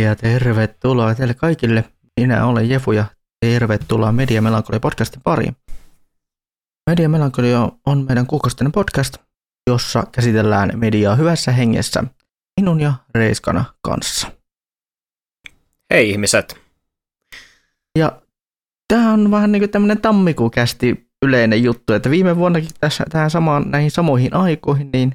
[0.00, 1.84] Ja tervetuloa teille kaikille.
[2.20, 3.04] Minä olen Jefu ja
[3.40, 5.56] tervetuloa Media Melankoli podcastin pariin.
[6.90, 7.48] Media Melankoli
[7.86, 9.16] on meidän kuukausitainen podcast,
[9.70, 12.04] jossa käsitellään mediaa hyvässä hengessä
[12.60, 14.32] minun ja Reiskana kanssa.
[15.90, 16.60] Hei ihmiset!
[17.98, 18.22] Ja
[18.88, 23.70] tämä on vähän niin kuin tämmöinen tammikuukästi yleinen juttu, että viime vuonnakin tässä tähän samaan,
[23.70, 25.12] näihin samoihin aikoihin, niin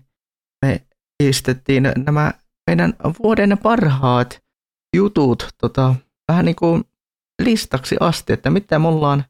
[0.66, 0.81] me
[1.17, 2.33] pistettiin nämä
[2.70, 4.45] meidän vuoden parhaat
[4.95, 5.95] jutut tota,
[6.27, 6.84] vähän niin kuin
[7.44, 9.26] listaksi asti, että mitä me ollaan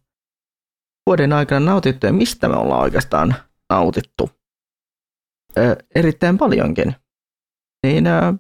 [1.06, 3.36] vuoden aikana nautittu ja mistä me ollaan oikeastaan
[3.70, 4.30] nautittu.
[5.58, 6.96] Ö, erittäin paljonkin.
[7.84, 8.34] Niin ö,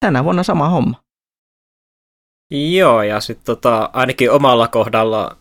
[0.00, 1.04] tänä vuonna sama homma.
[2.50, 5.36] Joo, ja sitten tota, ainakin omalla kohdalla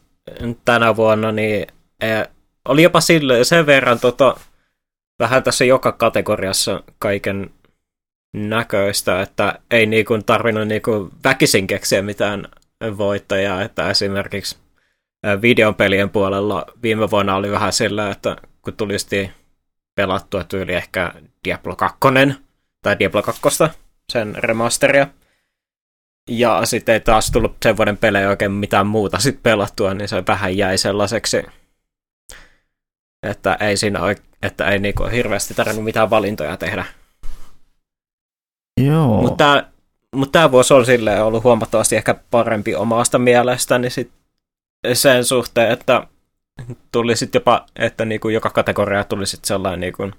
[0.66, 1.68] tänä vuonna, niin
[2.02, 2.24] e,
[2.68, 4.36] oli jopa sille, sen verran tota,
[5.20, 7.50] vähän tässä joka kategoriassa kaiken
[8.34, 12.48] näköistä, että ei niinku tarvinnut niinku väkisin keksiä mitään
[12.98, 14.58] voittajaa, että esimerkiksi
[15.42, 19.32] videopelien puolella viime vuonna oli vähän sillä, että kun tulisti
[19.96, 21.98] pelattua tyyli ehkä Diablo 2
[22.82, 23.42] tai Diablo 2,
[24.12, 25.08] sen remasteria,
[26.30, 30.24] ja sitten ei taas tullut sen vuoden pelejä oikein mitään muuta sitten pelattua, niin se
[30.28, 31.44] vähän jäi sellaiseksi,
[33.24, 36.86] että ei siinä oike- että ei niinku hirveästi tarvinnut mitään valintoja tehdä.
[38.82, 39.22] Joo.
[39.22, 39.64] Mutta
[40.16, 44.12] mut tämä vuosi on silleen ollut huomattavasti ehkä parempi omasta mielestäni sit
[44.94, 46.08] sen suhteen, että
[46.92, 50.12] tuli sitten jopa, että niinku joka kategoria tuli sitten sellainen niinku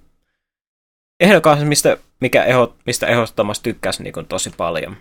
[1.20, 4.96] ehdokas, mistä, mikä eho, mistä ehdottomasti tykkäsi niinku tosi paljon.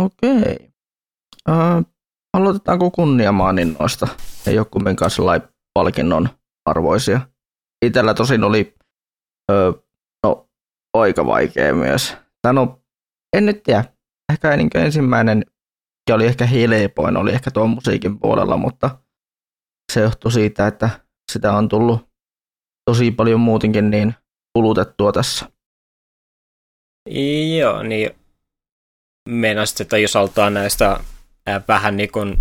[0.00, 0.70] Okei.
[1.48, 1.86] Uh,
[2.32, 4.08] aloitetaanko kunniamaaninnoista?
[4.46, 6.28] Ei ole kumminkaan sellainen palkinnon
[6.64, 7.20] arvoisia.
[7.84, 8.74] Itellä tosin oli
[9.52, 9.83] no,
[10.94, 12.16] aika vaikea myös.
[12.42, 12.82] Tai no,
[13.36, 13.84] en nyt tiedä.
[14.32, 15.44] Ehkä niin ensimmäinen,
[16.08, 18.98] ja oli ehkä helpoin, oli ehkä tuon musiikin puolella, mutta
[19.92, 20.90] se johtui siitä, että
[21.32, 22.08] sitä on tullut
[22.90, 24.14] tosi paljon muutenkin niin
[24.54, 25.46] kulutettua tässä.
[27.58, 28.10] Joo, niin
[29.28, 31.00] meinasit, että jos aloitetaan näistä
[31.68, 32.38] vähän niin kuin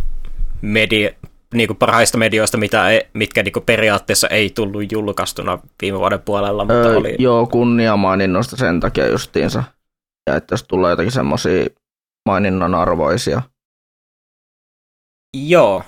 [0.61, 1.11] media,
[1.53, 6.21] niin kuin parhaista medioista, mitä ei, mitkä niin kuin periaatteessa ei tullut julkaistuna viime vuoden
[6.21, 7.15] puolella, mutta öö, oli...
[7.19, 9.63] Joo, kunniamaininnosta sen takia justiinsa.
[10.29, 11.65] Ja että jos tulee jotakin semmoisia
[12.25, 13.41] maininnan arvoisia.
[15.37, 15.83] Joo.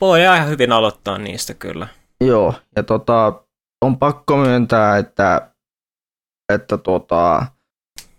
[0.00, 1.88] Voi ihan hyvin aloittaa niistä kyllä.
[2.20, 3.42] Joo, ja tota,
[3.84, 5.50] on pakko myöntää, että,
[6.52, 7.46] että tota,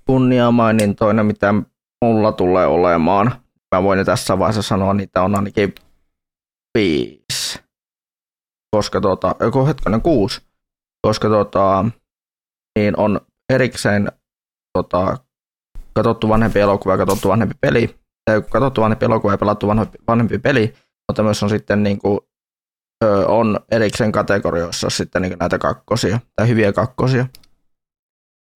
[0.05, 1.53] kunniamainintoina, mitä
[2.05, 3.31] mulla tulee olemaan.
[3.75, 5.75] Mä voin tässä vaiheessa sanoa, niitä on ainakin
[6.77, 7.59] viisi.
[8.75, 10.41] Koska tota, joko hetkonen kuusi.
[11.07, 11.85] Koska tota,
[12.79, 13.21] niin on
[13.53, 14.11] erikseen
[14.77, 15.17] tota,
[15.93, 17.99] katsottu vanhempi elokuva ja katsottu vanhempi peli.
[18.25, 20.73] Tai katsottu vanhempi elokuva ja pelattu vanhempi, vanhempi peli.
[21.07, 22.19] Mutta myös on sitten niin kuin,
[23.03, 27.25] ö, on erikseen kategorioissa sitten niin näitä kakkosia, tai hyviä kakkosia.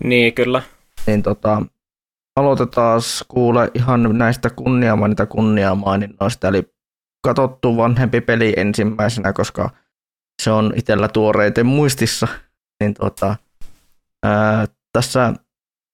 [0.04, 0.62] Niin, kyllä
[1.08, 1.62] niin tota,
[2.36, 6.73] aloitetaan kuule ihan näistä kunniamaininta kunniamaininnoista, eli
[7.24, 9.70] katsottu vanhempi peli ensimmäisenä, koska
[10.42, 12.28] se on itsellä tuoreiten muistissa,
[12.80, 13.36] niin tota,
[14.26, 15.34] ää, tässä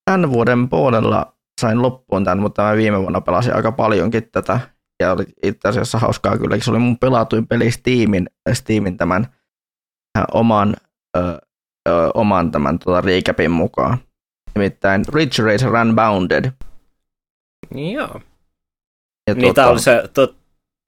[0.06, 4.60] tämän vuoden puolella sain loppuun tämän, mutta mä viime vuonna pelasin aika paljonkin tätä,
[5.00, 9.28] ja oli itse asiassa hauskaa kyllä, se oli mun pelatuin peli Steamin, Steamin tämän
[10.34, 10.76] oman,
[11.18, 11.20] ö,
[11.90, 13.98] ö, oman tämän tota, recapin mukaan
[14.56, 16.52] nimittäin Ridge Racer Unbounded.
[17.76, 18.22] Joo.
[19.28, 20.36] Ja niin tuota, tämä oli se, to,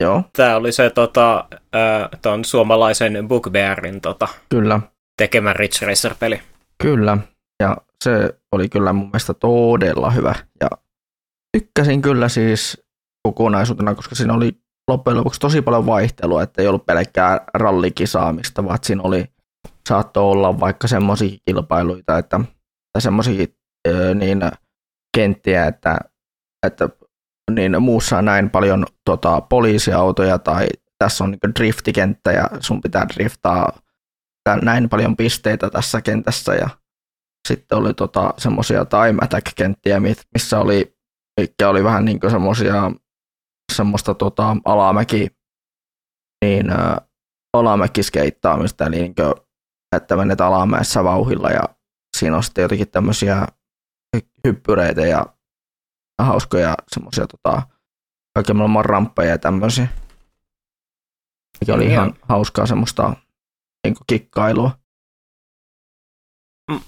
[0.02, 0.22] joo.
[0.32, 4.80] Tämä oli se tota, äh, ton suomalaisen Bookbearin tota, kyllä.
[5.16, 6.40] tekemä Ridge Racer-peli.
[6.82, 7.18] Kyllä,
[7.62, 10.34] ja se oli kyllä mun mielestä todella hyvä.
[10.60, 10.68] Ja
[11.56, 12.82] tykkäsin kyllä siis
[13.28, 14.52] kokonaisuutena, koska siinä oli
[14.90, 19.24] loppujen lopuksi tosi paljon vaihtelua, että ei ollut pelkkää rallikisaamista, vaan siinä oli,
[19.88, 22.40] saattoi olla vaikka semmoisia kilpailuita, että,
[22.92, 23.46] tai semmoisia
[24.14, 24.40] niin
[25.16, 25.98] kenttiä, että,
[26.66, 26.88] että
[27.54, 30.66] niin muussa näin paljon tota, poliisiautoja tai
[30.98, 33.78] tässä on niin driftikenttä ja sun pitää driftaa
[34.62, 36.68] näin paljon pisteitä tässä kentässä ja
[37.48, 40.00] sitten oli tota, semmoisia time attack-kenttiä,
[40.34, 40.96] missä oli,
[41.40, 42.92] mikä oli vähän niin semmoisia
[43.72, 45.28] semmoista tota, alamäki,
[46.44, 46.96] niin ä,
[47.52, 49.34] alamäkiskeittaamista, eli niin kuin,
[49.96, 51.62] että menet alamäessä vauhilla ja
[52.16, 53.46] siinä on sitten jotenkin tämmöisiä
[54.46, 55.26] hyppyreitä ja
[56.24, 57.62] hauskoja semmoisia tota,
[58.34, 59.88] kaiken maailman ramppeja ja tämmöisiä.
[61.60, 63.16] Mikä oli ihan hauskaa semmoista
[63.84, 64.70] niin kikkailua.
[66.70, 66.80] Mm.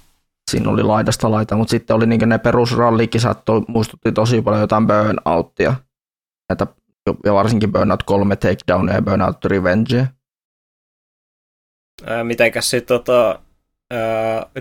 [0.50, 4.86] siinä oli laidasta laita, mutta sitten oli niin ne perusrallikisat, to, muistutti tosi paljon jotain
[4.86, 5.74] burnouttia.
[6.48, 6.66] Näitä,
[7.24, 10.08] ja varsinkin Burnout 3 Takedown ja Burnout Revenge.
[12.06, 13.40] Ää, mitenkäs sitten tota,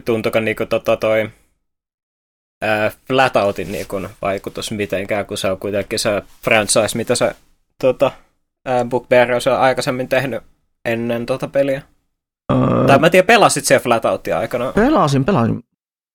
[0.05, 1.29] tuntuiko niinku tota toi
[2.63, 7.35] ää, Flatoutin niinku vaikutus mitenkään, kun se on kuitenkin se franchise, mitä se
[7.81, 8.11] tota,
[8.65, 10.43] ää, Bookbear on aikaisemmin tehnyt
[10.85, 11.81] ennen tota peliä.
[12.51, 14.71] Öö, tai mä tiedän, pelasit se Flatoutia aikana?
[14.71, 15.63] Pelasin, pelasin.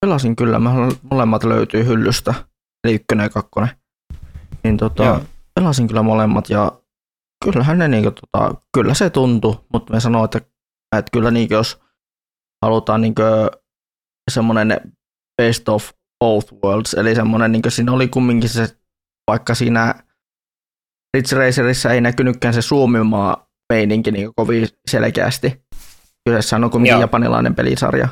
[0.00, 0.58] Pelasin kyllä.
[0.58, 0.70] Mä,
[1.10, 2.34] molemmat löytyy hyllystä,
[2.84, 3.70] eli ykkönen ja kakkonen.
[4.64, 5.20] Niin tota,
[5.54, 6.72] pelasin kyllä molemmat ja
[7.44, 10.40] kyllähän ne niinku, tota, kyllä se tuntui, mutta me sanoin, että,
[10.96, 11.80] että kyllä niinku, jos
[12.62, 13.22] halutaan niinku
[14.30, 14.80] semmoinen
[15.42, 15.90] best of
[16.24, 18.76] both worlds, eli semmoinen, niinku, siinä oli kumminkin se,
[19.30, 19.94] vaikka siinä
[21.16, 25.62] Ridge Racerissa ei näkynytkään se Suomimaa meininki niin kovin selkeästi.
[26.28, 27.00] Kyseessä on kuitenkin Joo.
[27.00, 28.08] japanilainen pelisarja,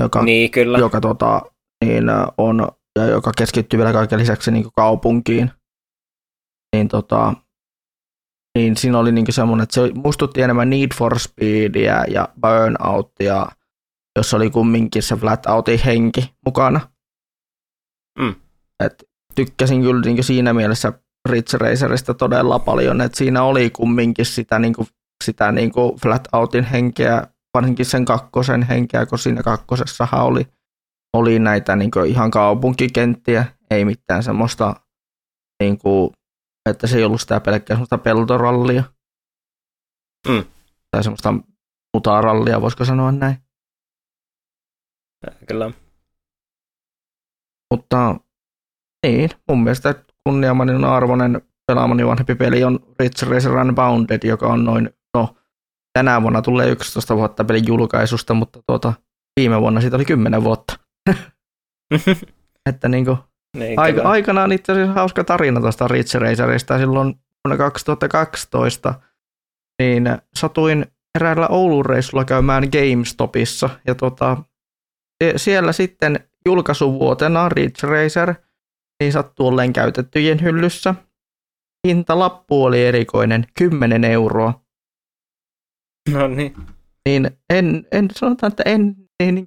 [0.00, 0.78] joka, niin, kyllä.
[0.78, 1.42] joka tota,
[1.84, 2.04] niin,
[2.38, 2.68] on,
[2.98, 5.50] ja joka keskittyy vielä kaiken lisäksi niin kaupunkiin.
[6.76, 7.34] Niin, tota,
[8.58, 13.46] niin siinä oli niin semmoinen, että se muistutti enemmän Need for Speedia ja Burnoutia,
[14.18, 16.93] jossa oli kumminkin se flat outin henki mukana.
[18.18, 18.34] Mm.
[18.84, 20.92] Et tykkäsin kyllä niin siinä mielessä
[21.28, 24.88] Ridge Racerista todella paljon, että siinä oli kumminkin sitä, niin kuin,
[25.24, 30.48] sitä niin kuin flat outin henkeä, varsinkin sen kakkosen henkeä, kun siinä kakkosessahan oli,
[31.16, 34.74] oli näitä niin kuin ihan kaupunkikenttiä, ei mitään semmoista,
[35.62, 36.10] niin kuin,
[36.70, 38.84] että se ei ollut sitä pelkkää semmoista peltorallia.
[40.28, 40.44] Mm.
[40.90, 41.34] Tai semmoista
[41.94, 43.36] mutarallia, voisiko sanoa näin.
[45.48, 45.70] Kyllä.
[47.74, 48.14] Mutta
[49.06, 49.94] niin, mun mielestä
[50.28, 55.36] kunniamainen arvoinen pelaamani vanhempi peli on Ridge Racer Unbounded, joka on noin, no
[55.98, 58.92] tänä vuonna tulee 11 vuotta pelin julkaisusta, mutta tuota,
[59.40, 60.78] viime vuonna siitä oli 10 vuotta.
[62.70, 63.18] että niinku,
[63.56, 66.78] niin, aika, aikanaan itse asiassa hauska tarina tuosta Ridge Racerista.
[66.78, 68.94] Silloin vuonna 2012
[69.82, 70.04] niin
[70.36, 74.36] satuin eräällä Oulun reissulla käymään GameStopissa ja tota,
[75.24, 78.34] e, siellä sitten julkaisuvuotena Ridge Racer
[79.00, 80.94] niin sattuu olleen käytettyjen hyllyssä.
[81.86, 84.60] Hintalappu oli erikoinen, 10 euroa.
[86.12, 86.54] No niin.
[87.08, 89.46] Niin en, en sanotaan, että en niin, niin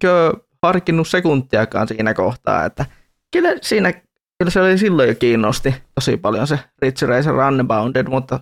[0.64, 2.86] harkinnut sekuntiakaan siinä kohtaa, että
[3.32, 3.92] kyllä siinä
[4.40, 8.40] kyllä se oli silloin jo kiinnosti tosi paljon se Rich Racer Unbounded, mutta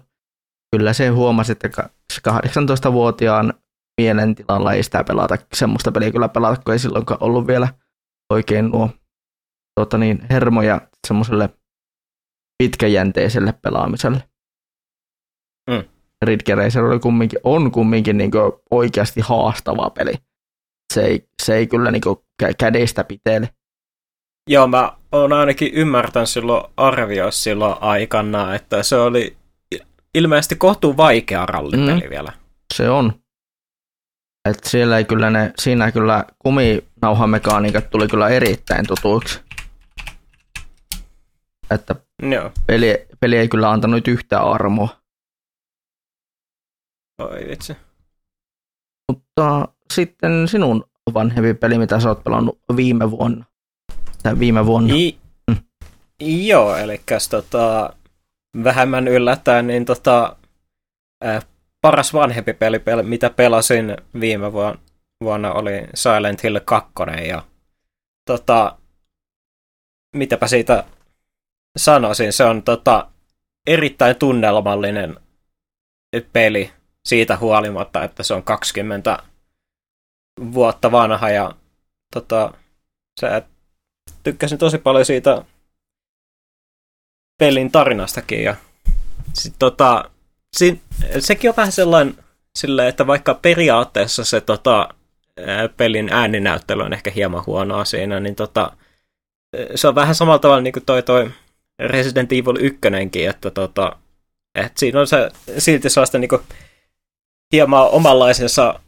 [0.76, 1.90] kyllä se huomasi, että
[2.30, 3.54] 18-vuotiaan
[4.02, 7.68] mielentilalla ei sitä pelata, semmoista peliä kyllä pelata, kun ei silloinkaan ollut vielä
[8.34, 8.90] oikein nuo
[9.80, 11.50] tuota niin, hermoja semmoiselle
[12.58, 14.24] pitkäjänteiselle pelaamiselle.
[15.70, 15.84] Mm.
[16.26, 18.32] Ridge Racer oli kumminkin, on kumminkin niin
[18.72, 20.14] oikeasti haastava peli.
[20.94, 22.02] Se ei, se ei kyllä niin
[22.58, 23.50] kädestä pitele.
[24.50, 29.38] Joo, mä oon ainakin ymmärtänyt silloin arvioa silloin aikana, että se oli
[30.14, 32.10] ilmeisesti kohtuu vaikea rallipeli mm.
[32.10, 32.32] vielä.
[32.74, 33.14] Se on.
[34.46, 39.40] Et siellä ei kyllä ne, siinä kyllä kuminauhamekaniikat tuli kyllä erittäin tutuiksi.
[41.72, 42.52] Että Joo.
[42.68, 44.90] Peli, peli ei kyllä antanut yhtään armoa.
[47.22, 47.78] Oi vitsi.
[49.12, 53.46] Mutta sitten sinun vanhempi peli, mitä sä oot pelannut viime vuonna.
[54.24, 54.94] Tai viime vuonna.
[54.96, 55.18] I,
[55.52, 55.58] mm.
[56.20, 57.94] Joo, eli tota,
[58.64, 60.36] vähemmän yllättäen, niin tota,
[61.26, 61.46] äh,
[61.86, 64.54] paras vanhempi peli, mitä pelasin viime
[65.24, 66.94] vuonna, oli Silent Hill 2.
[67.28, 67.44] Ja
[68.26, 68.78] tota,
[70.16, 70.84] mitäpä siitä
[71.78, 73.08] sanoisin, se on tota,
[73.68, 75.16] erittäin tunnelmallinen
[76.34, 76.72] peli
[77.06, 79.24] siitä huolimatta, että se on 20
[80.54, 81.52] vuotta vanha ja
[82.14, 82.54] tota,
[83.20, 83.28] se,
[84.24, 85.46] tykkäsin tosi paljon siitä
[87.38, 88.56] pelin tarinastakin ja
[89.34, 90.12] sit, tota,
[90.58, 90.82] si,
[91.20, 92.16] sekin on vähän sellainen
[92.56, 94.90] silleen, että vaikka periaatteessa se tota,
[95.78, 98.72] pelin ääninäyttely on ehkä hieman huonoa siinä, niin tota,
[99.76, 101.32] se on vähän samalla tavalla niin kuin toi, toi
[101.80, 103.96] Resident Evil 1, että tota,
[104.56, 106.40] et siinä on se silti sellaista niinku
[107.54, 108.80] hieman omanlaisensa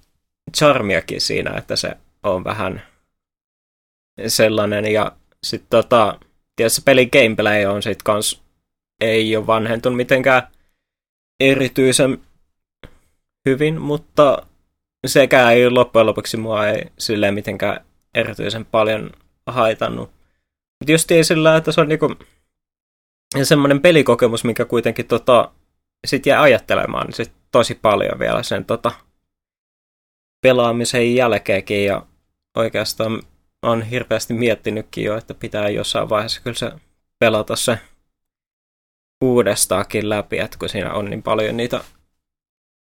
[0.57, 2.81] charmiakin siinä, että se on vähän
[4.27, 4.85] sellainen.
[4.85, 5.11] Ja
[5.43, 6.19] sitten tota,
[6.55, 8.41] tietysti pelin gameplay on sit kans,
[9.01, 10.47] ei ole vanhentunut mitenkään
[11.39, 12.21] erityisen
[13.49, 14.45] hyvin, mutta
[15.07, 19.11] sekään ei loppujen lopuksi mua ei silleen mitenkään erityisen paljon
[19.47, 20.11] haitannut.
[20.79, 22.15] Mutta just sillä, että se on niinku,
[23.43, 25.51] semmoinen pelikokemus, mikä kuitenkin tota,
[26.07, 28.91] sit jää ajattelemaan niin sit tosi paljon vielä sen tota,
[30.41, 32.05] pelaamisen jälkeenkin ja
[32.57, 33.21] oikeastaan
[33.61, 36.71] on hirveästi miettinytkin jo, että pitää jossain vaiheessa kyllä se
[37.19, 37.79] pelata se
[39.23, 41.83] uudestaakin läpi, että kun siinä on niin paljon niitä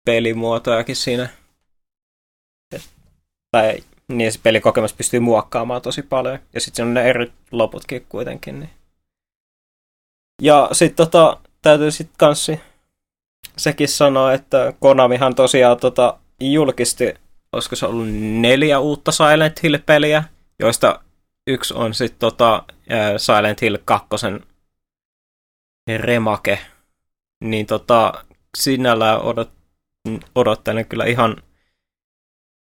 [0.05, 1.29] pelimuotojakin siinä.
[3.51, 6.39] Tai niin se pelikokemus pystyy muokkaamaan tosi paljon.
[6.53, 8.59] Ja sitten on ne eri loputkin kuitenkin.
[8.59, 8.69] Niin.
[10.41, 12.59] Ja sitten tota, täytyy sitten kanssi
[13.57, 17.13] sekin sanoa, että Konamihan tosiaan tota, julkisti,
[17.51, 18.07] olisiko se ollut
[18.41, 20.23] neljä uutta Silent Hill-peliä,
[20.59, 20.99] joista
[21.47, 22.63] yksi on sitten tota,
[23.17, 24.07] Silent Hill 2
[25.97, 26.59] remake.
[27.43, 28.25] Niin tota,
[28.57, 29.51] sinällään odot,
[30.35, 31.35] odottelen kyllä ihan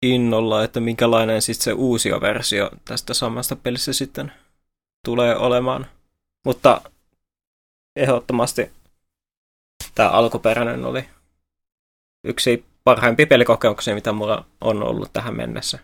[0.02, 4.32] innolla, että minkälainen sitten se uusi versio tästä samasta pelistä sitten
[5.04, 5.86] tulee olemaan.
[6.44, 6.80] Mutta
[7.96, 8.70] ehdottomasti
[9.94, 11.08] tämä alkuperäinen oli
[12.24, 15.78] yksi parhaimpia pelikokemuksia, mitä mulla on ollut tähän mennessä.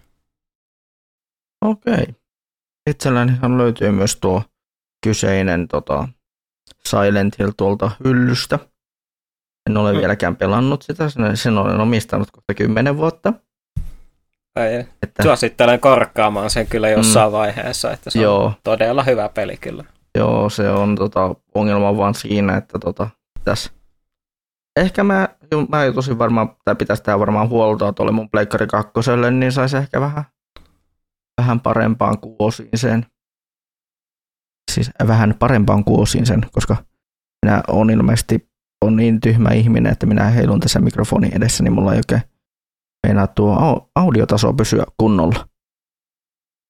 [1.65, 2.07] Okei.
[2.91, 4.43] Itsellänihan löytyy myös tuo
[5.05, 6.09] kyseinen tota,
[6.87, 8.59] Silent Hill tuolta hyllystä.
[9.71, 9.99] En ole mm.
[9.99, 11.04] vieläkään pelannut sitä,
[11.35, 13.33] sen olen omistanut kohta kymmenen vuotta.
[14.56, 15.23] Ei, että...
[15.23, 17.33] Suosittelen korkkaamaan sen kyllä jossain mm.
[17.33, 18.44] vaiheessa, että se Joo.
[18.44, 19.85] on todella hyvä peli kyllä.
[20.18, 23.09] Joo, se on tota, ongelma vaan siinä, että tota,
[23.44, 23.71] tässä
[24.76, 25.28] Ehkä mä,
[25.68, 30.00] mä tosi varmaan, tai pitäisi tehdä varmaan huoltoa tuolle mun Pleikkari kakkoselle, niin saisi ehkä
[30.00, 30.25] vähän,
[31.40, 33.06] vähän parempaan kuosiin sen.
[34.71, 36.76] Siis vähän parempaan kuosiin sen, koska
[37.47, 38.54] minä on ilmeisesti
[38.85, 42.23] on niin tyhmä ihminen, että minä heilun tässä mikrofonin edessä, niin mulla ei oikein
[43.06, 45.49] meinaa tuo audiotaso pysyä kunnolla.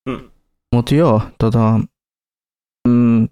[0.09, 0.31] Mm.
[0.75, 1.81] Mutta joo, tota,
[2.89, 3.29] mm,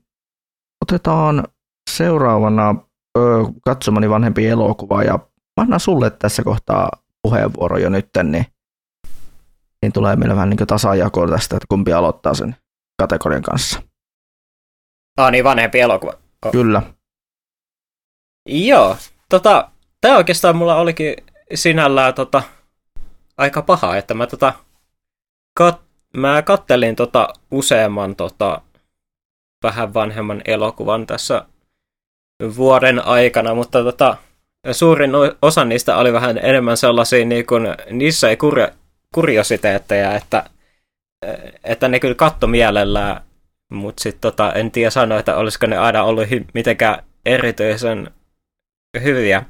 [0.84, 1.44] otetaan
[1.90, 2.74] seuraavana
[3.18, 3.20] ö,
[3.64, 5.12] katsomani vanhempi elokuva ja
[5.56, 6.90] mä annan sulle tässä kohtaa
[7.22, 8.46] puheenvuoro jo nytten, niin,
[9.82, 12.56] niin tulee meillä vähän niin tasajako tästä, että kumpi aloittaa sen
[13.02, 13.82] kategorian kanssa.
[15.22, 16.12] Ah niin, vanhempi elokuva.
[16.46, 16.52] Oh.
[16.52, 16.82] Kyllä.
[18.48, 18.96] Joo,
[19.28, 19.68] tota,
[20.00, 21.14] tämä oikeastaan mulla olikin
[21.54, 22.42] sinällään tota,
[23.38, 24.52] aika paha, että mä, tota,
[25.54, 25.80] kat,
[26.16, 28.60] mä kattelin tota, useamman tota,
[29.62, 31.46] vähän vanhemman elokuvan tässä
[32.56, 34.16] vuoden aikana, mutta tota,
[34.72, 35.10] suurin
[35.42, 38.68] osa niistä oli vähän enemmän sellaisia, niin kuin, niissä ei kurja,
[39.14, 40.50] kuriositeetteja, että,
[41.64, 43.20] että ne kyllä katto mielellään,
[43.72, 48.10] mutta sitten tota, en tiedä sanoa, että olisiko ne aina ollut hy- mitenkään erityisen
[49.02, 49.42] hyviä.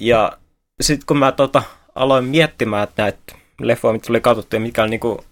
[0.00, 0.38] Ja
[0.80, 1.62] sitten kun mä tota,
[1.94, 5.24] aloin miettimään, että näitä leffoja, mitä tuli katsottu ja mikä on niinku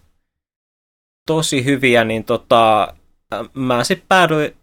[1.26, 2.94] tosi hyviä, niin tota,
[3.54, 4.56] mä sitten päädyin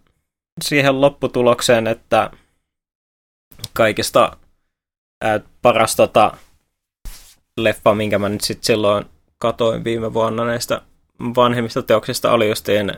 [0.62, 2.32] siihen lopputulokseen, että
[3.74, 4.38] kaikista
[5.22, 6.38] ää, paras tota,
[7.58, 9.06] leffa, minkä mä nyt sitten silloin
[9.38, 10.82] katoin viime vuonna näistä
[11.36, 12.94] vanhemmista teoksista, oli justiin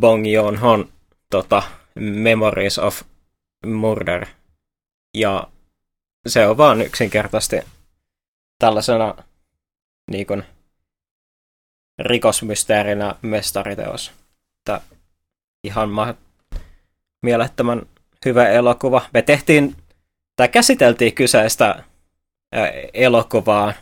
[0.00, 0.92] Bong Joon-hon
[1.30, 1.62] tota,
[1.94, 3.02] Memories of
[3.66, 4.26] Murder.
[5.14, 5.48] Ja
[6.26, 7.56] se on vaan yksinkertaisesti
[8.58, 9.14] tällaisena
[10.10, 10.42] niin kuin,
[11.98, 14.12] rikosmysteerinä mestariteos.
[14.58, 14.80] Että
[15.64, 16.14] ihan ma-
[17.22, 17.82] mielettömän
[18.24, 19.02] hyvä elokuva.
[19.14, 19.76] Me tehtiin,
[20.36, 21.82] tai käsiteltiin kyseistä
[22.94, 23.72] elokuvaa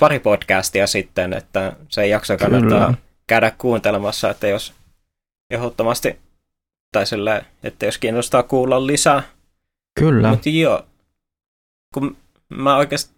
[0.00, 2.94] pari podcastia sitten, että se jakso kannattaa Kyllä.
[3.26, 4.74] käydä kuuntelemassa, että jos
[5.50, 6.20] ehdottomasti,
[6.92, 9.22] tai sille, että jos kiinnostaa kuulla lisää.
[10.00, 10.30] Kyllä.
[10.30, 10.86] Mutta joo,
[11.94, 12.16] kun
[12.48, 13.14] mä oikeasti,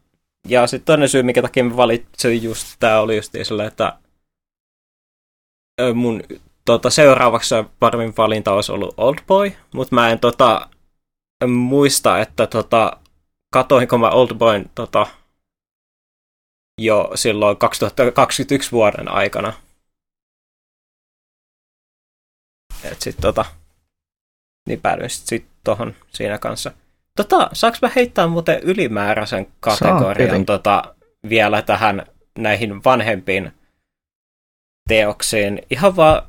[0.48, 3.98] ja sitten toinen syy, mikä takia mä valitsin just tää oli just sillä, että
[5.94, 6.22] mun
[6.64, 10.68] tota, seuraavaksi paremmin valinta olisi ollut Oldboy, mutta mä en tota,
[11.46, 12.96] muista, että tota,
[13.52, 15.06] katoinko mä Oldboyn tota,
[16.80, 19.52] jo silloin 2021 vuoden aikana.
[22.84, 23.44] Et sit tota,
[24.68, 26.72] niin päädyin sit, sit tohon siinä kanssa.
[27.16, 30.94] Tota, saaks mä heittää muuten ylimääräisen kategorian tota,
[31.28, 32.06] vielä tähän
[32.38, 33.52] näihin vanhempiin
[34.88, 35.62] teoksiin?
[35.70, 36.22] Ihan vaan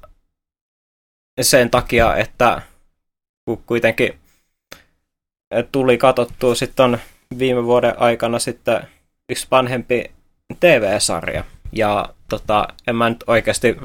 [1.42, 2.62] sen takia, että
[3.66, 4.20] kuitenkin
[5.72, 7.02] tuli katsottua sitten
[7.40, 8.88] viime vuoden aikana sitten
[9.30, 10.12] yksi vanhempi
[10.60, 11.44] TV-sarja.
[11.72, 13.78] Ja tota, en mä nyt oikeasti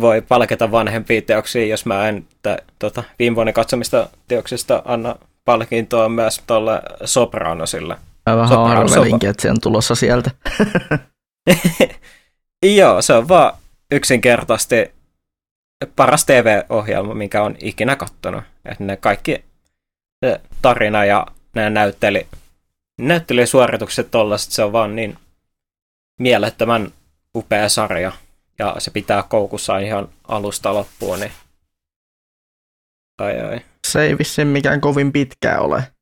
[0.00, 6.08] voi palkita vanhempia teoksia, jos mä en t- tota, viime vuoden katsomista teoksista anna palkintoa
[6.08, 7.96] myös tuolle Sopranosille.
[8.30, 10.30] Mä vähän arvelinkin, että se on tulossa sieltä.
[12.76, 13.52] Joo, se on vaan
[13.90, 14.90] yksinkertaisesti
[15.96, 18.42] paras TV-ohjelma, minkä on ikinä kattonut.
[18.64, 19.44] Että ne kaikki
[20.24, 22.26] se tarina ja ne näytteli,
[23.00, 25.18] näyttelijäsuoritukset tollaset, se on vaan niin
[26.20, 26.92] mielettömän
[27.36, 28.12] upea sarja.
[28.58, 31.32] Ja se pitää koukussa ihan alusta loppuun, niin
[33.18, 33.60] ai ai.
[33.86, 35.92] Se ei vissiin mikään kovin pitkää ole.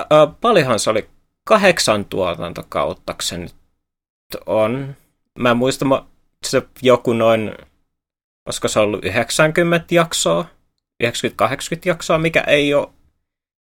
[0.00, 1.10] Ö, paljonhan se oli
[1.44, 3.54] kahdeksan tuotantokautta se nyt
[4.46, 4.96] on.
[5.38, 5.88] Mä muistan,
[6.46, 7.52] se joku noin,
[8.46, 10.46] olisiko se ollut 90 jaksoa,
[11.04, 11.08] 90-80
[11.84, 12.88] jaksoa, mikä ei ole,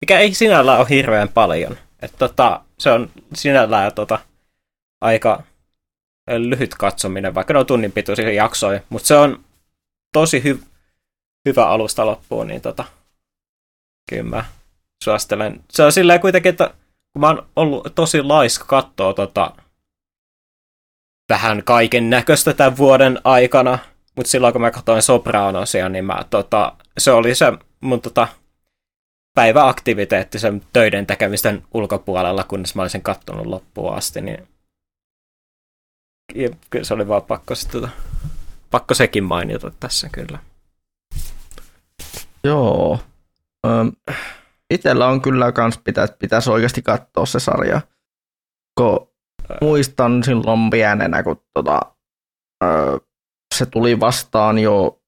[0.01, 1.77] mikä ei sinällään ole hirveän paljon.
[2.01, 4.19] Et tota, se on sinällään tota,
[5.01, 5.43] aika
[6.27, 9.43] lyhyt katsominen, vaikka ne on tunnin pituisia jaksoja, mutta se on
[10.13, 10.65] tosi hy-
[11.49, 12.83] hyvä alusta loppuun, niin tota,
[14.09, 14.45] kyllä mä
[15.03, 15.63] suosittelen.
[15.69, 16.73] Se on silleen kuitenkin, että
[17.13, 19.55] kun mä oon ollut tosi laiska katsoa tota,
[21.29, 23.79] vähän kaiken näköistä tämän vuoden aikana,
[24.15, 28.27] mutta silloin kun mä katsoin Sopranosia, niin mä, tota, se oli se mun tota,
[29.35, 34.47] päiväaktiviteetti sen töiden tekemisten ulkopuolella, kunnes mä olisin kattonut loppuun asti, niin
[36.81, 37.89] se oli vaan pakko, sit, tota,
[38.71, 40.39] pakko sekin mainita tässä kyllä.
[42.43, 42.99] Joo.
[43.67, 43.91] Öm,
[44.73, 47.81] itellä on kyllä kans pitää, pitäisi oikeasti katsoa se sarja.
[48.79, 49.07] Kun
[49.61, 51.79] muistan silloin pienenä, kun tota,
[52.63, 52.99] ö,
[53.55, 55.01] se tuli vastaan jo,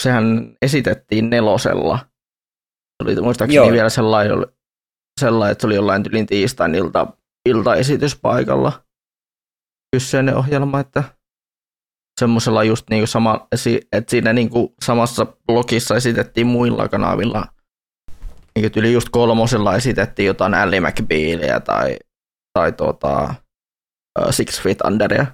[0.00, 1.98] sehän esitettiin nelosella.
[1.98, 3.72] Se oli muistaakseni Joo.
[3.72, 4.46] vielä sellainen,
[5.20, 7.06] sellainen, että se oli jollain tylin tiistain ilta,
[7.48, 8.84] iltaesityspaikalla
[9.92, 11.04] kyseinen ohjelma, että
[12.20, 13.48] semmoisella just niinku sama,
[13.92, 17.46] että siinä niinku samassa blogissa esitettiin muilla kanavilla,
[18.56, 21.96] niinku yli just kolmosella esitettiin jotain Ally McBealia tai,
[22.52, 23.34] tai tuota,
[24.30, 25.26] Six Feet Underia.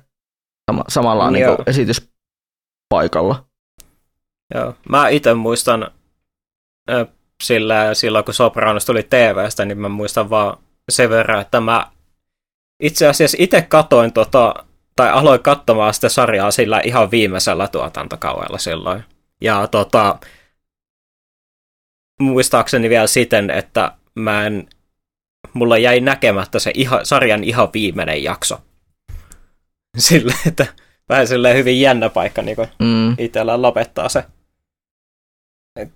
[0.70, 3.48] Sama, samalla niinku esityspaikalla.
[4.54, 5.90] Joo, mä itse muistan
[7.42, 10.58] sillä, silloin, kun Sopranos tuli TVstä, niin mä muistan vaan
[10.90, 11.90] sen verran, että mä
[12.80, 14.54] itse asiassa itse katoin tota,
[14.96, 19.04] tai aloin katsomaan sitä sarjaa sillä ihan viimeisellä tuotantokaudella silloin.
[19.40, 20.18] Ja tota,
[22.20, 24.68] muistaakseni vielä siten, että mä en,
[25.52, 28.60] mulla jäi näkemättä se iha, sarjan ihan viimeinen jakso.
[29.98, 30.66] Sille, että
[31.08, 33.14] vähän silleen hyvin jännä paikka niin mm.
[33.18, 34.24] itsellä lopettaa se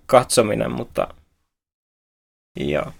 [0.05, 1.07] katsominen, mutta
[2.59, 2.93] joo.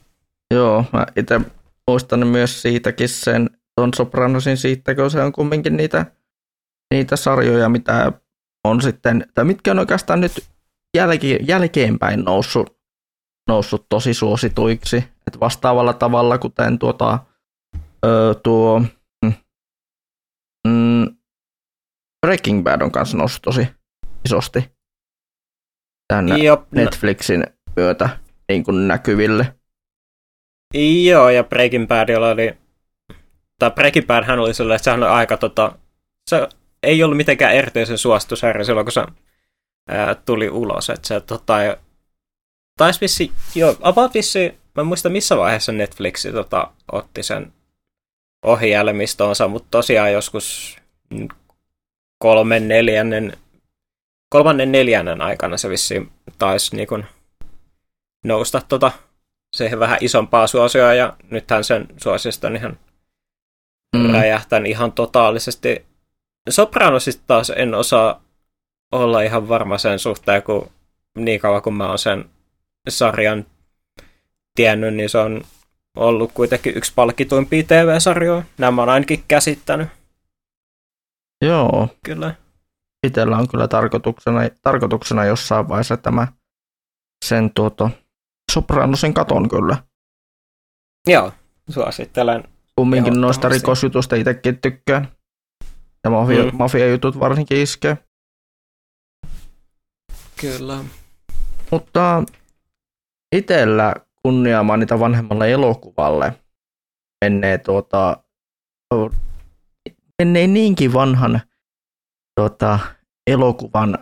[0.54, 1.42] Joo, mä itse
[1.88, 6.06] muistan myös siitäkin sen, Don Sopranosin siitä, kun se on kumminkin niitä,
[6.94, 8.12] niitä sarjoja, mitä
[8.68, 10.50] on sitten, tai mitkä on oikeastaan nyt
[10.98, 12.78] jälki, jälkeenpäin noussut,
[13.50, 14.98] noussut tosi suosituiksi.
[15.28, 17.20] Et vastaavalla tavalla, kuten tuota,
[18.06, 18.80] ö, tuo
[19.26, 19.34] mm,
[20.68, 21.16] mm,
[22.26, 23.68] Breaking Bad on kanssa noussut tosi
[24.26, 24.72] isosti
[26.14, 26.72] tänne Jop.
[26.72, 27.44] Netflixin
[27.76, 28.10] myötä
[28.50, 29.56] niin kuin näkyville.
[31.04, 32.58] Joo, ja Breaking Badilla oli
[33.62, 35.72] tai Breaking Bad hän oli sellainen, että sehän on aika tota,
[36.30, 36.48] se
[36.84, 39.06] ei ollut mitenkään erityisen suositusherra silloin, kun se
[39.88, 40.90] ää, tuli ulos.
[40.90, 41.54] Että se tota,
[42.78, 47.54] taisi vissi, joo, about vissi, mä en muista missä vaiheessa Netflix tota, otti sen
[48.46, 50.78] ohjelmistonsa, mutta tosiaan joskus
[52.20, 53.38] kolmen neljännen,
[54.30, 57.06] kolmannen neljännen aikana se vissi taisi niin kun,
[58.26, 58.92] nousta tota,
[59.56, 62.80] siihen vähän isompaa suosioa, ja nythän sen suosista on ihan
[63.96, 64.12] mm.
[64.14, 65.86] räjähtän ihan totaalisesti.
[66.50, 68.22] Sopranosista taas en osaa
[68.92, 70.72] olla ihan varma sen suhteen, kun
[71.18, 72.30] niin kauan kun mä oon sen
[72.90, 73.46] sarjan
[74.56, 75.42] tiennyt, niin se on
[75.98, 78.44] ollut kuitenkin yksi palkituimpia TV-sarjoja.
[78.58, 79.88] Nämä on ainakin käsittänyt.
[81.46, 81.88] Joo.
[82.06, 82.36] Kyllä.
[83.08, 86.28] Itellä on kyllä tarkoituksena, tarkoituksena jossain vaiheessa tämä
[87.26, 87.90] sen tuoto
[88.52, 89.78] Sopranosin katon kyllä.
[91.08, 91.32] Joo,
[91.70, 92.44] suosittelen
[92.82, 95.08] Kumminkin noista rikosjutusta itsekin tykkään.
[96.04, 96.58] Ja mafia, mm.
[96.58, 97.98] mafia-jutut varsinkin iskee.
[100.42, 100.78] Kyllä.
[101.72, 102.24] Mutta
[103.36, 106.34] itsellä kunnia mainita vanhemmalle elokuvalle
[107.26, 108.24] menee tuota,
[110.20, 111.42] menee niinkin vanhan
[112.40, 112.80] tuota,
[113.28, 113.98] elokuvan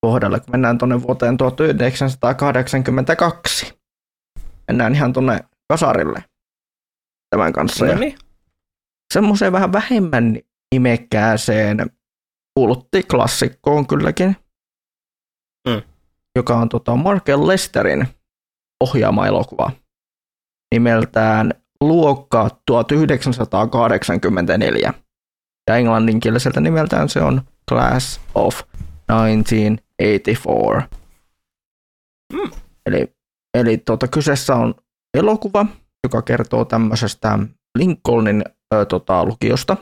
[0.00, 3.78] kohdalle, kun mennään tuonne vuoteen 1982.
[4.68, 6.24] Mennään ihan tuonne kasarille
[7.30, 7.86] tämän kanssa.
[7.86, 8.18] Niin.
[9.14, 10.38] Semmoiseen vähän vähemmän
[10.74, 11.90] nimekkääseen
[12.54, 14.36] kuulutti klassikkoon kylläkin,
[15.68, 15.82] mm.
[16.36, 18.06] joka on tota Markel Lesterin
[18.80, 19.70] ohjaama elokuva
[20.74, 24.94] nimeltään Luokka 1984.
[25.70, 28.62] Ja englanninkieliseltä nimeltään se on Class of
[29.06, 30.88] 1984.
[32.32, 32.50] Mm.
[32.86, 33.12] Eli,
[33.54, 34.74] eli tota, kyseessä on
[35.14, 35.66] elokuva,
[36.06, 37.38] joka kertoo tämmöisestä
[37.78, 39.76] Lincolnin ö, tota, lukiosta,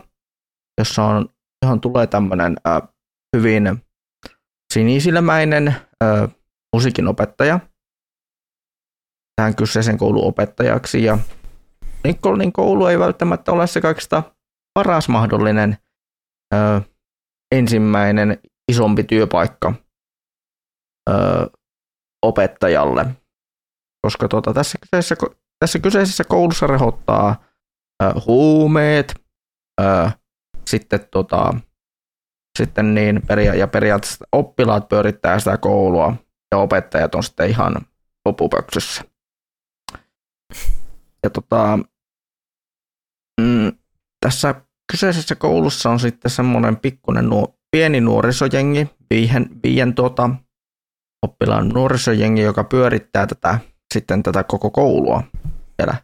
[0.79, 1.29] jossa on,
[1.65, 2.57] johon tulee tämmöinen
[3.37, 3.85] hyvin
[4.73, 6.29] sinisilmäinen ö,
[6.77, 7.61] musiikinopettaja.
[9.37, 11.19] Tähän kyseisen koulun opettajaksi ja
[12.05, 14.23] Lincolnin koulu ei välttämättä ole se kaikista
[14.75, 15.77] paras mahdollinen
[16.55, 16.81] ö,
[17.55, 18.39] ensimmäinen
[18.73, 19.75] isompi työpaikka
[21.11, 21.15] ö,
[22.27, 23.07] opettajalle,
[24.07, 25.17] koska tuota, tässä, kyseisessä,
[25.65, 27.45] tässä kyseisessä koulussa rehottaa
[28.03, 29.15] ö, huumeet,
[29.81, 30.11] ö,
[30.67, 31.55] sitten, tota,
[32.59, 36.17] sitten niin peria- ja periaatteessa oppilaat pyörittää sitä koulua
[36.53, 37.77] ja opettajat on sitten ihan
[38.25, 39.05] lopupöksyssä.
[41.23, 41.79] Ja tota,
[43.41, 43.73] mm,
[44.27, 44.55] tässä
[44.93, 50.31] kyseisessä koulussa on sitten semmoinen pikkuinen nuo, pieni nuorisojengi, viien, viien tuota,
[51.23, 53.59] oppilaan nuorisojengi, joka pyörittää tätä,
[53.95, 55.23] sitten tätä koko koulua
[55.79, 55.95] vielä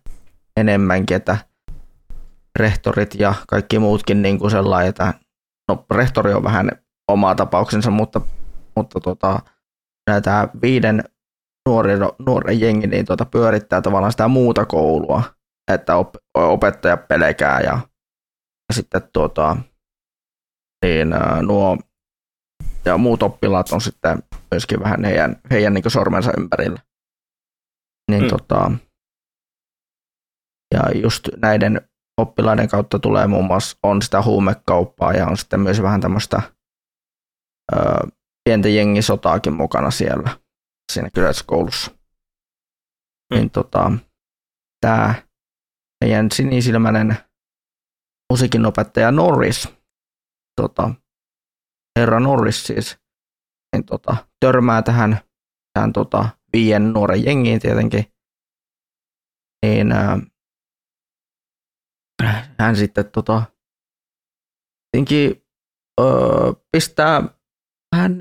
[0.56, 1.36] enemmänkin, että
[2.58, 5.14] rehtorit ja kaikki muutkin niin kuin sellainen, että
[5.68, 6.70] no rehtori on vähän
[7.08, 8.20] oma tapauksensa, mutta,
[8.76, 9.38] mutta tota,
[10.10, 11.04] näitä viiden
[11.68, 11.92] nuori,
[12.26, 15.22] nuoren jengi niin tuota, pyörittää tavallaan sitä muuta koulua,
[15.72, 17.78] että op, opettaja pelkää ja,
[18.68, 19.56] ja sitten tuota,
[20.84, 21.78] niin, nuo
[22.84, 26.80] ja muut oppilaat on sitten myöskin vähän heidän, heidän niin sormensa ympärillä.
[28.10, 28.28] Niin mm.
[28.28, 28.72] tota,
[30.74, 35.82] ja just näiden oppilaiden kautta tulee muun muassa, on sitä huumekauppaa ja on sitten myös
[35.82, 36.42] vähän tämmöistä
[37.72, 37.76] ö,
[38.44, 40.38] pientä jengisotaakin mukana siellä
[40.92, 41.90] siinä kyläisessä koulussa.
[41.90, 43.36] Mm.
[43.36, 43.92] Niin tota,
[44.80, 45.14] tämä
[46.04, 47.16] meidän sinisilmäinen
[48.32, 49.68] musiikinopettaja Norris,
[50.60, 50.94] tota,
[51.98, 52.98] herra Norris siis,
[53.72, 55.18] niin tota, törmää tähän,
[55.74, 58.04] tähän tota, viien nuoren jengiin tietenkin,
[59.66, 60.18] niin ää,
[62.58, 63.42] hän sitten tota,
[66.00, 67.22] öö, pistää
[67.96, 68.18] hän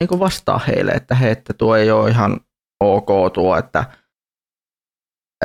[0.00, 2.40] niin vastaa heille, että he, että tuo ei ole ihan
[2.84, 3.98] ok tuo, että,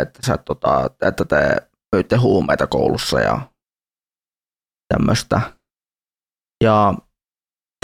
[0.01, 3.51] että, sä, tota, että te myytte huumeita koulussa ja
[4.93, 5.41] tämmöistä.
[6.63, 6.93] Ja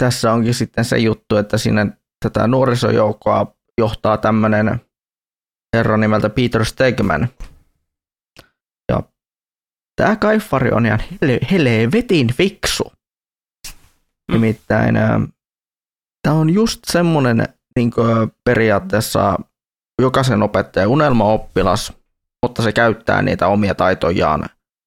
[0.02, 1.86] tässä onkin sitten se juttu, että siinä
[2.24, 4.80] tätä nuorisojoukkoa johtaa tämmöinen
[5.76, 7.28] herra nimeltä Peter Stegman.
[8.88, 9.02] Ja
[9.96, 11.00] tämä kaifari on ihan
[11.50, 12.92] hele, vetin fiksu.
[14.28, 14.32] Mm.
[14.32, 14.94] Nimittäin
[16.22, 17.92] tämä on just semmoinen niin
[18.44, 19.38] periaatteessa
[20.02, 21.92] jokaisen opettajan unelmaoppilas,
[22.42, 24.44] mutta se käyttää niitä omia taitojaan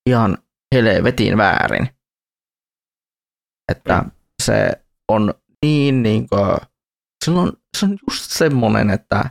[0.09, 0.37] ihan
[0.75, 1.89] helvetin väärin.
[3.71, 4.11] Että mm.
[4.43, 4.71] se
[5.11, 5.33] on
[5.65, 6.70] niin, niin kuin,
[7.25, 9.29] silloin, se on just semmoinen, että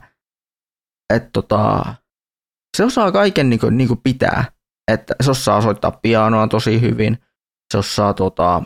[1.14, 1.94] et tota,
[2.76, 4.52] se osaa kaiken niin kuin, niin kuin pitää.
[4.92, 7.18] Että se osaa soittaa pianoa tosi hyvin,
[7.72, 8.62] se osaa tota,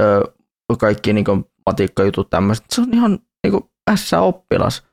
[0.00, 0.32] ö,
[0.78, 2.64] kaikki niin kuin, matikkajutut tämmöiset.
[2.70, 4.86] Se on ihan niin kuin, ässä oppilas.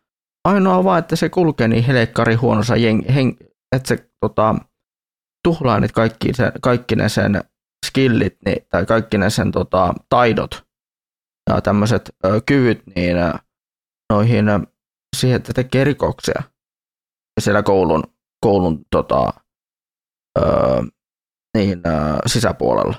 [0.43, 2.73] Ainoa vaan, että se kulkee niin helekkari huonossa,
[3.75, 4.55] että se tota,
[5.43, 7.41] tuhlaa nyt kaikki, se, kaikki ne sen
[7.85, 10.64] skillit niin, tai kaikki ne sen tota, taidot
[11.49, 13.17] ja tämmöiset kyvyt niin
[14.13, 14.45] noihin
[15.17, 16.43] siihen, että tekee rikoksia
[17.41, 18.03] siellä koulun,
[18.45, 19.33] koulun tota,
[21.57, 21.81] niin,
[22.25, 22.95] sisäpuolella.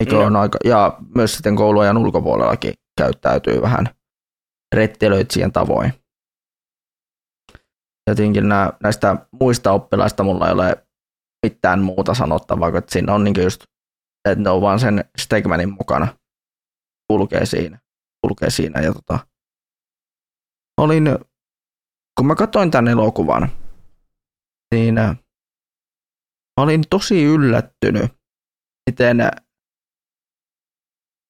[0.00, 0.22] Eikö no.
[0.22, 3.86] on aika, ja myös sitten kouluajan ulkopuolellakin käyttäytyy vähän
[4.74, 5.94] rettelöitsijän tavoin.
[8.10, 10.86] Jotenkin nää, näistä muista oppilaista mulla ei ole
[11.46, 13.64] mitään muuta sanottavaa, kun siinä on niin just,
[14.28, 16.08] että ne on vaan sen Stegmanin mukana
[17.08, 17.78] kulkee siinä.
[18.26, 19.26] Kulkee siinä ja tota,
[20.80, 21.04] olin,
[22.18, 23.48] kun mä katsoin tämän elokuvan,
[24.74, 25.18] niin äh,
[26.60, 28.12] olin tosi yllättynyt,
[28.90, 29.18] miten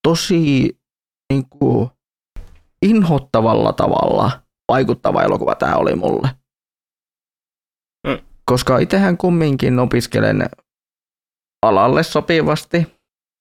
[0.08, 0.78] tosi
[1.32, 1.90] niin kuin,
[2.82, 6.28] inhottavalla tavalla vaikuttava elokuva tämä oli mulle.
[8.06, 8.26] Mm.
[8.44, 10.48] Koska itsehän kumminkin opiskelen
[11.62, 12.87] alalle sopivasti,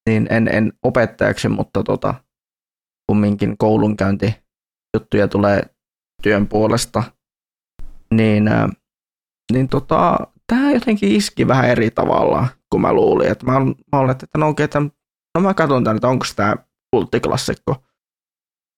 [0.10, 2.14] niin en, en opettajaksi, mutta tota,
[3.10, 4.36] kumminkin koulunkäynti
[4.98, 5.62] juttuja tulee
[6.24, 7.04] työn puolesta,
[8.14, 8.50] niin,
[9.54, 13.32] niin tota, tämä jotenkin iski vähän eri tavalla kuin mä luulin.
[13.32, 13.60] Että mä,
[13.92, 14.80] mä olen, että no okei, että
[15.36, 16.56] no mä katson tämän, että onko tämä
[16.96, 17.84] kulttiklassikko.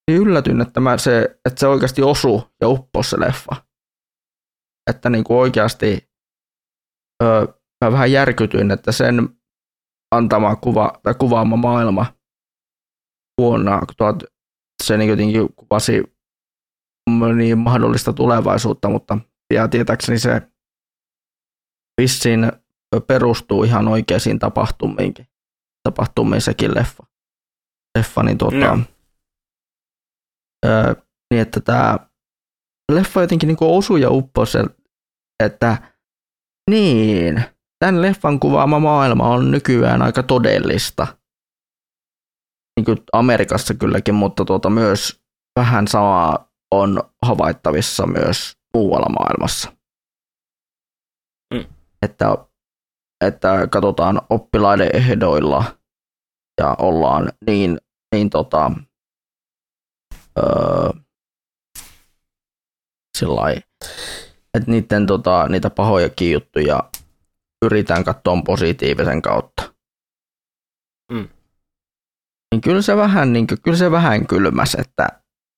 [0.07, 3.55] Niin yllätyn, että, mä se, että se oikeasti osu ja upposi se leffa.
[4.89, 6.09] Että niin kuin oikeasti
[7.23, 7.45] öö,
[7.85, 9.29] mä vähän järkytyin, että sen
[10.11, 12.05] antama kuva tai kuvaama maailma
[13.41, 13.81] vuonna
[14.83, 16.03] se niin jotenkin kuvasi
[17.35, 19.17] niin mahdollista tulevaisuutta, mutta
[19.53, 20.41] ja tietääkseni se
[22.01, 22.51] vissiin
[23.07, 25.27] perustuu ihan oikeisiin tapahtumiinkin,
[25.83, 27.03] tapahtumiin sekin leffa.
[27.97, 28.79] leffa, niin, tuota, No.
[30.65, 30.93] öö,
[31.31, 31.99] niin että tämä
[32.91, 34.57] leffa jotenkin niin osui ja upposi,
[35.43, 35.93] että
[36.69, 37.43] niin,
[37.85, 41.07] tämän leffan kuvaama maailma on nykyään aika todellista.
[42.79, 45.21] Niin kuin Amerikassa kylläkin, mutta tuota myös
[45.59, 49.71] vähän samaa on havaittavissa myös muualla maailmassa.
[51.53, 51.65] Mm.
[52.01, 52.37] Että,
[53.25, 55.63] että katsotaan oppilaiden ehdoilla
[56.61, 57.77] ja ollaan niin,
[58.15, 58.71] niin tota,
[60.37, 60.89] öö,
[63.17, 63.55] sillai,
[64.53, 66.89] että niiden, tota, niitä pahojakin juttuja
[67.65, 69.73] yritän katsoa positiivisen kautta.
[71.11, 71.29] Mm.
[72.51, 75.07] Niin kyllä se vähän, niin kuin, kyllä se vähän kylmäs, että,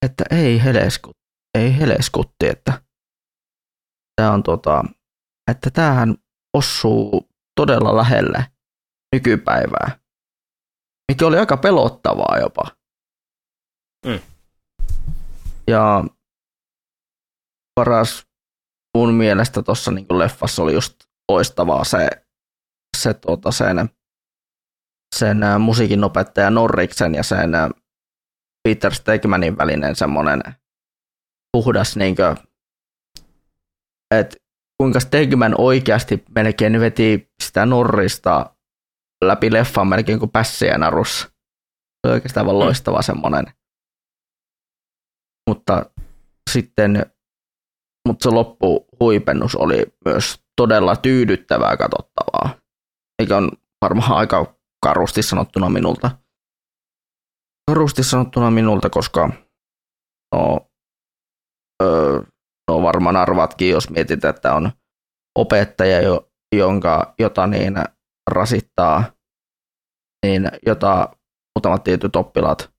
[0.06, 1.24] että ei heleskutti,
[1.58, 2.82] ei heleskutti, että
[4.16, 4.84] tämä on tota,
[5.52, 6.16] että tämähän
[6.58, 8.46] osuu todella lähelle
[9.16, 10.00] nykypäivää,
[11.12, 12.64] mikä oli aika pelottavaa jopa.
[14.06, 14.20] Mm.
[15.68, 16.04] Ja
[17.76, 18.28] paras
[18.98, 22.08] mun mielestä tuossa niin leffassa oli just loistavaa se,
[22.98, 23.90] se tuota, sen,
[25.16, 27.70] sen ä, musiikin opettaja Norriksen ja sen ä,
[28.68, 30.42] Peter Stegmanin välinen semmoinen
[31.52, 32.38] puhdas, niin kuin,
[34.12, 34.38] että
[34.82, 38.56] kuinka Stegman oikeasti melkein veti sitä Norrista
[39.24, 41.28] läpi leffan melkein kuin pässiä narussa.
[41.28, 43.46] Se oli oikeastaan aivan loistava semmoinen.
[45.50, 45.92] Mutta
[46.52, 47.06] sitten
[48.08, 52.56] mutta se loppuhuipennus oli myös todella tyydyttävää katsottavaa,
[53.22, 56.12] mikä on varmaan aika karusti sanottuna minulta.
[57.72, 59.30] Karusti sanottuna minulta, koska
[60.36, 60.70] no,
[61.84, 62.22] öö,
[62.72, 64.72] no varmaan arvaatkin, jos mietit, että on
[65.38, 67.74] opettaja, jo, jonka, jota niin
[68.32, 69.04] rasittaa,
[70.26, 71.10] niin jota
[71.56, 72.74] muutamat tietyt oppilaat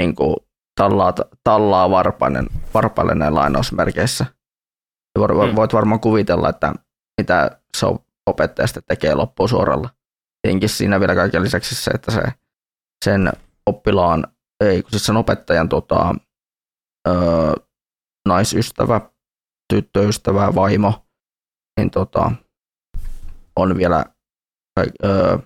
[0.00, 0.36] niin kuin
[0.74, 4.26] tallaa, tallaa varpainen, varpaillinen lainausmerkeissä.
[5.18, 5.56] Voit, Mm.
[5.56, 6.72] voit varmaan kuvitella, että
[7.20, 7.86] mitä se
[8.26, 9.90] opettaja sitten tekee loppusuoralla.
[10.42, 12.22] Tietenkin siinä vielä kaiken lisäksi se, että se,
[13.04, 13.32] sen
[13.66, 14.26] oppilaan,
[14.64, 16.14] ei kun siis sen opettajan tota,
[17.08, 17.52] öö,
[18.28, 19.00] naisystävä,
[19.72, 21.06] tyttöystävä, vaimo,
[21.78, 22.32] niin tota,
[23.56, 24.04] on vielä
[25.04, 25.38] öö,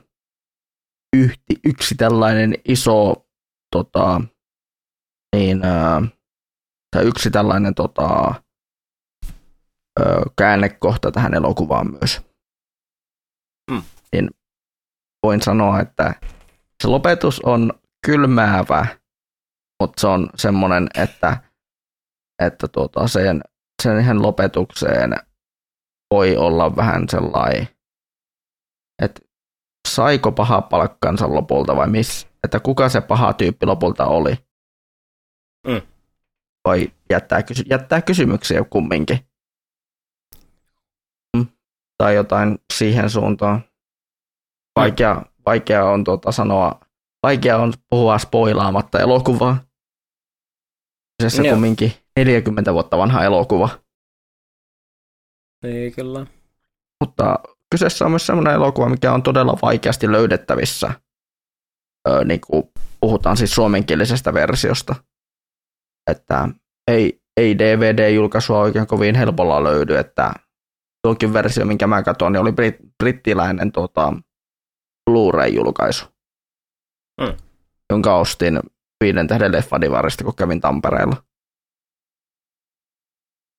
[1.16, 3.26] yhti, yksi tällainen iso
[3.72, 4.20] tota,
[5.36, 6.02] niin, ää,
[6.96, 8.34] tai yksi tällainen tota,
[10.38, 12.22] käännekohta tähän elokuvaan myös.
[13.70, 13.82] Mm.
[14.12, 14.30] Niin
[15.22, 16.14] voin sanoa, että
[16.82, 17.72] se lopetus on
[18.06, 18.86] kylmäävä,
[19.82, 21.36] mutta se on semmoinen, että,
[22.42, 23.40] että tuota, sen,
[23.82, 25.16] sen ihan lopetukseen
[26.14, 27.68] voi olla vähän sellainen,
[29.02, 29.20] että
[29.88, 34.45] saiko paha palkkansa lopulta vai miss, että kuka se paha tyyppi lopulta oli
[35.66, 35.82] Mm.
[36.64, 39.18] vai jättää, kysy- jättää kysymyksiä kumminkin.
[41.36, 41.46] Mm.
[41.98, 43.64] Tai jotain siihen suuntaan.
[44.76, 46.80] Vaikea, vaikea on tuota sanoa,
[47.22, 49.58] vaikea on puhua spoilaamatta elokuvaa.
[51.18, 51.54] Kyseessä Joo.
[51.54, 53.68] kumminkin 40 vuotta vanha elokuva.
[55.62, 56.26] Ei kyllä.
[57.04, 57.38] Mutta
[57.70, 61.00] kyseessä on myös sellainen elokuva, mikä on todella vaikeasti löydettävissä.
[62.08, 64.94] Öö, niin kuin puhutaan siis suomenkielisestä versiosta.
[66.10, 66.48] Että
[66.90, 70.32] ei, ei DVD-julkaisua oikein kovin helpolla löydy, että
[71.06, 74.12] tuokin versio, minkä mä katsoin, niin oli brit- brittiläinen tota,
[75.10, 76.06] Blu-ray-julkaisu,
[77.20, 77.36] Mm.
[77.92, 78.60] jonka ostin
[79.04, 81.16] viiden tähden leffadivarista, kun kävin Tampereella.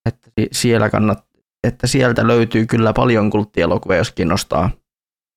[0.10, 1.28] Että si- siellä kannat,
[1.68, 4.70] että sieltä löytyy kyllä paljon kulttielokuvia, jos kiinnostaa,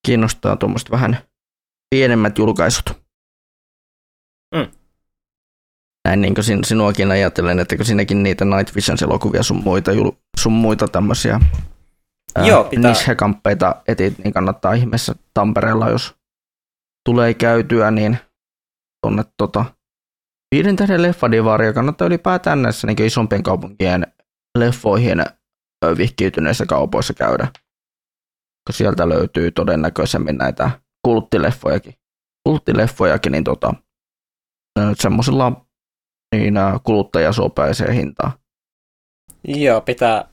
[0.06, 1.16] kiinnostaa tuommoista vähän
[1.90, 2.90] pienemmät julkaisut.
[4.54, 4.79] Mm.
[6.08, 9.90] Näin niin kuin sin, sinuakin ajattelen, että kun sinäkin niitä Night Visions-elokuvia sun muita,
[10.40, 11.40] sun muita tämmöisiä
[12.44, 16.14] Joo, pitää- niche-kamppeita etit, niin kannattaa ihmeessä Tampereella, jos
[17.08, 18.18] tulee käytyä, niin
[19.02, 19.64] tuonne tota,
[20.54, 24.06] viiden tähden leffadivaaria kannattaa ylipäätään näissä niin isompien kaupunkien
[24.58, 25.24] leffoihin
[25.96, 27.48] vihkiytyneissä kaupoissa käydä.
[28.66, 30.70] Kun sieltä löytyy todennäköisemmin näitä
[31.06, 31.94] kulttileffojakin,
[32.48, 33.74] kulttileffojakin niin tota,
[34.94, 35.66] semmoisilla
[36.34, 38.32] niin, ä, kuluttajasuopäiseen hintaan.
[39.44, 40.28] Joo, pitää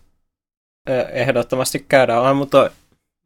[1.12, 2.22] ehdottomasti käydä.
[2.22, 2.72] On, mutta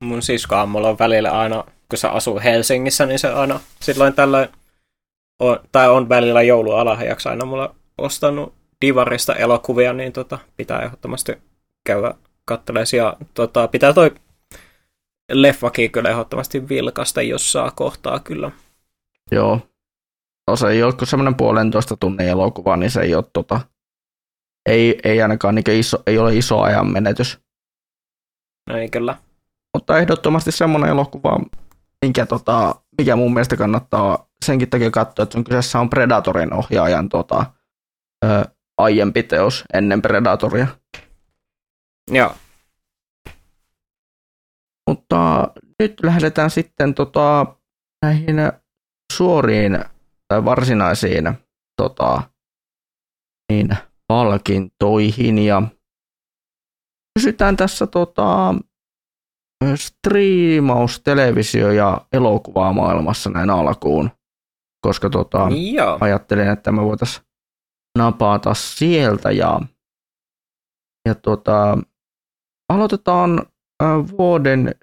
[0.04, 4.50] mun sisko aamulla on välillä aina, kun se asuu Helsingissä, niin se aina silloin tällöin,
[5.40, 11.38] on, tai on välillä joulualahjaksi aina mulla ostanut Divarista elokuvia, niin tota, pitää ehdottomasti
[11.86, 12.14] käydä
[12.46, 12.88] katselemaan.
[12.98, 14.12] Ja tota, pitää toi
[15.32, 18.52] leffakin kyllä ehdottomasti vilkasta, jos saa kohtaa kyllä.
[19.32, 19.60] Joo.
[20.48, 23.62] No se ei ole kuin semmoinen puolentoista tunnin elokuva, niin se ei ole tota,
[24.70, 27.40] ei, ei ainakaan niin iso, ei ole iso ajan menetys.
[28.70, 29.18] No ei kyllä.
[29.78, 31.40] Mutta ehdottomasti semmoinen elokuva,
[32.06, 37.10] minkä, tota, mikä mun mielestä kannattaa senkin takia katsoa, että sun kyseessä on Predatorin ohjaajan
[37.10, 37.46] tota,
[38.26, 38.46] ö,
[38.78, 40.68] aiempi teos ennen Predatoria.
[42.12, 42.36] Joo.
[44.90, 45.50] Mutta
[45.80, 47.46] nyt lähdetään sitten tota,
[48.06, 48.36] näihin
[49.14, 49.80] suoriin
[50.32, 51.34] tai varsinaisiin
[51.82, 52.24] tota,
[53.52, 53.70] niin,
[54.08, 55.62] palkintoihin ja
[57.20, 58.56] kysytään tässä tota,
[59.76, 64.12] striimaus, televisio ja elokuvaa maailmassa näin alkuun,
[64.86, 65.98] koska tota, Joo.
[66.02, 67.26] ajattelin, että me voitaisiin
[67.98, 69.60] napata sieltä ja,
[71.08, 71.78] ja tota,
[72.74, 73.46] aloitetaan
[74.18, 74.76] vuoden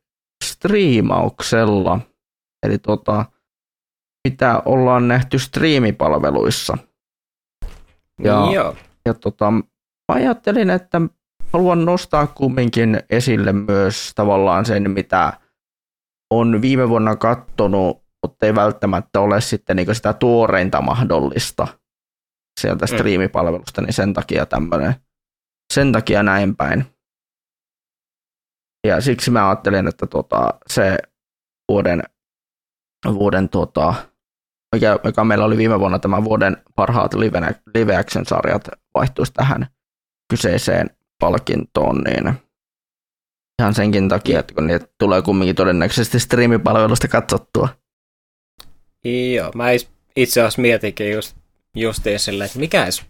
[0.44, 2.00] striimauksella,
[2.66, 3.24] eli tota,
[4.28, 6.78] mitä ollaan nähty striimipalveluissa.
[8.24, 8.76] Ja, Joo.
[9.06, 9.62] ja tota, mä
[10.08, 11.00] ajattelin, että
[11.52, 15.32] haluan nostaa kumminkin esille myös tavallaan sen, mitä
[16.30, 21.68] on viime vuonna kattonut, mutta ei välttämättä ole sitten niin sitä tuoreinta mahdollista
[22.60, 22.96] sieltä Mm.
[22.96, 24.94] striimipalvelusta, niin sen takia tämmöinen,
[25.74, 26.84] sen takia näin päin.
[28.86, 30.98] Ja siksi mä ajattelin, että tota, se
[31.68, 32.02] vuoden,
[33.14, 33.94] vuoden tota,
[34.74, 37.40] mikä, mikä meillä oli viime vuonna tämä vuoden parhaat live,
[37.74, 39.66] live action sarjat vaihtuisi tähän
[40.30, 42.34] kyseiseen palkintoon, niin
[43.62, 47.68] ihan senkin takia, että kun niitä tulee kumminkin todennäköisesti striimipalvelusta katsottua.
[49.34, 49.50] Joo.
[49.54, 49.66] Mä
[50.16, 51.36] itse asiassa mietinkin just,
[51.74, 53.02] justiin silleen, että mikä edes,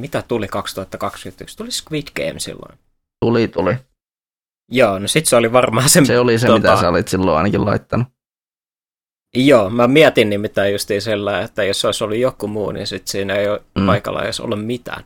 [0.00, 1.56] mitä tuli 2021?
[1.56, 2.78] Tuli Squid Game silloin.
[3.20, 3.74] Tuli, tuli.
[4.70, 6.04] Joo, no sit se oli varmaan se...
[6.04, 8.08] Se oli se, tota, mitä sä olit silloin ainakin laittanut.
[9.36, 13.34] Joo, mä mietin nimittäin justiin sillä, että jos olisi ollut joku muu, niin sit siinä
[13.34, 13.86] ei ole Mm.
[13.86, 15.04] paikalla edes olla mitään.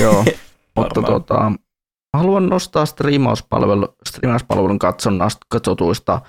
[0.00, 0.24] Joo,
[0.76, 1.52] mutta tota,
[2.16, 6.20] haluan nostaa striimauspalvelu, striimauspalvelun katsonnasta katsotuista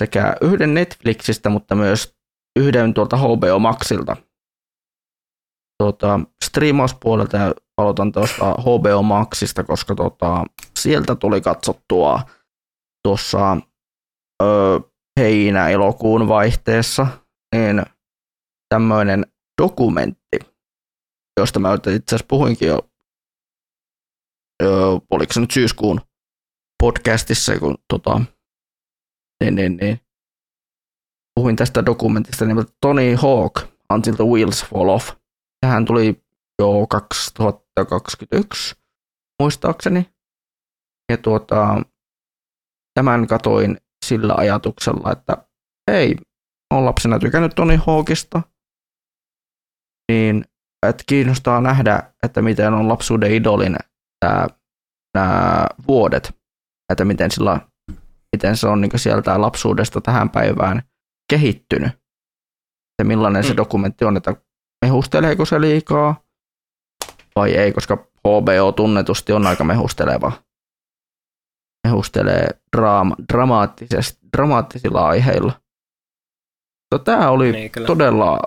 [0.00, 2.16] sekä yhden Netflixistä, mutta myös
[2.58, 4.16] yhden tuolta HBO Maxilta.
[5.82, 7.38] Tuota, striimauspuolelta
[7.76, 10.44] aloitan tuosta HBO Maxista, koska tota,
[10.78, 12.20] sieltä tuli katsottua
[13.04, 13.56] tuossa
[14.42, 14.80] ö,
[15.20, 17.06] heinä-elokuun vaihteessa
[17.54, 17.82] niin
[18.68, 19.26] tämmöinen
[19.62, 20.38] dokumentti,
[21.40, 22.90] josta mä itse asiassa puhuinkin jo,
[25.10, 26.00] oliko se nyt syyskuun
[26.82, 28.20] podcastissa, kun tota,
[29.44, 30.00] niin, niin, niin,
[31.34, 33.60] puhuin tästä dokumentista nimeltä Tony Hawk,
[33.92, 35.10] Until the Wheels Fall Off.
[35.60, 36.24] Tähän tuli
[36.58, 38.74] jo 2021,
[39.42, 40.10] muistaakseni.
[41.10, 41.82] Ja tuota,
[42.94, 43.76] tämän katoin
[44.08, 45.46] sillä ajatuksella, että
[45.90, 46.16] hei,
[46.74, 48.42] on lapsena tykännyt Tony Hawkista,
[50.12, 50.44] niin
[50.86, 53.76] että kiinnostaa nähdä, että miten on lapsuuden idolin
[55.14, 56.34] nämä vuodet,
[56.92, 57.60] että miten, sillä,
[58.36, 60.82] miten se on niin sieltä lapsuudesta tähän päivään
[61.30, 61.92] kehittynyt.
[62.98, 63.56] Ja millainen se Mm.
[63.56, 64.36] dokumentti on, että
[64.84, 66.20] mehusteleeko se liikaa
[67.36, 70.32] vai ei, koska HBO tunnetusti on aika mehusteleva.
[71.86, 75.52] Mehustelee draama, dramaattisesti, dramaattisilla aiheilla.
[77.04, 77.86] Tämä oli Niin, kyllä.
[77.86, 78.40] todella,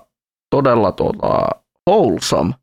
[0.49, 1.47] todella tuota,
[1.89, 2.53] wholesome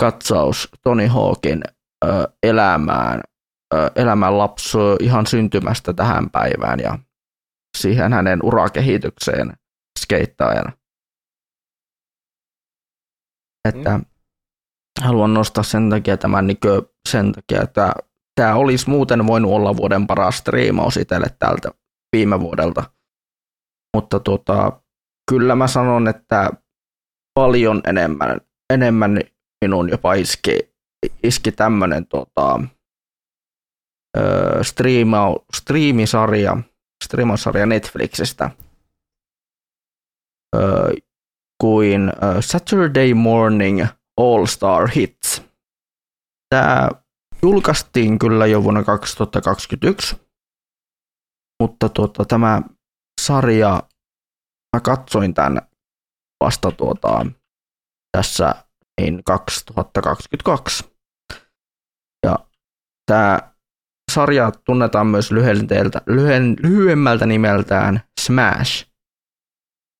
[0.00, 1.62] katsaus Tony Hawkin
[2.04, 2.08] ö,
[2.42, 3.20] elämään,
[3.74, 6.98] ö, elämän lapsu ihan syntymästä tähän päivään ja
[7.78, 9.52] siihen hänen urakehitykseen
[10.00, 10.72] skeittaajana.
[13.68, 14.00] Että
[15.00, 16.58] haluan nostaa sen takia tämän niin
[17.08, 17.92] sen takia, että
[18.34, 21.70] tämä olisi muuten voinut olla vuoden paras striimaus itselle tältä
[22.16, 22.84] viime vuodelta.
[23.96, 24.80] Mutta tota,
[25.30, 26.50] kyllä mä sanon, että
[27.34, 28.40] paljon enemmän,
[28.72, 29.20] enemmän
[29.64, 30.58] minun jopa iski,
[31.22, 32.60] iski tämmöinen tota,
[34.16, 34.64] ö,
[35.54, 36.56] striimisarja,
[37.66, 38.50] Netflixistä
[40.56, 40.94] ö,
[41.60, 43.86] kuin Saturday Morning
[44.20, 45.42] All Star Hits.
[46.54, 46.88] Tämä
[47.44, 50.16] julkaistiin kyllä jo vuonna 2021,
[51.62, 52.62] mutta tuota, tämä
[53.20, 53.82] sarja,
[54.76, 55.62] mä katsoin tämän
[56.44, 57.26] vasta tuota,
[58.16, 58.54] tässä
[59.00, 60.84] niin 2022.
[62.26, 62.38] Ja
[63.06, 63.54] tämä
[64.12, 68.88] sarja tunnetaan myös lyhen, lyhyemmältä nimeltään Smash,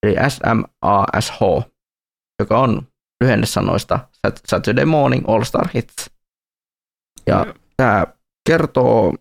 [0.03, 1.40] eli S-M-A-S-H,
[2.40, 2.88] joka on
[3.24, 4.09] lyhennesanoista
[4.47, 6.13] Saturday Morning All Star Hits.
[7.27, 8.07] Ja tämä
[8.49, 9.14] kertoo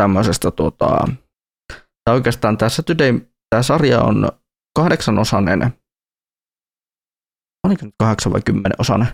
[0.00, 1.08] tämmöisestä, tota,
[2.04, 4.28] tai oikeastaan tämä Saturday, tämä sarja on
[4.78, 5.72] kahdeksanosainen
[7.66, 9.06] oliko nyt kahdeksan vai kymmenen osana.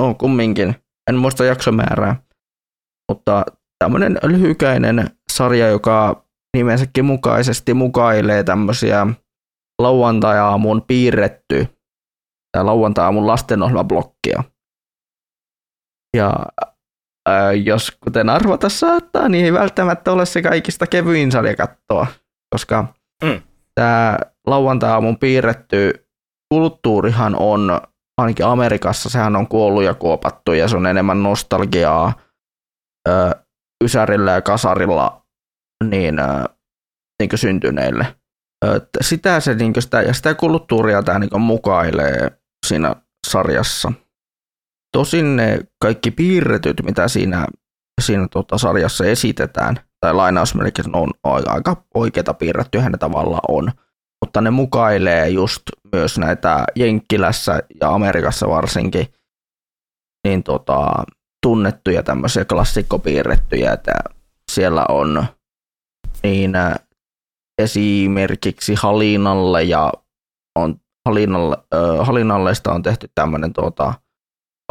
[0.00, 0.74] No kumminkin,
[1.10, 2.22] en muista jaksomäärää.
[3.12, 3.44] Mutta
[3.84, 6.24] tämmöinen lyhykäinen sarja, joka
[6.56, 9.06] nimensäkin mukaisesti mukailee tämmöisiä
[9.82, 11.66] lauantai-aamun piirretty
[12.52, 14.44] tai lauantai-aamun lastenohjelmablokkia.
[16.16, 16.32] Ja
[17.64, 22.06] jos kuten arvata saattaa, niin ei välttämättä ole se kaikista kevyin sarja kattoa,
[22.54, 22.84] koska
[23.24, 23.42] mm.
[23.74, 26.06] tämä lauantai-aamun piirretty
[26.54, 27.80] kulttuurihan on,
[28.18, 32.12] ainakin Amerikassa, sehän on kuollut ja kuopattu ja se on enemmän nostalgiaa
[33.08, 33.30] ö,
[33.84, 35.26] Ysärillä ja Kasarilla
[35.84, 36.44] niin, ö,
[37.22, 38.16] niin syntyneille.
[38.64, 42.30] Ö, sitä, se, niin sitä, ja sitä kulttuuria tämä niin mukailee
[42.66, 42.96] siinä
[43.26, 43.92] sarjassa.
[44.92, 47.46] Tosin ne kaikki piirretyt, mitä siinä,
[48.00, 53.72] siinä tota sarjassa esitetään, tai lainausmerkiksi on aika oikeita piirrettyjä ne tavallaan on,
[54.24, 55.62] mutta ne mukailee just
[55.92, 59.06] myös näitä Jenkkilässä ja Amerikassa varsinkin
[60.26, 61.04] niin tota,
[61.42, 63.92] tunnettuja tämmöisiä klassikkopiirrettyjä, että
[64.52, 65.26] siellä on
[66.22, 66.74] niin äh,
[67.58, 69.92] esimerkiksi Halinalle ja
[70.58, 73.94] on Halinalle, äh, Halinalleista on tehty tämmöinen tuota,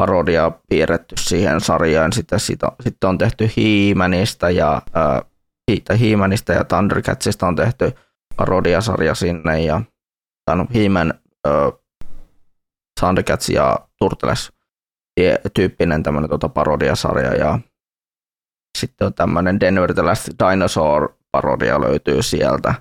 [0.02, 2.14] parodia piirretty siihen sarjaan.
[2.14, 7.91] Sitten, sitä, sitten on tehty Hiimanista ja, äh, Hiimanista ja Thundercatsista on tehty
[8.36, 9.82] parodiasarja sinne ja
[10.56, 11.14] no, He-Man,
[11.47, 11.54] äh,
[12.99, 14.52] Thundercats ja Turtles
[15.54, 17.60] tyyppinen tämmöinen tota, parodiasarja ja
[18.78, 22.74] sitten on tämmöinen Denver the Last Dinosaur parodia löytyy sieltä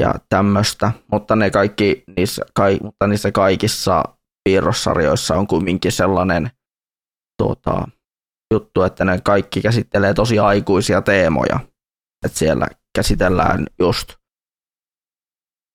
[0.00, 4.04] ja tämmöistä, mutta ne kaikki, niissä, kai, mutta niissä kaikissa
[4.44, 6.50] piirrossarjoissa on kuitenkin sellainen
[7.38, 7.88] tuota,
[8.52, 11.60] juttu, että ne kaikki käsittelee tosi aikuisia teemoja.
[12.26, 14.14] Että siellä käsitellään just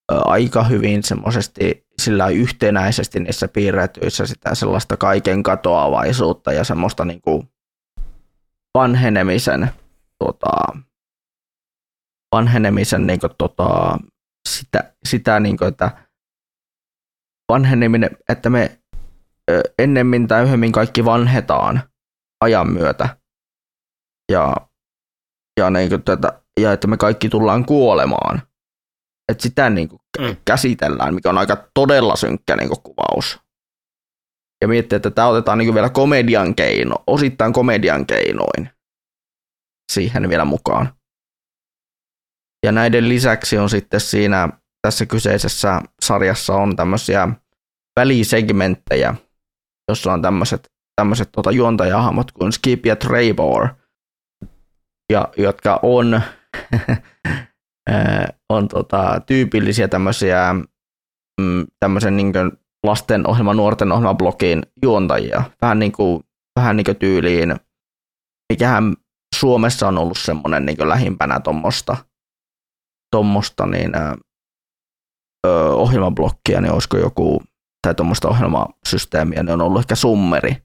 [0.09, 7.49] aika hyvin semmoisesti sillä yhtenäisesti niissä piirretyissä sitä sellaista kaiken katoavaisuutta ja semmoista niin kuin
[8.77, 9.71] vanhenemisen,
[10.19, 10.79] tota,
[12.35, 13.97] vanhenemisen niin kuin, tota,
[14.49, 16.08] sitä, sitä niin kuin, että
[17.49, 18.79] vanheneminen, että me
[19.79, 21.81] ennemmin tai myöhemmin kaikki vanhetaan
[22.41, 23.17] ajan myötä.
[24.31, 24.55] Ja,
[25.59, 28.41] ja, niin kuin tätä, ja että me kaikki tullaan kuolemaan.
[29.31, 30.35] Että sitä niin kuin mm.
[30.45, 33.39] käsitellään, mikä on aika todella synkkä niin kuin kuvaus.
[34.61, 38.69] Ja miettii, että tämä otetaan niin kuin vielä komedian keino, osittain komedian keinoin
[39.91, 40.93] siihen vielä mukaan.
[42.65, 44.49] Ja näiden lisäksi on sitten siinä
[44.81, 47.27] tässä kyseisessä sarjassa on tämmöisiä
[47.99, 49.15] välisegmenttejä,
[49.89, 53.67] jossa on tämmöiset, tämmöiset tuota juontajahahmot kuin Skip ja Trevor,
[55.11, 56.21] ja, jotka on,
[58.53, 60.55] on tota, tyypillisiä tämmöisiä
[61.41, 62.33] mm, tämmöisen niin
[62.83, 65.43] lasten ohjelma, nuorten ohjelma blogin juontajia.
[65.61, 66.23] Vähän niin kuin,
[66.59, 67.55] vähän niin kuin tyyliin,
[68.53, 68.95] mikähän
[69.35, 71.97] Suomessa on ollut semmoinen niin lähimpänä tuommoista
[73.11, 73.91] tommosta, niin
[75.73, 77.43] ohjelmablokkia, niin olisiko joku,
[77.81, 80.57] tai tuommoista ohjelmasysteemiä, niin on ollut ehkä Summeri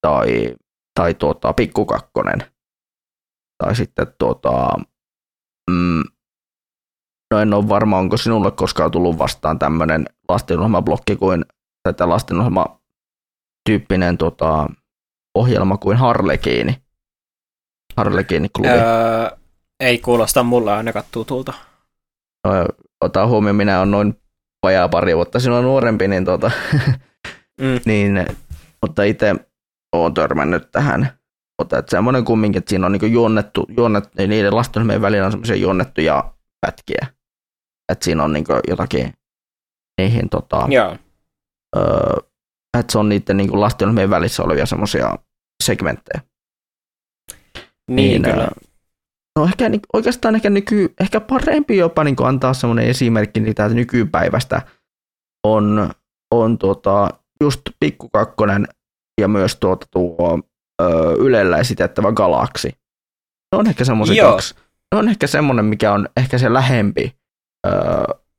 [0.00, 0.56] tai,
[0.94, 2.52] tai tuota, Pikkukakkonen.
[3.58, 4.76] Tai sitten tuota,
[5.70, 6.02] mm,
[7.30, 11.44] no en ole varma, onko sinulle koskaan tullut vastaan tämmöinen lastenohjelmablokki kuin,
[11.96, 12.80] tai lastenohjelma
[13.68, 14.66] tyyppinen tuota,
[15.34, 16.82] ohjelma kuin Harlekiini.
[17.96, 18.68] Harlekiini-klubi.
[18.68, 19.36] Öö,
[19.80, 21.52] ei kuulosta mulle ainakaan tutulta.
[22.46, 22.52] No,
[23.02, 24.14] ota huomioon, minä olen noin
[24.62, 26.50] vajaa pari vuotta sinua nuorempi, niin, tota,
[27.60, 27.80] mm.
[27.84, 28.26] niin
[28.82, 29.34] mutta itse
[29.92, 31.18] olen törmännyt tähän.
[31.62, 35.32] Mutta että semmoinen kumminkin, että siinä on niin juonnettu, juonnettu niin niiden lastenhjelmien välillä on
[35.32, 37.06] semmoisia juonnettuja pätkiä.
[37.92, 39.14] Että siinä on niin jotakin
[40.00, 40.98] niihin tota, yeah.
[41.76, 42.16] öö,
[42.78, 45.18] että se on niiden niin lastenhjelmien välissä olevia semmoisia
[45.64, 46.20] segmenttejä.
[47.90, 48.48] Niin, niin kyllä.
[49.38, 54.62] No ehkä oikeastaan ehkä, nyky, ehkä parempi jopa niin antaa semmoinen esimerkki niitä nykypäivästä
[55.46, 55.90] on,
[56.34, 57.10] on tuota,
[57.40, 58.68] just pikkukakkonen
[59.20, 60.40] ja myös tuota, tuo
[60.82, 60.84] ö,
[61.18, 62.68] Ylellä esitettävä Galaksi.
[63.52, 64.54] Ne on ehkä semmoisia kaksi.
[64.94, 67.16] Ne on ehkä semmoinen, mikä on ehkä se lähempi,
[67.66, 67.70] ö,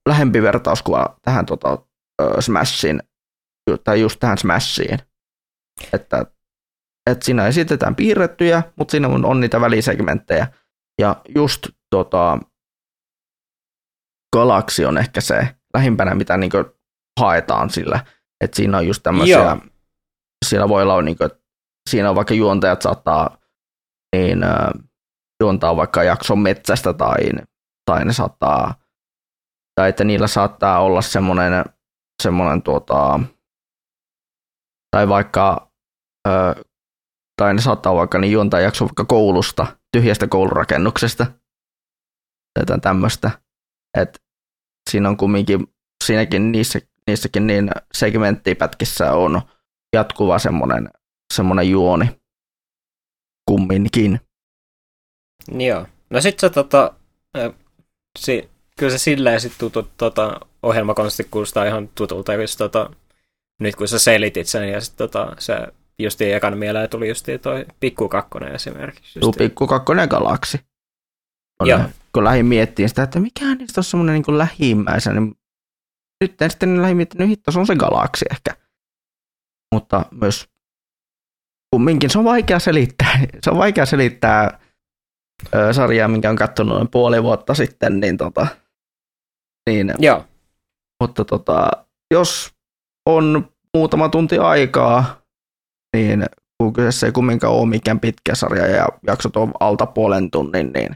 [0.10, 1.78] lähempi vertauskuva tähän tuota,
[2.22, 3.04] ö, Smashin,
[3.84, 5.00] tai just tähän Smashiin.
[5.94, 6.26] Että,
[7.10, 10.48] että siinä esitetään piirrettyjä, mutta siinä on, on niitä välisegmenttejä,
[11.02, 12.40] ja just tota,
[14.36, 16.52] galaksi on ehkä se lähimpänä, mitä niin
[17.20, 18.06] haetaan sillä.
[18.44, 19.58] Että siinä on just tämmöisiä, Joo.
[20.46, 21.30] siinä voi olla, niin kuin,
[21.90, 23.38] siinä on vaikka juontajat saattaa
[24.16, 24.70] niin, äh,
[25.44, 27.18] juontaa vaikka jakson metsästä tai,
[27.86, 28.76] tai ne saattaa,
[29.76, 31.64] tai että niillä saattaa olla semmoinen
[32.24, 33.20] semmoinen tuota,
[34.92, 35.72] tai vaikka,
[36.28, 36.32] ö,
[37.42, 41.26] tai ne saattaa vaikka niin juontaa jakso vaikka koulusta, tyhjästä koulurakennuksesta,
[42.54, 43.32] tai jotain tämmöistä,
[43.98, 44.20] että
[44.90, 45.68] siinä on kumminkin,
[46.04, 49.42] siinäkin niissä, niissäkin niin segmenttipätkissä on
[49.94, 50.90] jatkuva semmoinen,
[51.34, 52.06] semmoinen juoni
[53.46, 54.20] kumminkin.
[55.52, 55.88] Joo.
[56.10, 56.94] No sit se tota,
[58.20, 62.90] si, kyllä se silleen sit tutut, tota, ohjelmakonsti kuulostaa ihan tutulta, jos tota,
[63.60, 65.54] nyt kun sä selitit sen ja sit tota, se
[66.00, 69.20] justiin ekan mieleen tuli justiin toi Pikku Kakkonen esimerkiksi.
[69.20, 70.60] Tuu Pikku Kakkonen Galaksi.
[71.66, 71.80] Joo.
[72.14, 75.36] Kun lähdin miettimään sitä, että mikä niistä on semmoinen niin lähimmäisen, niin
[76.22, 78.56] nyt en sitten lähdin miettinyt, hitto, se on se Galaksi ehkä.
[79.76, 80.48] Mutta myös
[81.74, 83.20] kumminkin se on vaikea selittää.
[83.44, 84.60] Se on vaikea selittää
[85.56, 88.48] ö, sarjaa, minkä on katsonut noin puoli vuotta sitten, niin tota,
[89.70, 90.26] niin, Joo.
[91.04, 91.72] Mutta tota,
[92.14, 92.54] jos
[93.10, 95.23] on muutama tunti aikaa,
[95.94, 96.26] niin
[96.58, 100.96] kun kyseessä ei kumminkaan ole mikään pitkä sarja ja jaksot on alta puolen tunnin, niin,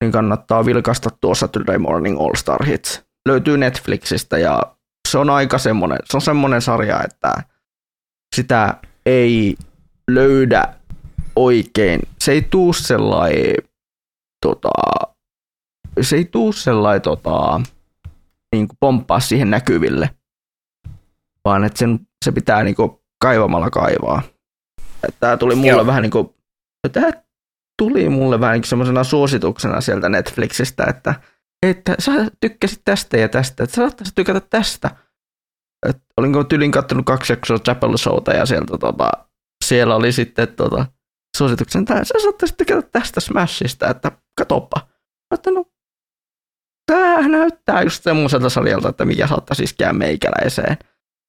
[0.00, 3.04] niin kannattaa vilkaista tuossa Saturday Morning All Star Hits.
[3.28, 4.76] Löytyy Netflixistä ja
[5.08, 7.34] se on aika semmoinen, se on semmoinen sarja, että
[8.36, 8.74] sitä
[9.06, 9.56] ei
[10.10, 10.74] löydä
[11.36, 12.00] oikein.
[12.20, 13.54] Se ei tuu sellainen,
[14.46, 14.70] tota,
[16.00, 17.60] se ei tuu sellainen, tota,
[18.54, 20.10] niin kuin pomppaa siihen näkyville,
[21.44, 24.22] vaan että sen, se pitää niin kuin kaivamalla kaivaa.
[25.20, 25.86] Tämä tuli mulle Joo.
[25.86, 26.34] vähän niin kuin,
[26.92, 27.10] tämä
[27.78, 31.14] tuli mulle vähän niin semmoisena suosituksena sieltä Netflixistä, että,
[31.66, 34.90] että sä tykkäsit tästä ja tästä, että sä saattaisit tykätä tästä.
[35.88, 39.12] Et olinko tylin kattonut kaksi jaksoa Chapel Showta ja sieltä tota,
[39.64, 40.86] siellä oli sitten tota,
[41.36, 44.88] suosituksen, että sä saattaisit tykätä tästä Smashista, että katoppa.
[45.34, 45.64] Että no,
[46.86, 50.76] tämä näyttää just semmoiselta sarjalta, että mikä saattaisi iskeä meikäläiseen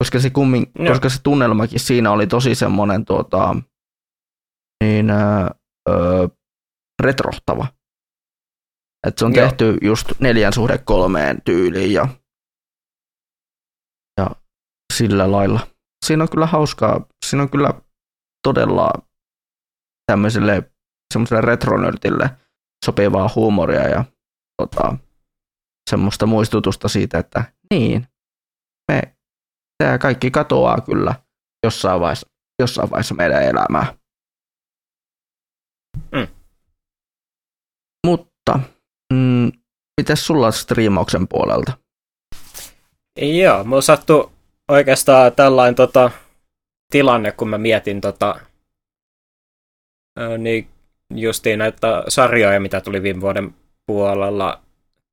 [0.02, 0.90] koska se, kummin, no.
[0.90, 3.56] koska se tunnelmakin siinä oli tosi semmoinen tuota,
[4.84, 5.10] niin,
[5.88, 6.28] öö,
[7.02, 7.66] retrohtava.
[9.06, 9.46] Et se on Joo.
[9.46, 12.08] tehty just neljän suhde kolmeen tyyliin ja,
[14.20, 14.30] ja
[14.94, 15.60] sillä lailla.
[16.06, 17.74] Siinä on kyllä hauskaa, siinä on kyllä
[18.42, 18.90] todella
[20.06, 20.72] tämmöiselle
[21.12, 22.30] semmoiselle retronörtille
[22.84, 24.04] sopivaa huumoria ja
[24.62, 24.96] tota,
[25.90, 28.06] semmoista muistutusta siitä, että niin,
[28.92, 29.16] me
[29.78, 31.14] tämä kaikki katoaa kyllä
[31.66, 32.28] jossain vaiheessa,
[32.62, 33.94] jossain vaiheessa meidän elämää.
[36.12, 36.26] Mm.
[38.06, 38.60] Mutta
[39.12, 39.52] mm,
[40.00, 41.72] miten sulla striimauksen puolelta?
[43.20, 44.30] Joo, mulla sattui
[44.70, 46.10] oikeastaan tällainen tota,
[46.92, 48.40] tilanne, kun mä mietin tota,
[50.38, 50.68] niin
[51.14, 53.54] justiin näitä sarjoja, mitä tuli viime vuoden
[53.86, 54.61] puolella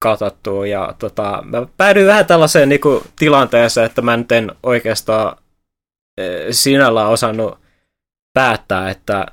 [0.04, 5.38] katsottua ja tota, mä päädyin vähän tällaiseen niin kuin, tilanteeseen, että mä nyt en oikeastaan
[6.18, 7.60] e, sinällä osannut
[8.34, 9.26] päättää, että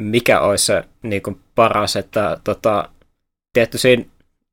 [0.00, 2.88] mikä olisi se niin kuin, paras, että tota,
[3.52, 4.04] tietty siinä,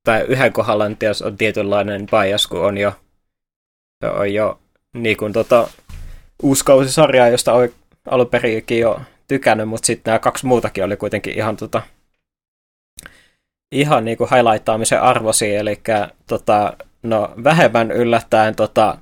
[0.03, 2.93] tai yhden kohdalla jos on tietynlainen bias, kun on jo,
[4.19, 4.59] on jo
[4.93, 5.67] niin kuin, tota,
[6.43, 7.53] uusi kausisarja, josta
[8.09, 11.81] alun perinkin jo tykännyt, mutta sitten nämä kaksi muutakin oli kuitenkin ihan tota,
[13.71, 15.81] ihan niin kuin highlightaamisen arvosi, eli
[16.27, 18.97] tota, no, vähemmän yllättäen, tota,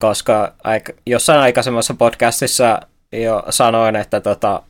[0.00, 2.80] koska aik- jossain aikaisemmassa podcastissa
[3.12, 4.62] jo sanoin, että tota,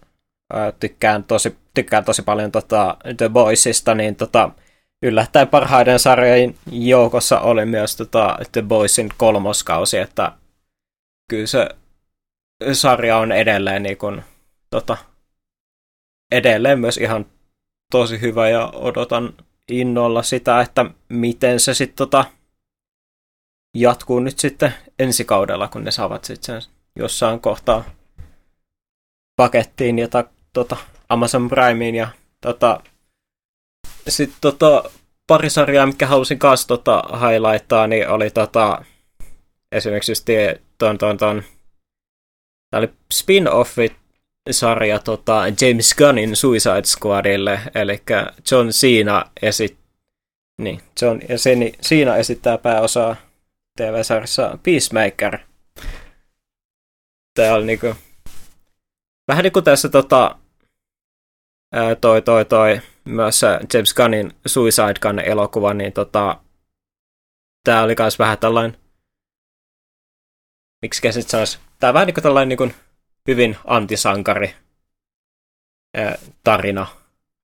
[0.80, 4.50] tykkään, tosi, tykkään tosi paljon tota, The Boysista, niin tota,
[5.02, 10.32] yllättäen parhaiden sarjojen joukossa oli myös tota, The Boysin kolmoskausi, että
[11.30, 11.68] kyllä se
[12.72, 14.22] sarja on edelleen, niin kuin,
[14.70, 14.96] tota,
[16.32, 17.26] edelleen myös ihan
[17.92, 19.34] tosi hyvä ja odotan
[19.68, 22.24] innolla sitä, että miten se sitten tota,
[23.74, 27.84] jatkuu nyt sitten ensi kaudella, kun ne saavat sitten sen jossain kohtaa
[29.36, 30.76] pakettiin ja ta, tota,
[31.08, 32.08] Amazon Primeen ja
[32.40, 32.80] tota,
[34.08, 34.90] sitten tota,
[35.26, 38.84] pari sarjaa, mikä halusin kanssa tota, highlighttaa, niin oli tota,
[39.72, 40.26] esimerkiksi just
[40.78, 41.42] ton, ton, ton,
[42.76, 43.94] oli spin-offit
[44.50, 48.02] sarja tota, James Gunnin Suicide Squadille, eli
[48.50, 49.78] John Cena esit...
[50.58, 53.16] niin, John ja sen, Cena esittää pääosaa
[53.76, 55.38] TV-sarjassa Peacemaker.
[57.34, 57.94] Tämä oli niinku,
[59.28, 60.38] vähän niin tässä tota,
[62.00, 63.40] toi, toi, toi, myös
[63.74, 66.40] James Gunnin Suicide Gun elokuva, niin tota,
[67.64, 68.78] tämä oli myös vähän tällainen,
[70.82, 72.74] miksi käsit sanoisi, tämä vähän niin tällainen niin kuin
[73.28, 74.54] hyvin antisankari
[76.44, 76.86] tarina,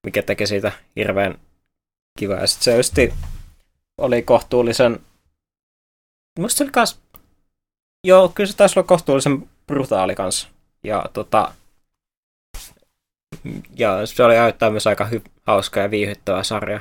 [0.07, 1.39] mikä teki siitä hirveän
[2.19, 2.35] kiva.
[2.35, 2.95] Ja sitten se just
[3.99, 5.01] oli kohtuullisen,
[6.39, 7.05] musta se oli kas
[8.05, 10.49] Joo, kyllä se taisi olla kohtuullisen brutaali kanssa.
[10.83, 11.53] Ja tota,
[13.79, 16.81] ja se oli näyttää myös aika hy- hauska ja viihyttävä sarja.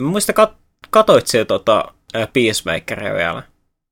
[0.00, 0.56] Muista kat-
[0.90, 1.94] katoit se tota,
[2.32, 3.42] Peacemakeria vielä?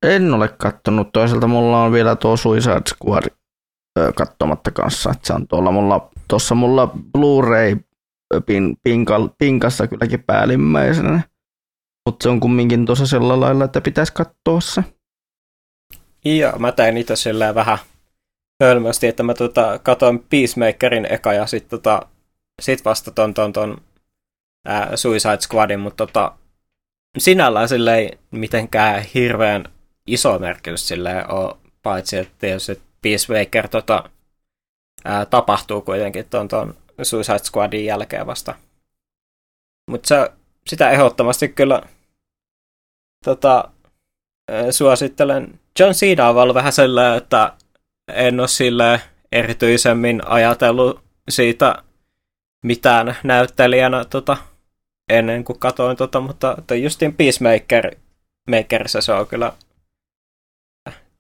[0.03, 1.12] En ole kattonut.
[1.12, 3.41] Toisaalta mulla on vielä tuo Suicide Squad
[4.14, 5.11] kattomatta kanssa.
[5.11, 7.76] Että se on tuolla mulla, tuossa mulla Blu-ray
[8.47, 11.20] pin, pinkal, pinkassa kylläkin päällimmäisenä.
[12.07, 14.84] Mutta se on kumminkin tuossa sillä lailla, että pitäisi katsoa se.
[16.24, 17.78] Joo, mä tein itse silleen vähän
[18.62, 22.03] hölmösti, että mä tota, katoin Peacemakerin eka ja sitten tota,
[22.62, 23.76] sit vasta ton, ton, ton
[24.66, 26.32] ää, Suicide Squadin, mutta tota,
[27.18, 29.64] sinällään silleen mitenkään hirveän
[30.07, 34.11] iso merkitys silleen on, paitsi että tietysti Peacemaker tota,
[35.05, 38.55] ää, tapahtuu kuitenkin ton, ton Suicide Squadin jälkeen vasta.
[39.90, 40.30] Mutta
[40.66, 41.82] sitä ehdottomasti kyllä
[43.24, 43.70] tota,
[44.70, 45.61] suosittelen.
[45.78, 47.53] John Cena on ollut vähän sellainen, että
[48.09, 49.00] en ole sille
[49.32, 51.82] erityisemmin ajatellut siitä
[52.64, 54.36] mitään näyttelijänä tota,
[55.09, 57.96] ennen kuin katoin tota, mutta justin Peacemaker
[58.50, 59.53] Makerissä se on kyllä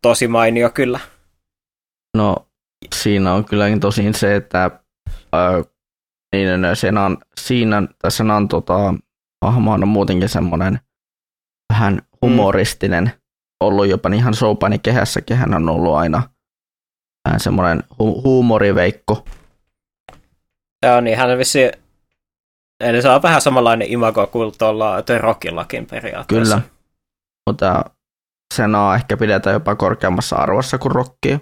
[0.02, 1.00] tosi mainio kyllä.
[2.16, 2.36] No,
[2.94, 4.64] siinä on kylläkin tosin se, että
[5.34, 5.72] äh,
[6.32, 8.94] niin, Senan, siinä, tässä on tota,
[9.44, 10.80] hahmo on muutenkin semmoinen
[11.72, 13.10] vähän humoristinen, mm.
[13.60, 16.22] ollut jopa ihan Soupani kehässäkin, hän on ollut aina
[17.28, 19.24] vähän semmoinen hu- huumoriveikko.
[20.86, 21.70] Joo, niin hän vissi,
[22.80, 26.54] eli se on vähän samanlainen imago kuin tuolla The Rockillakin periaatteessa.
[26.54, 26.68] Kyllä,
[27.50, 27.84] mutta
[28.54, 31.38] Senaa ehkä pidetään jopa korkeammassa arvossa kuin Rockia.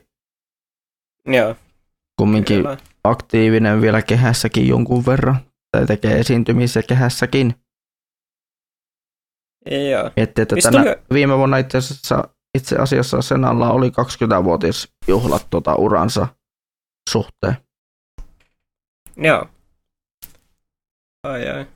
[1.27, 1.57] Joo.
[2.17, 2.77] Kumminkin Kyllä.
[3.05, 5.37] aktiivinen vielä kehässäkin jonkun verran,
[5.71, 7.55] tai tekee esiintymisiä kehässäkin.
[9.91, 10.11] Joo.
[10.17, 10.97] Miettii, että tänä, tuli...
[11.13, 16.29] viime vuonna itse asiassa, itse asiassa Senalla oli 20-vuotisjuhlat tuota uransa
[17.11, 17.57] suhteen.
[19.17, 19.47] Joo.
[21.23, 21.67] Ai ai.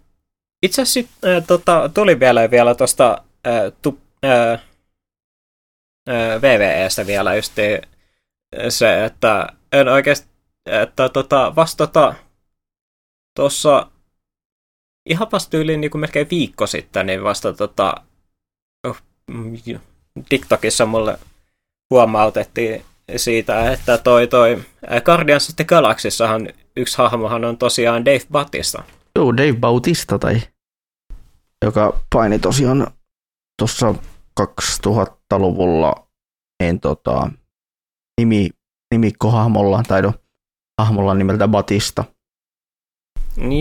[0.63, 4.53] Itse asiassa äh, tota, tuli vielä vielä tuosta äh, tu, äh,
[6.09, 7.53] äh, VVEstä vielä just
[8.69, 10.29] se, että en oikeasti,
[10.67, 12.15] että tota, vastata
[13.37, 13.91] tuossa
[15.09, 17.95] ihan vasta yli niin kuin melkein viikko sitten, niin vasta tota,
[18.87, 19.03] oh,
[20.29, 21.19] TikTokissa mulle
[21.91, 22.85] huomautettiin
[23.17, 24.63] siitä, että toi, toi
[25.05, 28.83] Guardians of the Galaxyssahan yksi hahmohan on tosiaan Dave Bautista.
[29.17, 30.41] Joo, Dave Bautista, tai
[31.65, 32.87] joka paini tosiaan
[33.59, 33.95] tuossa
[34.41, 36.07] 2000-luvulla
[36.63, 37.31] niin tota,
[38.21, 38.49] nimi,
[38.95, 40.13] nimikkohahmolla, tai no,
[40.81, 42.05] hahmolla nimeltä Batista.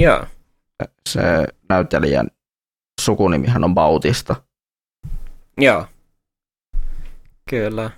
[0.02, 0.26] Joo
[1.10, 1.22] se
[1.70, 2.28] näyttelijän
[3.02, 4.36] sukunimihän on Bautista.
[5.58, 5.88] Joo.
[7.50, 7.92] Kyllä.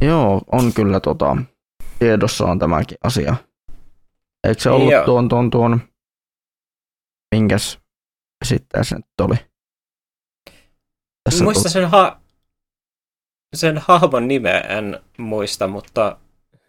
[0.00, 1.36] Joo, on kyllä tota,
[1.98, 3.36] tiedossa on tämäkin asia.
[4.48, 5.04] Eikö se ollut Joo.
[5.04, 5.80] tuon, tuon, tuon,
[7.34, 7.78] minkäs
[8.44, 9.36] sitten se nyt oli?
[11.24, 12.20] Tässä muista sen, ha-
[13.56, 16.18] sen hahmon nimeä en muista, mutta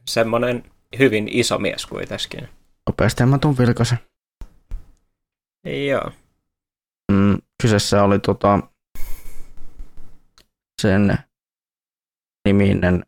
[0.06, 2.50] semmoinen hyvin iso mies kuitenkin.
[2.90, 4.00] Nopeasti mä tuun vilkasen.
[5.88, 6.12] Joo.
[7.12, 8.60] Mm, kyseessä oli tota,
[10.82, 11.18] sen
[12.48, 13.04] niminen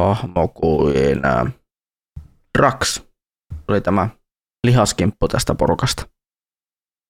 [0.00, 1.46] hahmo kuin ää,
[2.58, 3.02] Drax.
[3.68, 4.08] Oli tämä
[4.66, 6.08] lihaskimppu tästä porukasta.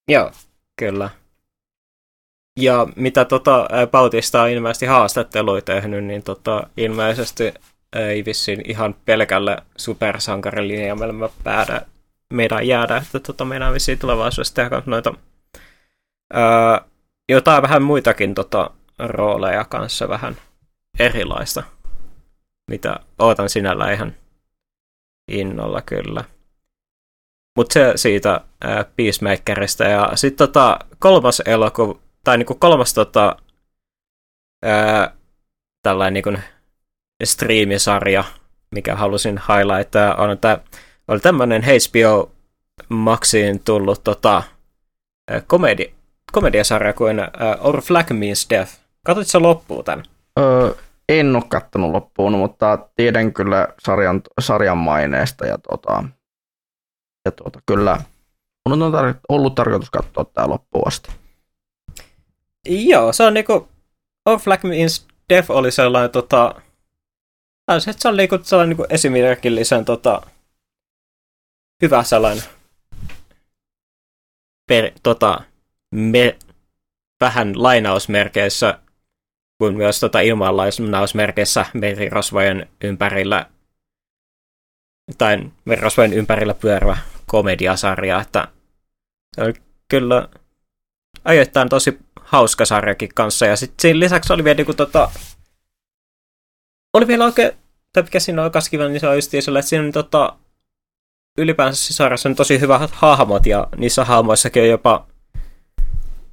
[0.08, 0.32] Joo,
[0.78, 1.10] kyllä.
[2.60, 7.54] Ja mitä tota, Bautista on ilmeisesti haastattelui tehnyt, niin tota, ilmeisesti
[7.96, 11.82] ei vissiin ihan pelkälle supersankarilinjalle päädä
[12.32, 15.14] meidän jäädä, että tota, meidän vissiin tulevaisuudessa tehdä noita
[16.36, 16.40] öö,
[17.28, 20.36] jotain vähän muitakin tota, rooleja kanssa vähän
[20.98, 21.62] erilaista,
[22.70, 24.14] mitä ootan sinällä ihan
[25.32, 26.24] innolla kyllä.
[27.56, 29.84] Mutta se siitä ää, Peacemakerista.
[29.84, 31.98] Ja sitten tota, kolmas elokuva,
[32.28, 33.36] tai niinku kolmas tota,
[34.64, 35.14] ää,
[35.82, 36.40] tällainen niinku
[37.24, 38.24] striimisarja,
[38.70, 40.58] mikä halusin highlightaa, on tämä
[41.08, 42.30] oli tämmöinen HBO
[42.88, 44.42] Maxiin tullut tota,
[45.46, 45.94] komedi,
[46.32, 48.72] komediasarja kuin uh, Our Flag Means Death.
[49.04, 50.04] Katsoitko loppuun tämän?
[50.38, 50.74] Öö,
[51.08, 56.04] en ole kattonut loppuun, mutta tiedän kyllä sarjan, sarjan maineesta ja, tota,
[57.24, 57.98] ja tota, kyllä
[58.68, 61.27] mun on tar- ollut tarkoitus katsoa tämä loppuun asti.
[62.68, 63.68] Joo, se on niinku
[64.26, 66.62] Our Flag Means Death oli sellainen tota,
[67.80, 70.22] se on niinku sellainen niinku esimerkillisen tota,
[71.82, 72.44] hyvä sellainen
[74.68, 75.40] per, tota,
[75.94, 76.38] me,
[77.20, 78.78] vähän lainausmerkeissä
[79.58, 83.46] kuin myös tota ilmanlaismerkeissä merirosvojen ympärillä
[85.18, 86.96] tai merirosvojen ympärillä pyörivä
[87.26, 88.48] komediasarja, että
[89.36, 89.52] se
[89.88, 90.28] kyllä
[91.24, 95.10] ajoittain tosi hauska sarjakin kanssa, ja sitten siinä lisäksi oli vielä niin kuin, tota,
[96.92, 97.52] oli vielä oikein,
[97.92, 100.36] tai mikä siinä on kiva, niin se on just sillä, että siinä on tota,
[101.38, 105.06] ylipäänsä sarjassa on tosi hyvät hahmot, ja niissä hahmoissakin on jopa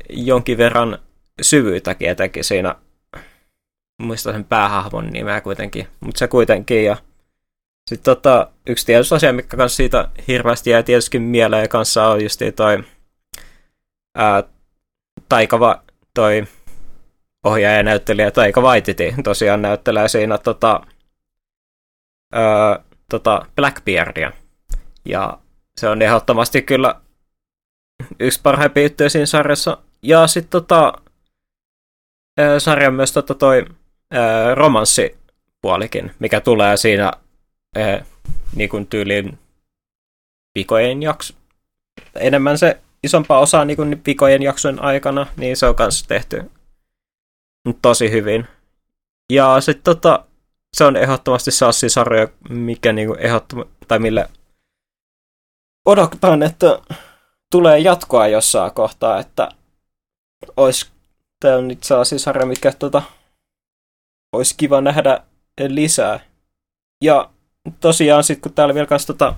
[0.10, 1.00] jonkin verran
[1.42, 2.76] syvyyttäkin etenkin siinä,
[4.02, 6.98] muista sen päähahmon nimeä kuitenkin, mutta se kuitenkin, ja
[7.90, 12.42] sitten tota, yksi tietysti asia, mikä kanssa siitä hirveästi jää tietysti mieleen kanssa on just
[12.56, 12.84] toi
[14.16, 14.44] ää,
[15.30, 16.48] taikava, toi
[17.44, 20.82] ohjaaja ja näyttelijä Taika Waititi tosiaan näyttelee siinä tota,
[22.34, 24.32] ää, tota Blackbeardia.
[25.06, 25.40] Ja
[25.78, 27.02] se on ehdottomasti kyllä
[28.20, 29.78] yksi parhaimpia juttuja siinä sarjassa.
[30.02, 30.94] Ja sitten tota,
[32.58, 33.66] sarjan myös tota toi
[34.12, 37.12] ää, romanssipuolikin, mikä tulee siinä
[37.76, 38.06] ää,
[38.56, 39.40] niin kuin tyyliin
[40.56, 41.34] vikojen jakso.
[42.16, 46.52] Enemmän se isompaa osaa niin kuin vikojen jaksojen aikana, niin se on kanssa tehty
[47.82, 48.48] tosi hyvin.
[49.32, 50.26] Ja sitten tota,
[50.78, 54.30] se on ehdottomasti sellaisia sarjoja, mikä niinku ehdottomasti, tai mille
[55.86, 56.80] odotan, että
[57.52, 59.50] tulee jatkoa jossain kohtaa, että
[60.58, 60.88] olisi,
[61.40, 63.02] tämä on nyt sellaisia sarjoja, mikä tota,
[64.34, 65.24] olisi kiva nähdä
[65.68, 66.20] lisää.
[67.04, 67.30] Ja
[67.80, 69.36] tosiaan sitten kun täällä vielä kanssa tota,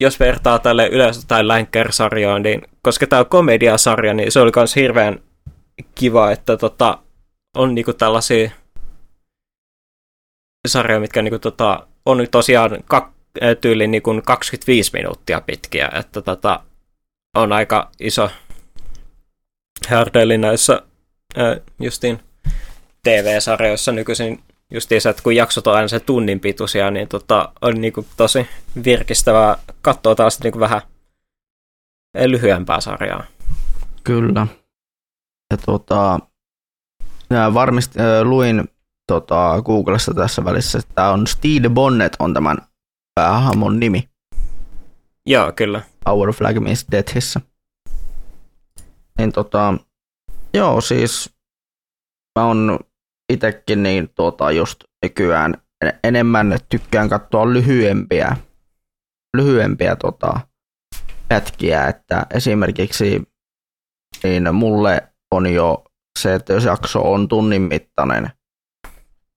[0.00, 4.76] jos vertaa tälle yleensä tai Länker-sarjaan, niin koska tämä on komediasarja, niin se oli myös
[4.76, 5.20] hirveän
[5.94, 6.98] kiva, että tota,
[7.56, 8.50] on niinku tällaisia
[10.68, 13.10] sarjoja, mitkä niinku tota, on tosiaan kak,
[13.60, 16.60] tyyliin niinku 25 minuuttia pitkiä, että tota,
[17.36, 18.30] on aika iso
[19.88, 20.82] härdeli näissä
[21.80, 22.20] justiin
[23.02, 24.40] TV-sarjoissa nykyisin
[24.72, 28.46] justiinsa, että kun jaksot on aina se tunnin pituisia, niin tota, on niinku tosi
[28.84, 30.82] virkistävää katsoa taas niinku vähän
[32.26, 33.24] lyhyempää sarjaa.
[34.04, 34.46] Kyllä.
[35.50, 36.18] Ja tota,
[37.54, 38.68] varmist, luin
[39.06, 42.58] tota, Googlessa tässä välissä, että tämä on Steve Bonnet on tämän
[43.14, 44.08] päähahmon nimi.
[45.26, 45.82] Joo, kyllä.
[46.06, 47.40] Our Flag Means Deathissä.
[49.18, 49.74] Niin tota,
[50.54, 51.34] joo, siis
[52.38, 52.78] mä oon
[53.32, 55.54] itekin niin tota, just nykyään
[56.04, 58.36] enemmän tykkään katsoa lyhyempiä,
[59.36, 60.40] lyhyempiä tota,
[61.28, 63.22] pätkiä, että esimerkiksi
[64.22, 65.84] niin mulle on jo
[66.18, 68.30] se, että jos jakso on tunnin mittainen,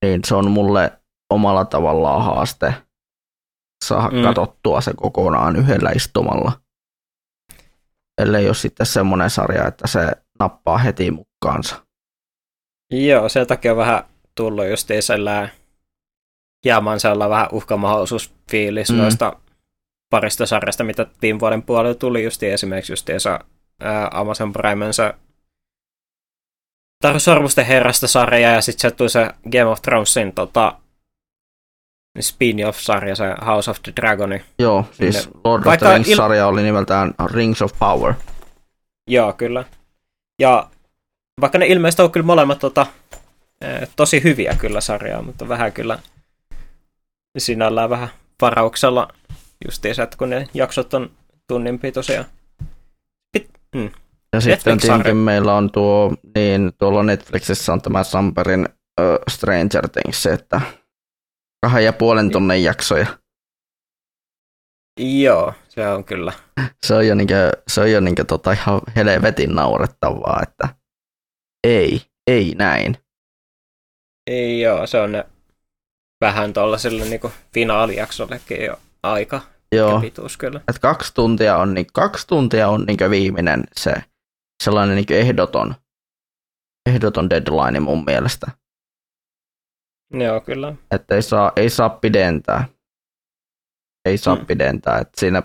[0.01, 2.73] niin se on mulle omalla tavallaan haaste
[3.85, 4.23] saada mm.
[4.23, 6.51] katsottua se kokonaan yhdellä istumalla.
[8.21, 11.85] Ellei ole sitten semmoinen sarja, että se nappaa heti mukaansa.
[12.91, 14.03] Joo, sen takia on vähän
[14.35, 15.51] tullut just sellainen
[16.65, 18.97] hieman sellainen vähän uhkamahdollisuusfiilis mm.
[18.97, 19.35] noista
[20.09, 23.09] parista sarjasta, mitä viime vuoden puolella tuli just esimerkiksi just
[24.11, 25.13] Amazon Primensa
[27.17, 30.77] Sormusten herrasta sarja ja sitten se tuli se Game of Thronesin tota,
[32.19, 34.41] spin-off-sarja, se House of the Dragoni.
[34.59, 36.49] Joo, siis Lord of the Rings-sarja il...
[36.49, 38.13] oli nimeltään Rings of Power.
[39.07, 39.65] Joo, kyllä.
[40.39, 40.69] Ja
[41.41, 42.85] vaikka ne ilmeisesti on kyllä molemmat tota,
[43.95, 45.99] tosi hyviä kyllä sarjaa, mutta vähän kyllä
[47.37, 48.09] sinällään vähän
[48.41, 49.07] varauksella
[49.65, 51.11] justiinsa, että kun ne jaksot on
[51.47, 52.25] tunnin pituisia.
[53.31, 53.91] Pit, mm.
[54.33, 58.69] Ja sitten tietenkin meillä on tuo, niin tuolla Netflixissä on tämä Samperin
[59.01, 60.61] uh, Stranger Things, että
[61.61, 62.31] kahden ja puolen niin.
[62.31, 63.07] tunnin jaksoja.
[64.99, 66.33] Joo, se on kyllä.
[66.85, 70.80] Se on jo, niinkö, se on jo niinkö tota ihan helvetin naurettavaa, että
[71.67, 72.97] ei, ei näin.
[74.27, 75.23] Ei joo, se on
[76.21, 79.41] vähän tuollaiselle niinku finaalijaksollekin jo aika
[79.75, 80.01] Joo.
[80.01, 80.61] pituus kyllä.
[80.67, 83.93] Et kaksi tuntia on, niin, kaksi tuntia on niin viimeinen se
[84.63, 85.75] sellainen niin ehdoton,
[86.89, 88.51] ehdoton deadline mun mielestä.
[90.13, 90.75] Joo, kyllä.
[90.91, 92.65] Että ei saa, ei saa pidentää.
[94.05, 94.45] Ei saa hmm.
[94.45, 94.97] pidentää.
[94.97, 95.43] Että siinä,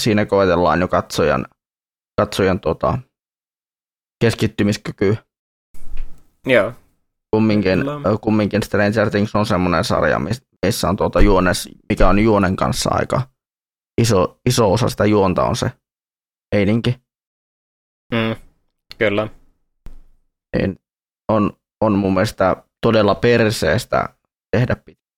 [0.00, 1.46] siinä koetellaan jo katsojan,
[2.20, 2.98] katsojan tota,
[4.24, 5.16] keskittymiskykyä.
[6.50, 6.72] Joo.
[7.30, 7.84] Kumminkin,
[8.20, 10.20] kumminkin Stranger Things on semmoinen sarja,
[10.66, 13.22] missä on tuota juones, mikä on juonen kanssa aika
[14.00, 15.72] iso, iso osa sitä juonta on se
[16.52, 16.94] eininki.
[18.12, 18.36] Mm.
[18.98, 19.28] Kyllä.
[20.56, 20.80] Niin
[21.28, 24.08] on, on mun mielestä todella perseestä
[24.50, 24.76] tehdä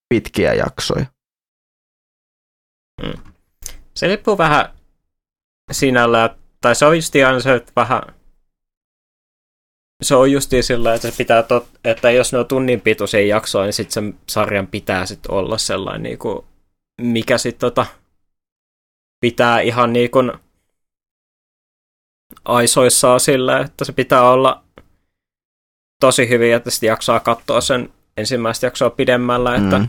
[0.08, 1.06] pitkiä jaksoja.
[3.02, 3.32] Mm.
[3.94, 4.74] Se riippuu vähän
[5.72, 8.02] sinällä, tai se on just ihan se, että vähän
[10.02, 13.64] se on justiin sillä, että se pitää, tot, että jos ne on tunnin pituisia jaksoja,
[13.64, 16.44] niin sitten sen sarjan pitää sitten olla sellainen, niin kuin,
[17.00, 17.86] mikä sitten tota,
[19.20, 20.32] pitää ihan niin kuin
[22.44, 24.62] aisoissaan sillä, että se pitää olla
[26.00, 29.54] tosi hyvin, että sitten jaksaa katsoa sen ensimmäistä jaksoa pidemmällä.
[29.54, 29.88] Että, mm.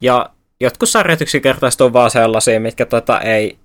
[0.00, 0.30] Ja
[0.60, 3.58] jotkut sarjat yksinkertaisesti on vaan sellaisia, mitkä tota ei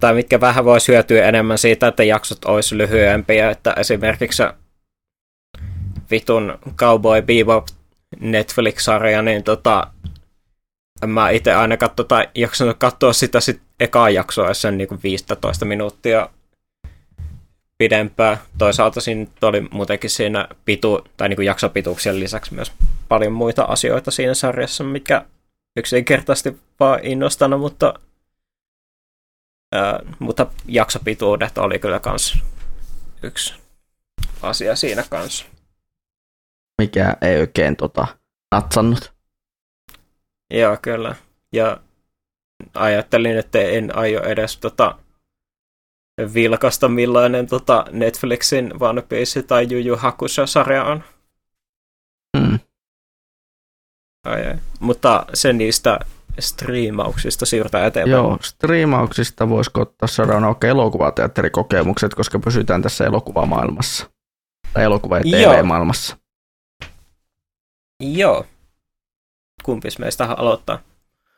[0.00, 4.42] tai mitkä vähän voisi hyötyä enemmän siitä, että jaksot olisi lyhyempiä, että esimerkiksi
[6.10, 7.66] vitun Cowboy Bebop
[8.20, 9.86] Netflix-sarja, niin tota,
[11.06, 16.28] mä itse aina katso, tai jaksanut katsoa sitä sit ekaa jaksoa sen niin 15 minuuttia
[17.78, 18.38] pidempään.
[18.58, 22.72] Toisaalta siinä oli muutenkin siinä pitu, tai niin jaksopituuksien lisäksi myös
[23.08, 25.24] paljon muita asioita siinä sarjassa, mikä
[25.76, 27.94] yksinkertaisesti vaan innostanut, mutta,
[30.18, 32.38] mutta jaksopituudet oli kyllä kans
[33.22, 33.54] yksi
[34.42, 35.44] asia siinä kanssa.
[36.82, 38.06] Mikä ei oikein tota,
[38.54, 39.12] natsannut.
[40.50, 41.14] Joo, kyllä.
[41.52, 41.80] Ja
[42.74, 44.98] ajattelin, että en aio edes tota,
[46.34, 51.04] vilkasta, millainen tota Netflixin One Piece tai Juju Hakusha-sarja on.
[52.38, 52.58] Hmm.
[54.26, 54.58] Ai, ai.
[54.80, 55.98] Mutta se niistä
[56.40, 58.12] striimauksista siirtää eteenpäin.
[58.12, 64.10] Joo, striimauksista voisiko ottaa seuraavan oikein elokuvateatterikokemukset, koska pysytään tässä elokuvamaailmassa.
[64.72, 66.16] Tai elokuva- ja TV-maailmassa.
[68.00, 68.46] Joo.
[69.62, 70.78] Kumpis meistä aloittaa?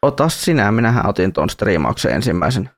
[0.02, 2.70] Ota sinä, minähän otin tuon striimauksen ensimmäisen.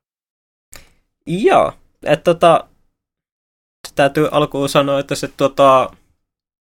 [1.27, 2.64] Joo, että tota,
[3.95, 5.91] täytyy alkuun sanoa, että se tota,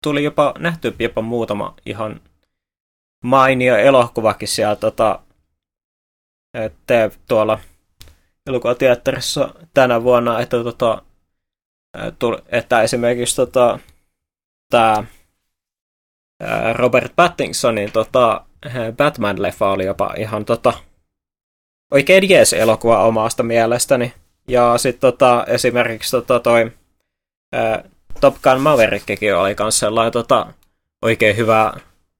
[0.02, 2.20] tuli jopa nähty jopa muutama ihan
[3.24, 5.20] mainio elokuvakin siellä tota,
[6.54, 7.58] että tuolla
[8.46, 11.02] elokuvateatterissa tänä vuonna, että, tota,
[12.48, 13.78] että esimerkiksi tota,
[14.70, 15.04] tämä
[16.72, 18.44] Robert Pattinsonin tota,
[18.96, 20.72] Batman-leffa oli jopa ihan tota,
[21.90, 24.12] oikein jees elokuva omasta mielestäni.
[24.48, 26.72] Ja sitten tota, esimerkiksi tota, toi
[27.52, 27.84] ää,
[28.20, 30.52] Top Gun Maverickikin oli myös sellainen tota,
[31.02, 31.72] oikein hyvä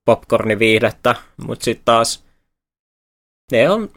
[0.05, 1.15] popcorniviihdettä,
[1.47, 2.25] mutta sitten taas
[3.53, 3.91] ne on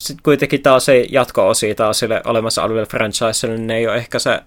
[0.00, 4.18] sitten kuitenkin taas se jatko-osia taas sille olemassa oleville franchiselle, niin ne ei ole ehkä
[4.18, 4.40] se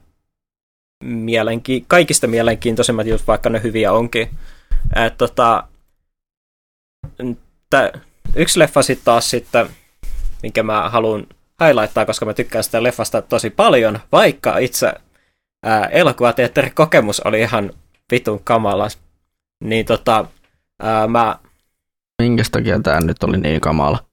[1.03, 4.29] mielenki- kaikista mielenkiintoisimmat just vaikka ne hyviä onkin.
[5.05, 5.67] Et, tota,
[7.69, 7.99] t-
[8.35, 9.67] yksi leffa sitten taas sitten,
[10.43, 11.27] minkä mä haluan
[11.65, 14.93] highlighttaa, koska mä tykkään sitä leffasta tosi paljon, vaikka itse
[15.91, 17.73] elokuvateatterikokemus oli ihan
[18.11, 18.87] vitun kamala.
[19.63, 20.25] Niin tota,
[20.81, 21.39] ää, mä...
[22.21, 24.12] Minkä takia tämä nyt oli niin kamala?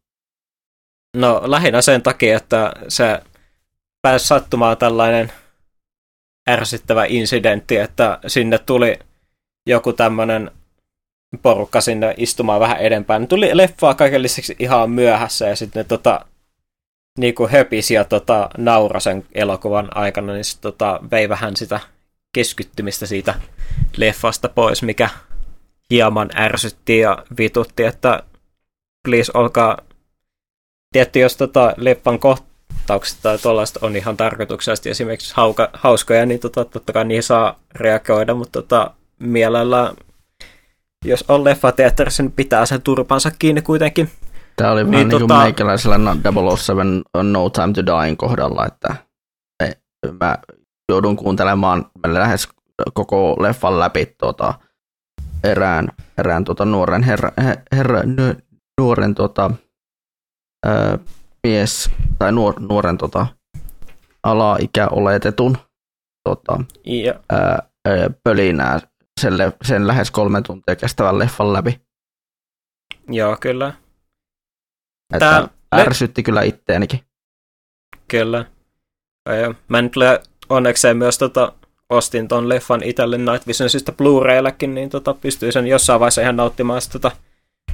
[1.16, 3.20] No lähinnä sen takia, että se
[4.02, 5.32] pääsi sattumaan tällainen
[6.50, 8.98] ärsyttävä incidentti, että sinne tuli
[9.66, 10.50] joku tämmöinen
[11.42, 13.20] porukka sinne istumaan vähän edempään.
[13.20, 16.26] Ne tuli leffaa kaiken lisäksi ihan myöhässä ja sitten ne tota,
[17.18, 21.80] niinku höpisi ja tota, naura sen elokuvan aikana, niin se tota, vei vähän sitä
[22.34, 23.34] keskittymistä siitä
[23.96, 25.08] leffasta pois, mikä
[25.90, 28.22] hieman ärsytti ja vitutti, että
[29.04, 29.78] please olkaa,
[30.92, 36.64] tietty jos tota leffan kohtaukset tai tuollaista on ihan tarkoituksellisesti esimerkiksi hauka, hauskoja, niin tota,
[36.64, 39.96] totta kai niihin saa reagoida, mutta tota, mielellään
[41.04, 44.10] jos on leffateatterissa, niin pitää sen turpansa kiinni kuitenkin.
[44.56, 45.34] Tämä oli vähän niin, niin tota...
[45.34, 45.98] kuin meikäläisellä
[46.56, 48.94] 007 No Time to Diein kohdalla, että
[50.20, 50.38] mä
[50.88, 52.48] joudun kuuntelemaan lähes
[52.94, 54.54] koko leffan läpi tuota,
[55.44, 55.88] erään,
[56.18, 57.30] erään tuota, nuoren herra,
[57.72, 58.02] herra,
[58.80, 59.50] nuoren tuota,
[60.66, 60.98] ää,
[61.46, 63.26] mies tai nuor, nuoren tuota,
[64.22, 65.58] alaikä oletetun
[66.24, 67.14] tuota, ja.
[67.32, 67.62] ää,
[68.24, 68.80] pölinää
[69.20, 71.80] sen, le- sen lähes kolme tuntia kestävän leffan läpi.
[73.08, 73.74] Joo, kyllä.
[75.14, 77.00] Että Tää ärsytti le- kyllä itteenikin.
[78.08, 78.44] Kyllä.
[79.28, 79.92] Ja mä nyt
[80.48, 81.52] onnekseen myös tota,
[81.90, 86.82] ostin ton leffan itselle Night Visionista Blu-raylläkin, niin tota, pystyy sen jossain vaiheessa ihan nauttimaan
[86.82, 87.16] sitä tota,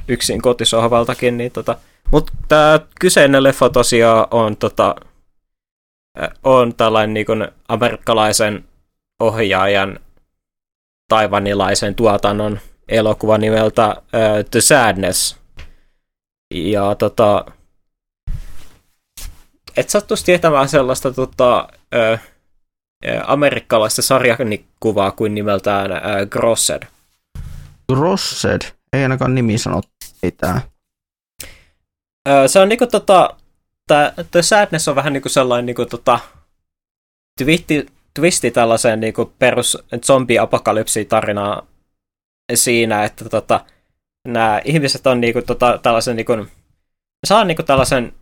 [0.07, 1.37] yksin kotisohvaltakin.
[1.37, 1.77] Niin tota.
[2.11, 4.95] Mutta tämä kyseinen leffa tosiaan on, tota,
[6.43, 8.65] on tällainen niin amerikkalaisen
[9.19, 9.99] ohjaajan
[11.07, 15.35] taivanilaisen tuotannon elokuva nimeltä uh, The Sadness.
[16.53, 17.45] Ja tota,
[19.77, 21.67] et sattuisi tietämään sellaista tota,
[22.13, 22.19] uh,
[23.23, 26.87] amerikkalaista sarjakuvaa kuin nimeltään uh, Grossed.
[27.93, 28.76] Grossed?
[28.93, 29.81] Ei ainakaan nimi sano
[30.21, 30.61] mitään.
[32.29, 33.37] Uh, se on niinku tota,
[34.31, 36.19] The Sadness on vähän niinku sellainen niinku tota,
[37.37, 41.67] twitti, twisti tällaiseen niin kuin perus zombi-apokalypsi tarinaan
[42.55, 43.65] siinä, että tota,
[44.27, 46.47] nämä ihmiset on niin kuin, tota, tällaisen niin kuin,
[47.27, 48.13] saa niin kuin, tällaisen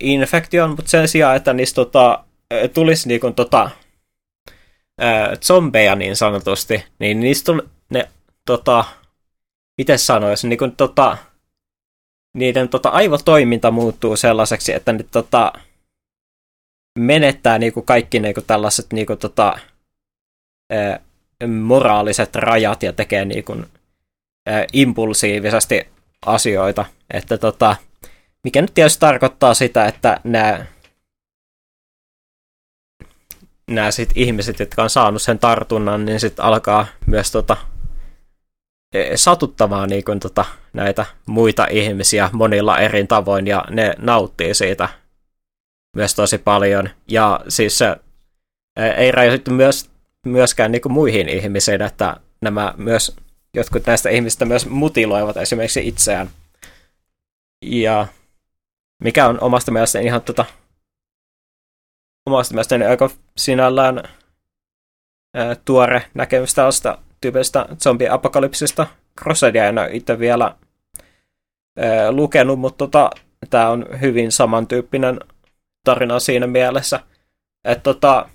[0.00, 2.24] infektion, mutta sen sijaan, että niistä tota,
[2.74, 3.70] tulisi niin kuin, tota,
[5.42, 8.08] zombeja niin sanotusti, niin niistä tuli, ne,
[8.46, 8.84] tota,
[9.78, 11.18] miten sanoisi, niin kuin, tota,
[12.34, 15.52] niiden tota, aivotoiminta muuttuu sellaiseksi, että ne tota,
[16.98, 19.58] menettää niinku kaikki niinku tällaiset niinku tota,
[20.72, 21.00] ää,
[21.48, 23.56] moraaliset rajat ja tekee niinku,
[24.46, 25.88] ää, impulsiivisesti
[26.26, 26.84] asioita.
[27.10, 27.76] Että tota,
[28.44, 30.66] mikä nyt tietysti tarkoittaa sitä, että nämä
[33.70, 37.56] nämä sit ihmiset, jotka on saanut sen tartunnan, niin sitten alkaa myös tota,
[39.14, 44.88] satuttamaan niin kuin, tota, näitä muita ihmisiä monilla eri tavoin, ja ne nauttii siitä
[45.96, 46.90] myös tosi paljon.
[47.08, 47.96] Ja siis se
[48.96, 49.90] ei rajoitu myös,
[50.26, 53.16] myöskään niin kuin muihin ihmisiin, että nämä myös,
[53.54, 56.30] jotkut näistä ihmisistä myös mutiloivat esimerkiksi itseään.
[57.62, 58.06] Ja
[59.02, 60.44] mikä on omasta mielestäni ihan tota,
[62.26, 64.02] omasta mielestäni aika sinällään
[65.34, 68.86] ää, tuore näkemys tällaista tyypistä zombi-apokalypsista.
[69.20, 70.56] Crossedia en ole itse vielä
[71.78, 73.10] ää, lukenut, mutta tota,
[73.50, 75.20] tämä on hyvin samantyyppinen
[75.84, 77.00] tarina siinä mielessä.
[77.64, 78.28] Että tota,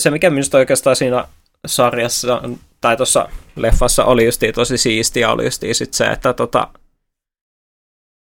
[0.00, 1.28] se, mikä minusta oikeastaan siinä
[1.66, 2.42] sarjassa
[2.80, 6.68] tai tuossa leffassa oli just tosi siistiä, oli just sit se, että tota,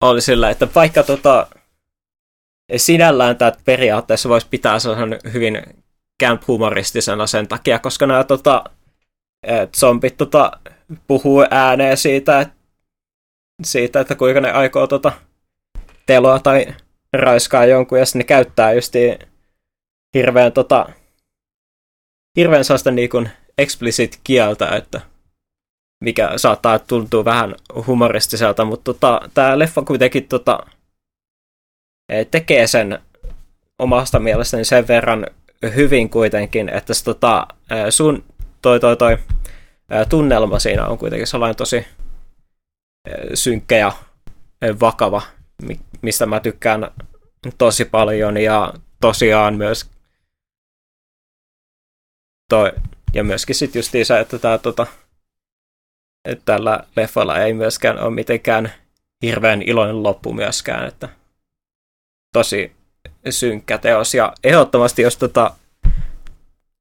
[0.02, 1.48] oli sillä, että vaikka tota,
[2.78, 5.62] sinällään tämä periaatteessa voisi pitää sellaisen hyvin
[6.24, 8.64] camp-humoristisena sen takia, koska nämä tota,
[9.78, 10.52] zombit tota,
[11.08, 12.56] puhuu ääneen siitä, että,
[13.64, 15.12] siitä, että kuinka ne aikoo tota,
[16.06, 16.68] teloa tai
[17.14, 18.94] raiskaa jonkun, ja sitten ne käyttää just
[20.14, 20.90] hirveän, tota,
[22.38, 25.02] hirveän sellaista niin explicit kieltä, että
[26.04, 27.56] mikä saattaa tuntua vähän
[27.88, 30.60] humoristiselta, mutta tota, tämä leffa kuitenkin tota,
[32.32, 33.00] tekee sen
[33.80, 35.28] omasta mielestäni sen verran
[35.76, 37.48] hyvin kuitenkin, että se, tota,
[37.90, 38.24] sun
[38.62, 39.18] toi, toi, toi,
[40.10, 41.88] tunnelma siinä on kuitenkin sellainen tosi
[43.34, 43.92] synkkä ja
[44.80, 45.22] vakava,
[46.02, 46.92] mistä mä tykkään
[47.58, 49.90] tosi paljon ja tosiaan myös
[52.50, 52.72] toi,
[53.14, 54.88] ja myöskin sitten just se, että tää, tota,
[56.26, 58.72] että tällä leffalla ei myöskään ole mitenkään
[59.22, 61.10] hirveän iloinen loppu myöskään, että
[62.34, 62.76] tosi
[63.30, 64.14] synkkä teos.
[64.14, 65.56] Ja ehdottomasti jos tota,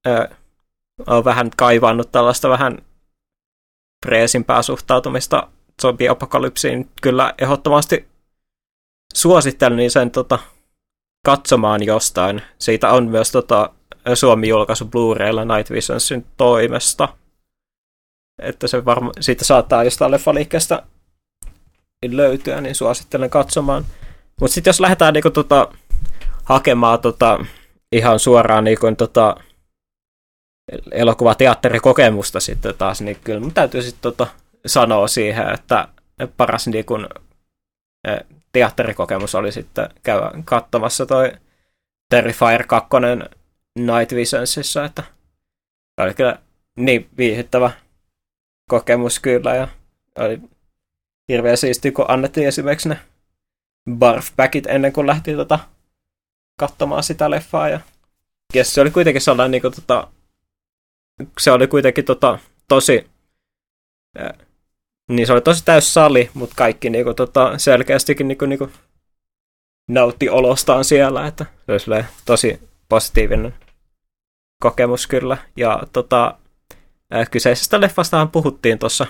[0.06, 0.28] ö,
[1.06, 2.78] on vähän kaivannut tällaista vähän
[4.06, 5.48] preesimpää suhtautumista
[5.82, 8.08] zombie-apokalypsiin, kyllä ehdottomasti
[9.14, 10.38] suosittelen sen tota,
[11.26, 12.42] katsomaan jostain.
[12.58, 13.70] Siitä on myös tota,
[14.14, 17.08] Suomi-julkaisu Blu-raylla Night Visionsin toimesta.
[18.42, 20.82] Että se varma, siitä saattaa jostain leffaliikkeestä
[22.10, 23.84] löytyä, niin suosittelen katsomaan.
[24.40, 25.68] Mutta sitten jos lähdetään niinku, tota,
[26.44, 27.44] hakemaan tota,
[27.92, 29.36] ihan suoraan niinku, tota,
[30.92, 34.26] elokuvateatterikokemusta sitten taas, niin kyllä mun täytyy sitten tota,
[34.66, 35.88] sanoa siihen, että
[36.36, 36.94] paras niinku,
[38.52, 41.32] teatterikokemus oli sitten käydä katsomassa toi
[42.10, 42.88] Terrifier 2
[43.78, 45.02] Night Visionsissa, että
[46.00, 46.38] oli kyllä
[46.76, 47.70] niin viihyttävä
[48.68, 49.68] kokemus kyllä ja
[50.18, 50.40] oli
[51.28, 52.98] hirveän siisti, kun annettiin esimerkiksi ne
[53.90, 55.58] barfbackit ennen kuin lähti tota,
[56.58, 57.80] katsomaan sitä leffaa ja,
[58.54, 60.08] ja se oli kuitenkin sellainen niin kuin, tota,
[61.38, 63.10] se oli kuitenkin tota, tosi
[65.10, 68.70] niin se oli tosi täys sali, mutta kaikki niinku, tota, selkeästikin niinku, niinku,
[69.88, 71.46] nautti olostaan siellä, että
[71.78, 73.54] se oli tosi positiivinen
[74.62, 75.36] kokemus kyllä.
[75.56, 76.38] Ja tota,
[77.30, 79.06] kyseisestä leffastahan puhuttiin tuossa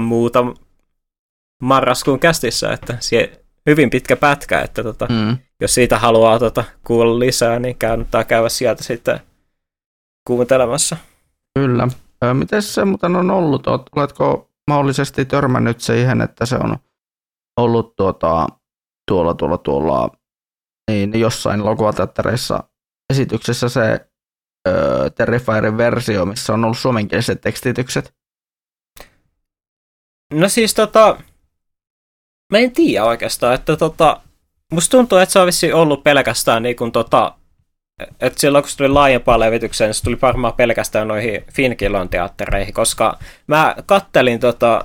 [0.00, 0.44] muuta
[1.62, 5.38] marraskuun kästissä, että sie, hyvin pitkä pätkä, että tota, mm.
[5.60, 9.20] jos siitä haluaa tota, kuulla lisää, niin kannattaa käydä sieltä sitten
[10.26, 10.96] kuuntelemassa.
[11.54, 11.88] Kyllä.
[12.32, 13.66] Miten se muuten on ollut?
[13.96, 16.76] Oletko mahdollisesti törmännyt siihen, että se on
[17.56, 18.46] ollut tuota,
[19.10, 20.10] tuolla, tuolla, tuolla
[20.90, 22.64] niin jossain elokuvateattereissa
[23.12, 24.10] esityksessä se
[24.68, 28.14] ö, Terrifierin versio, missä on ollut suomenkieliset tekstitykset?
[30.34, 31.18] No siis tota,
[32.52, 34.20] mä en tiedä oikeastaan, että tota,
[34.72, 37.39] musta tuntuu, että se on ollut pelkästään niin kuin tota,
[38.20, 43.18] että silloin kun se tuli laajempaan levitykseen, se tuli varmaan pelkästään noihin Finkilon teattereihin, koska
[43.46, 44.84] mä kattelin tota,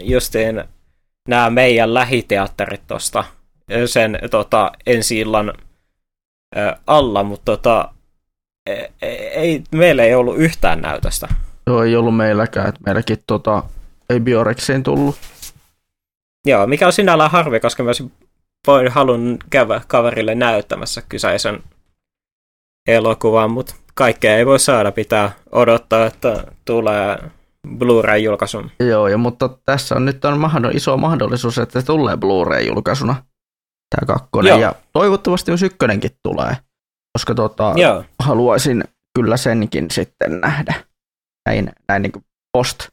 [0.00, 0.64] justiin
[1.28, 3.24] nämä meidän lähiteatterit tuosta
[3.86, 5.52] sen tota, ensi illan
[6.86, 7.88] alla, mutta tota,
[8.66, 8.88] ei,
[9.32, 11.28] ei, meillä ei ollut yhtään näytöstä.
[11.66, 13.62] Joo, ei ollut meilläkään, että meilläkin tota,
[14.10, 15.16] ei Biorexiin tullut.
[16.46, 18.02] Joo, mikä on sinällään harvi, koska myös
[18.66, 21.62] voi halun käydä kaverille näyttämässä kyseisen
[22.88, 27.18] elokuvan, mutta kaikkea ei voi saada, pitää odottaa, että tulee
[27.78, 28.70] Blu-ray-julkaisun.
[28.80, 33.24] Joo, ja, mutta tässä on nyt on mahdoll- iso mahdollisuus, että se tulee Blu-ray-julkaisuna,
[33.96, 34.60] tämä kakkonen, Joo.
[34.60, 36.56] ja toivottavasti myös ykkönenkin tulee,
[37.18, 38.04] koska tota, Joo.
[38.18, 40.74] haluaisin kyllä senkin sitten nähdä,
[41.48, 42.88] näin, näin niin post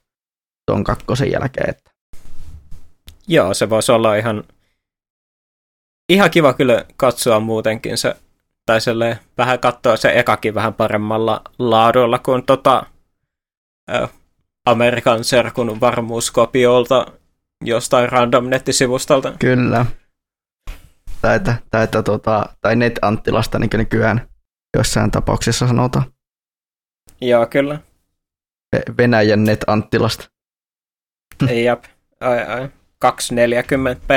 [0.71, 1.69] tuon kakkosen jälkeen.
[1.69, 1.91] Että.
[3.27, 4.43] Joo, se voisi olla ihan,
[6.09, 8.15] ihan kiva kyllä katsoa muutenkin se,
[8.67, 8.79] tai
[9.37, 12.83] vähän katsoa se ekakin vähän paremmalla laadulla kuin tota,
[13.91, 14.09] äh,
[14.65, 17.05] Amerikan serkun varmuuskopiolta
[17.65, 19.33] jostain random nettisivustalta.
[19.39, 19.85] Kyllä.
[21.21, 21.39] Tai,
[21.71, 24.27] tai, että, tota, tai net-Anttilasta, niin nykyään
[24.77, 26.05] jossain tapauksessa sanotaan.
[27.21, 27.79] Joo, kyllä.
[28.97, 30.29] Venäjän net-Anttilasta.
[31.65, 31.83] Jep,
[32.19, 32.69] ai ai.
[32.99, 34.09] 240 p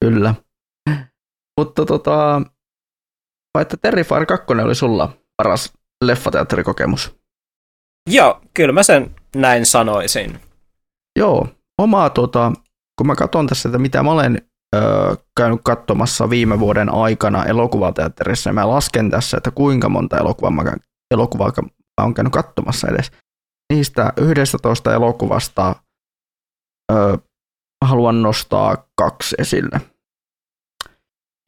[0.00, 0.34] Kyllä.
[1.58, 2.42] Mutta tota,
[3.54, 5.72] vai että Terrifier 2 oli sulla paras
[6.04, 7.16] leffateatterikokemus?
[8.10, 10.40] Joo, kyllä mä sen näin sanoisin.
[11.18, 12.52] Joo, omaa tota,
[12.98, 14.42] kun mä katson tässä, että mitä mä olen
[14.76, 14.80] ö,
[15.36, 20.62] käynyt katsomassa viime vuoden aikana elokuvateatterissa, ja mä lasken tässä, että kuinka monta elokuvaa mä,
[21.10, 21.52] elokuvaa
[22.00, 23.10] mä oon käynyt katsomassa edes.
[23.72, 25.74] Niistä 11 elokuvasta
[26.92, 27.18] ö,
[27.84, 29.80] haluan nostaa kaksi esille.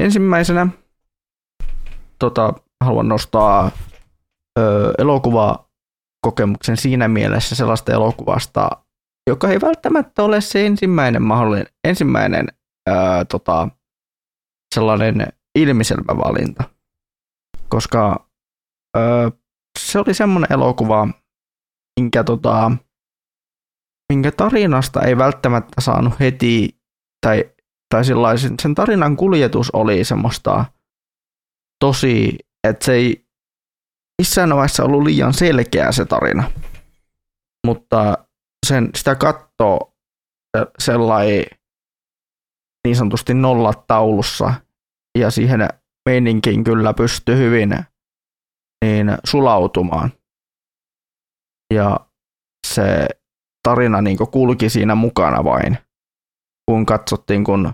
[0.03, 0.67] Ensimmäisenä
[2.21, 2.55] tota,
[2.85, 3.71] haluan nostaa
[4.59, 8.71] ö, elokuvakokemuksen siinä mielessä sellaista elokuvasta,
[9.31, 12.47] joka ei välttämättä ole se ensimmäinen mahdollinen, ensimmäinen
[12.89, 12.93] ö,
[13.29, 13.69] tota,
[14.75, 15.27] sellainen
[15.59, 16.65] ilmiselvä valinta.
[17.69, 18.27] Koska
[18.97, 19.31] ö,
[19.79, 21.09] se oli semmoinen elokuva,
[22.01, 22.73] minkä tota,
[24.13, 26.81] minkä tarinasta ei välttämättä saanut heti,
[27.27, 27.51] tai,
[27.95, 28.05] tai
[28.63, 30.65] sen tarinan kuljetus oli semmoista
[31.81, 33.27] tosi, että se ei
[34.23, 36.51] missään vaiheessa ollut liian selkeä se tarina.
[37.67, 38.27] Mutta
[38.67, 39.95] sen, sitä katsoo
[40.79, 41.45] sellainen
[42.87, 44.55] niin sanotusti nollataulussa
[45.19, 45.69] ja siihen
[46.09, 47.71] meininkiin kyllä pystyy hyvin
[48.85, 50.13] niin sulautumaan.
[51.75, 52.01] Ja
[52.67, 53.09] se
[53.63, 55.79] tarina niin kulki siinä mukana vain,
[56.71, 57.73] kun katsottiin, kun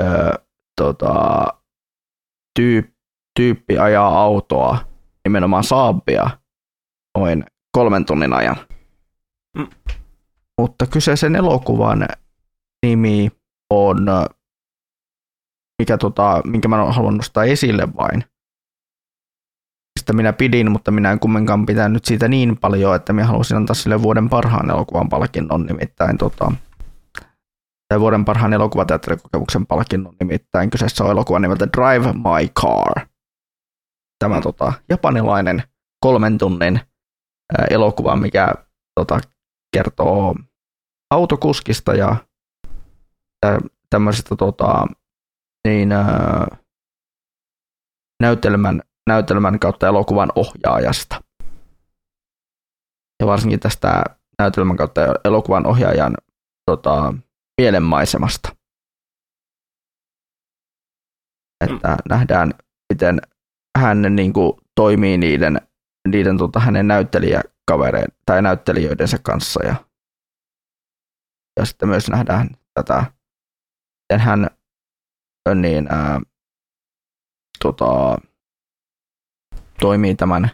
[0.00, 0.32] öö,
[0.80, 1.44] tota,
[2.54, 2.90] tyyp,
[3.36, 4.78] tyyppi ajaa autoa,
[5.24, 6.30] nimenomaan Saabia,
[7.18, 8.56] noin kolmen tunnin ajan.
[9.58, 9.66] Mm.
[10.60, 12.06] Mutta kyseisen elokuvan
[12.86, 13.30] nimi
[13.70, 14.06] on,
[15.78, 18.24] mikä tota, minkä mä haluan nostaa esille vain,
[19.98, 23.74] mistä minä pidin, mutta minä en kumminkaan pitänyt siitä niin paljon, että minä halusin antaa
[23.74, 26.52] sille vuoden parhaan elokuvan palkinnon nimittäin tota,
[27.92, 33.06] tai vuoden parhaan elokuvateatterikokemuksen palkinnon nimittäin kyseessä on elokuva nimeltä Drive My Car.
[34.18, 34.42] Tämä mm.
[34.42, 35.62] tota, japanilainen
[36.00, 36.80] kolmen tunnin
[37.58, 38.54] ää, elokuva, mikä
[38.94, 39.20] tota,
[39.76, 40.34] kertoo
[41.10, 42.16] autokuskista ja
[43.90, 44.86] tämmöisestä tota,
[45.68, 46.46] niin, ää,
[48.22, 51.22] näytelmän näytelmän kautta elokuvan ohjaajasta.
[53.20, 54.04] Ja varsinkin tästä
[54.38, 56.14] näytelmän kautta elokuvan ohjaajan
[56.70, 57.14] tota,
[57.60, 58.56] mielenmaisemasta.
[61.64, 61.96] Että mm.
[62.08, 62.52] nähdään,
[62.92, 63.20] miten
[63.78, 65.60] hän niin kuin, toimii niiden,
[66.08, 69.64] niiden tota, hänen näyttelijäkavereen tai näyttelijöidensä kanssa.
[69.64, 69.74] Ja,
[71.60, 73.04] ja sitten myös nähdään tätä,
[74.02, 74.50] miten hän
[75.54, 76.20] niin, ää,
[77.62, 78.18] tota,
[79.80, 80.50] toimii tämän,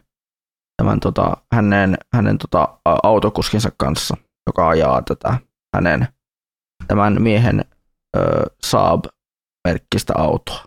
[0.76, 4.16] tämän tota, hänen, hänen tota, autokuskinsa kanssa,
[4.46, 5.38] joka ajaa tätä
[5.76, 6.08] hänen
[6.89, 7.65] tämän miehen
[8.16, 8.20] ö,
[8.66, 10.65] Saab-merkkistä autoa.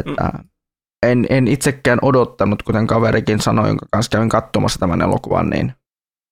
[0.00, 0.48] Että mm.
[1.06, 5.72] en, en itsekään odottanut, kuten kaverikin sanoi, jonka kanssa kävin katsomassa tämän elokuvan, niin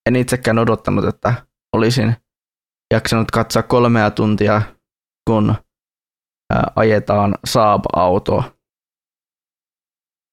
[0.09, 1.47] en itsekään odottanut, että
[1.77, 2.16] olisin
[2.94, 4.62] jaksanut katsoa kolmea tuntia,
[5.31, 5.55] kun
[6.77, 8.62] ajetaan Saab-autoa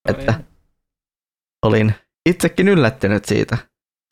[0.09, 0.43] että
[1.65, 1.95] olin
[2.29, 3.57] itsekin yllättynyt siitä,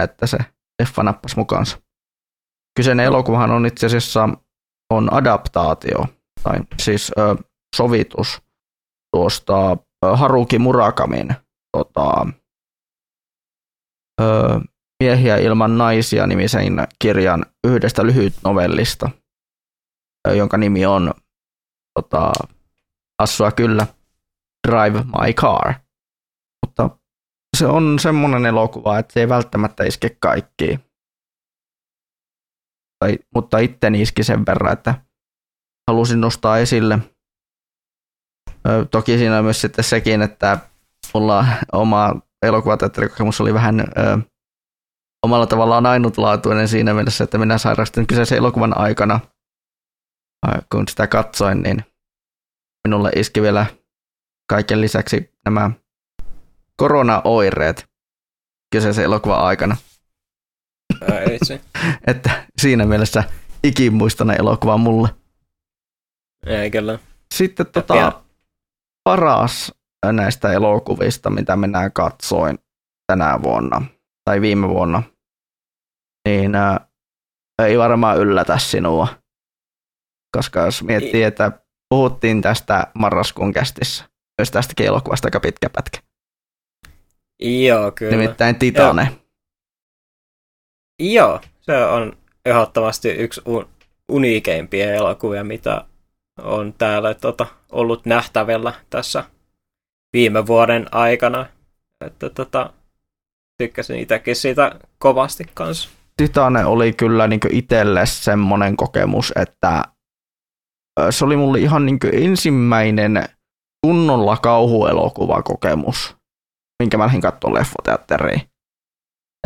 [0.04, 0.38] että se
[0.82, 1.82] leffa nappasi mukaansa.
[2.78, 4.30] Kyseinen elokuvahan on itse asiassa
[4.94, 6.06] on adaptaatio,
[6.44, 7.36] tai siis ö,
[7.76, 8.42] sovitus
[9.16, 9.72] tuosta
[10.06, 11.36] ö, Haruki Murakamin
[11.78, 12.28] tota,
[14.22, 14.60] ö,
[15.04, 19.10] Miehiä ilman naisia nimisen kirjan yhdestä lyhyt novellista,
[20.28, 21.14] ö, jonka nimi on
[22.00, 22.32] tota,
[23.22, 23.88] assua kyllä
[24.68, 25.74] Drive My Car.
[26.66, 26.90] Mutta
[27.58, 30.87] se on semmoinen elokuva, että se ei välttämättä iske kaikkiin.
[33.36, 34.96] Mutta itteni iski sen verran, että
[35.90, 37.00] halusin nostaa esille.
[38.92, 40.58] Toki siinä on myös sitten sekin, että
[41.14, 44.18] mulla oma elokuvateatterikokemus oli vähän ö,
[45.26, 49.20] omalla tavallaan ainutlaatuinen siinä mielessä, että minä sairastin kyseisen elokuvan aikana,
[50.72, 51.86] kun sitä katsoin, niin
[52.88, 53.66] minulle iski vielä
[54.50, 55.72] kaiken lisäksi nämä
[56.78, 57.86] koronaoireet
[58.76, 59.78] kyseisen elokuvan aikana.
[62.08, 63.24] Että siinä mielessä
[63.64, 65.10] ikimuistainen elokuva mulle.
[66.46, 67.00] Ei kyllä.
[67.34, 68.22] Sitten tota,
[69.04, 69.72] paras
[70.12, 72.60] näistä elokuvista, mitä minä katsoin
[73.08, 73.86] tänä vuonna
[74.26, 75.04] tai viime vuonna,
[76.28, 76.88] niin ää,
[77.62, 79.08] ei varmaan yllätä sinua.
[80.38, 81.52] Koska jos miettii, että
[81.90, 84.06] puhuttiin tästä marraskuun kästissä,
[84.42, 86.00] myös tästäkin elokuvasta aika pitkä pätkä.
[87.40, 88.12] Joo, kyllä.
[88.12, 89.04] Nimittäin Titane.
[89.04, 89.27] Joo,
[91.00, 91.40] Joo
[91.72, 93.42] se on ehdottomasti yksi
[94.12, 95.86] uniikeimpia elokuvia, mitä
[96.42, 99.24] on täällä tota, ollut nähtävillä tässä
[100.14, 101.46] viime vuoden aikana.
[102.06, 102.74] Että tota,
[103.58, 105.90] tykkäsin itsekin siitä kovasti kanssa.
[106.18, 109.84] Titane oli kyllä niin itselle semmoinen kokemus, että
[111.10, 113.26] se oli mulle ihan niin ensimmäinen
[113.86, 116.16] kunnolla kauhuelokuvakokemus,
[116.84, 118.42] minkä mä lähdin katsoa leffoteatteriin.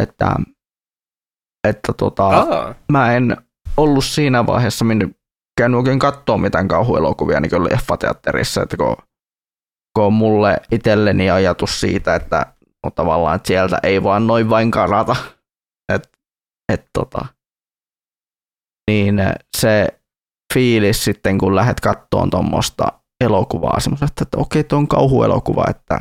[0.01, 0.35] Että,
[1.67, 2.45] että tota,
[2.91, 3.37] mä en
[3.77, 5.09] ollut siinä vaiheessa minne
[5.57, 8.95] käynyt oikein katsoa mitään kauhuelokuvia niin kuin leffateatterissa, että kun,
[9.95, 12.45] kun mulle itselleni ajatus siitä, että
[12.85, 15.15] no tavallaan että sieltä ei vaan noin vain karata,
[15.93, 16.09] että
[16.73, 17.25] et, tota,
[18.91, 19.15] niin
[19.57, 19.87] se
[20.53, 22.91] fiilis sitten, kun lähdet kattoon tuommoista
[23.23, 25.99] elokuvaa, semmoista, että, että okei, tuo on kauhuelokuva, että,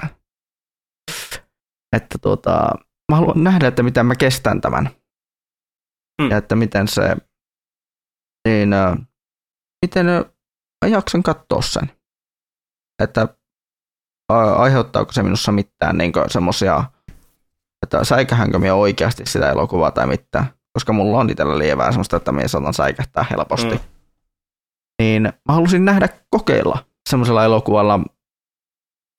[1.97, 2.71] että tota,
[3.13, 4.91] mä haluan nähdä, että miten mä kestän tämän.
[6.21, 6.31] Mm.
[6.31, 7.17] Ja että miten se,
[8.49, 8.71] niin
[9.87, 10.07] miten
[10.85, 11.91] mä jaksan katsoa sen.
[13.03, 13.29] Että
[14.59, 16.85] aiheuttaako se minussa mitään niin semmoisia,
[17.83, 20.47] että säikähänkö minä oikeasti sitä elokuvaa tai mitään.
[20.73, 23.75] Koska mulla on itsellä lievää semmoista, että minä saatan säikähtää helposti.
[23.75, 23.81] Mm.
[25.03, 28.01] Niin mä halusin nähdä kokeilla semmoisella elokuvalla,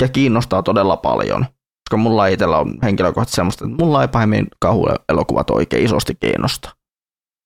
[0.02, 1.46] ja kiinnostaa todella paljon.
[1.90, 6.76] Koska mulla itsellä on henkilökohtaisesti semmoista, että mulla ei pahemmin kauhuelokuvat oikein isosti kiinnosta.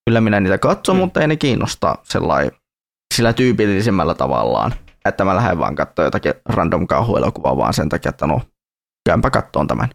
[0.06, 1.00] Kyllä minä niitä katson, mm.
[1.00, 2.52] mutta ei ne kiinnosta sellainen
[3.14, 4.74] sillä tyypillisimmällä tavallaan,
[5.06, 8.42] että mä lähden vaan katsoa jotakin random kauhuelokuvaa vaan sen takia, että no,
[9.10, 9.90] käympä kattoon tämän.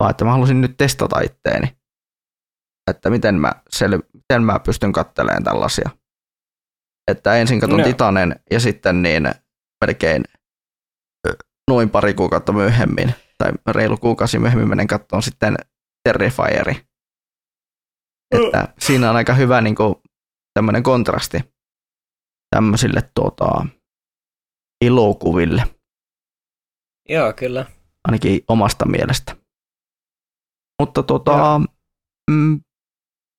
[0.00, 1.76] Vaan että mä halusin nyt testata itteeni,
[2.90, 5.90] että miten mä, sel- miten mä pystyn kattelemaan tällaisia.
[7.10, 7.84] Että ensin katson no.
[7.84, 9.30] Titanen ja sitten niin
[9.86, 10.24] melkein
[11.70, 15.56] noin pari kuukautta myöhemmin, tai reilu kuukausi myöhemmin menen katsomaan sitten
[16.08, 16.88] Terrifieri.
[18.30, 19.94] Että siinä on aika hyvä niin kuin,
[20.54, 21.38] tämmöinen kontrasti
[22.50, 23.66] tämmöisille tuota,
[24.84, 25.64] elokuville.
[27.08, 27.66] Joo, kyllä.
[28.04, 29.36] Ainakin omasta mielestä.
[30.82, 31.60] Mutta tota,
[32.30, 32.60] mm,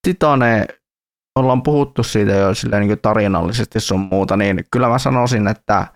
[0.07, 0.67] Titane,
[1.39, 5.87] ollaan puhuttu siitä jo silleen, niin tarinallisesti sun muuta, niin kyllä mä sanoisin, että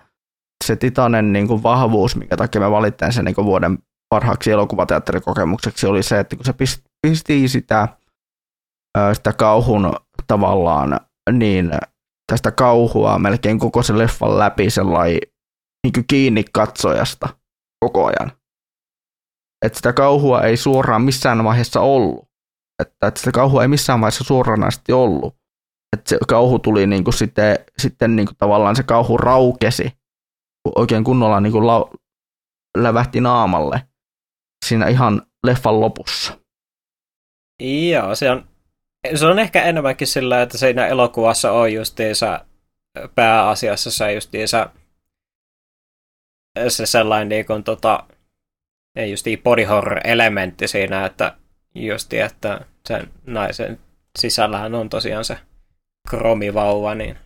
[0.65, 3.77] se Titanen niin kuin vahvuus, minkä takia mä valittain sen niin kuin vuoden
[4.09, 6.53] parhaaksi elokuvateatterikokemukseksi, oli se, että kun se
[7.01, 7.87] pisti sitä,
[9.13, 9.93] sitä kauhun
[10.27, 10.99] tavallaan
[11.31, 11.71] niin
[12.31, 14.67] tästä kauhua melkein koko se leffan läpi
[15.83, 17.29] niin kiinni katsojasta
[17.79, 18.31] koko ajan.
[19.65, 22.27] Että sitä kauhua ei suoraan missään vaiheessa ollut.
[22.81, 25.35] Että, että sitä kauhua ei missään vaiheessa suoranaisesti ollut.
[25.93, 29.91] Että se kauhu tuli niin kuin sitten, sitten niin kuin tavallaan se kauhu raukesi
[30.75, 31.89] oikein kunnolla niin kuin lau,
[32.77, 33.87] lävähti naamalle
[34.65, 36.39] siinä ihan leffan lopussa.
[37.89, 38.47] Joo, se on
[39.15, 42.45] se on ehkä enemmänkin sillä, että siinä elokuvassa on justiinsa
[43.15, 44.69] pääasiassa se justiinsa
[46.67, 48.03] se sellainen niin kuin, tota,
[48.95, 51.35] ei justi body horror-elementti siinä, että
[51.75, 53.79] justi, että sen naisen
[54.19, 55.37] sisällähän on tosiaan se
[56.09, 57.17] kromivauva, niin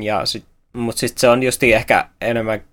[0.00, 2.64] ja sit, mut sitten se on justi ehkä enemmän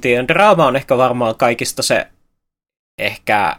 [0.00, 2.08] tiedän, draama on ehkä varmaan kaikista se
[2.98, 3.56] ehkä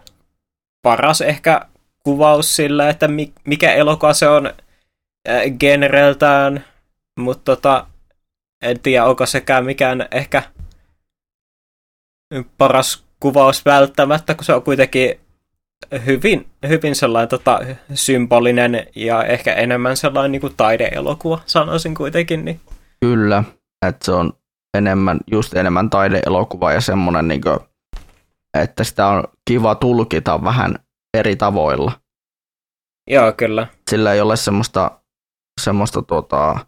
[0.82, 1.66] paras ehkä
[2.03, 3.10] kuvaus sillä, että
[3.45, 4.48] mikä elokuva se on
[5.30, 6.65] äh, genereltään,
[7.19, 7.88] mutta tota,
[8.61, 10.44] en tiedä, onko sekään mikään ehkä
[12.57, 15.19] paras kuvaus välttämättä, kun se on kuitenkin
[16.06, 17.60] hyvin, hyvin sellainen tota,
[17.94, 22.45] symbolinen ja ehkä enemmän sellainen niin kuin taideelokuva, sanoisin kuitenkin.
[22.45, 22.60] Niin.
[23.02, 23.44] Kyllä,
[23.88, 24.34] että se on
[24.78, 27.60] enemmän, just enemmän taideelokuva ja semmoinen, niin kuin,
[28.57, 30.76] että sitä on kiva tulkita vähän
[31.18, 31.92] eri tavoilla.
[33.10, 33.68] Joo, kyllä.
[33.90, 35.02] Sillä ei ole semmoista,
[35.62, 36.66] semmoista tota,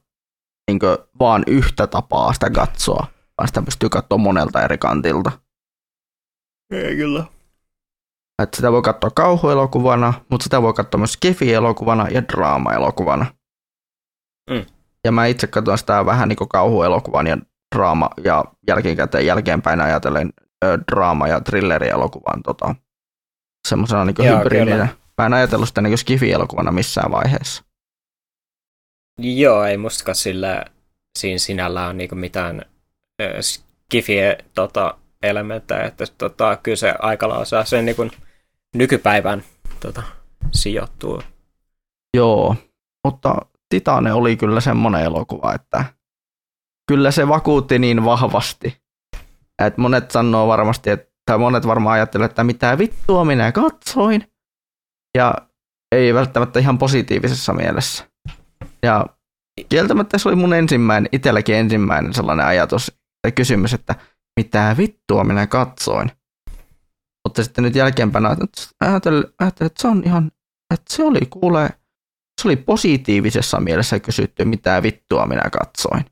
[0.72, 0.80] niin
[1.20, 3.08] vaan yhtä tapaa sitä katsoa,
[3.38, 5.32] vaan sitä pystyy katsoa monelta eri kantilta.
[6.72, 7.26] Ei kyllä.
[8.44, 13.26] Että sitä voi katsoa kauhuelokuvana, mutta sitä voi katsoa myös kefi-elokuvana ja draama-elokuvana.
[14.50, 14.66] Mm.
[15.06, 17.38] Ja mä itse katson sitä vähän niin kuin kauhuelokuvan ja
[17.76, 20.34] draama ja jälkikäteen jälkeenpäin ajatellen
[20.66, 22.76] ö, draama- ja thrillerielokuvan tota,
[23.68, 24.88] semmoisena niin hybridinä.
[25.18, 27.64] Mä en ajatellut sitä niin skifi-elokuvana missään vaiheessa.
[29.20, 30.66] Joo, ei mustakaan sillä
[31.20, 32.66] siinä sinällään on niinku mitään
[33.42, 38.12] skifiä tota, elementtejä, että tota, kyllä se aika lailla saa sen niin
[38.76, 39.44] nykypäivän
[39.80, 40.04] tota,
[40.52, 41.22] sijoittuu.
[42.18, 42.56] Joo,
[43.04, 43.36] mutta
[43.70, 45.86] Titane oli kyllä semmoinen elokuva, että
[46.88, 48.78] kyllä se vakuutti niin vahvasti.
[49.66, 54.32] Että monet sanoo varmasti, että tai monet varmaan ajattelevat, että mitä vittua minä katsoin.
[55.18, 55.36] Ja
[55.96, 58.08] ei välttämättä ihan positiivisessa mielessä.
[58.84, 59.06] Ja
[59.70, 62.92] kieltämättä se oli mun ensimmäinen, itselläkin ensimmäinen sellainen ajatus
[63.22, 63.96] tai kysymys, että
[64.40, 66.12] mitä vittua minä katsoin.
[67.28, 68.26] Mutta sitten nyt jälkeenpäin
[68.80, 70.32] ajattelin, että se on ihan,
[70.74, 71.70] että se oli kuule,
[72.42, 76.06] se oli positiivisessa mielessä kysytty, mitä vittua minä katsoin.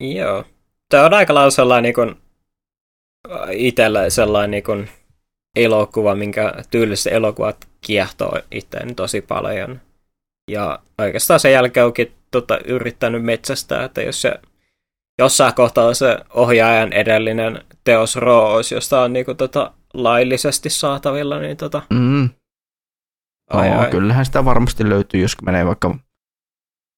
[0.00, 0.44] Joo.
[0.88, 2.21] Tämä on aika sellainen niin kuin,
[3.50, 4.88] itsellä sellainen niin kuin,
[5.56, 9.80] elokuva, minkä tyyliset elokuvat kiehtoo itseäni tosi paljon.
[10.50, 14.34] Ja oikeastaan sen jälkeen onkin tota, yrittänyt metsästää, että jos se
[15.18, 21.82] jossain kohtaa se ohjaajan edellinen teos Roos, josta on niinku tota laillisesti saatavilla, niin tota...
[21.90, 22.30] Mm.
[23.50, 23.90] Ai, no, ai.
[23.90, 25.98] kyllähän sitä varmasti löytyy, jos menee vaikka,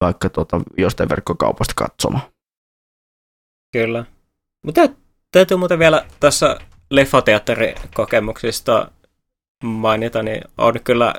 [0.03, 2.23] vaikka tuota, jostain verkkokaupasta katsomaan.
[3.71, 4.05] Kyllä.
[4.65, 4.81] Mutta
[5.35, 6.59] täytyy muuten vielä tässä
[6.89, 8.91] leffateatterikokemuksista
[9.63, 11.13] mainita, niin on kyllä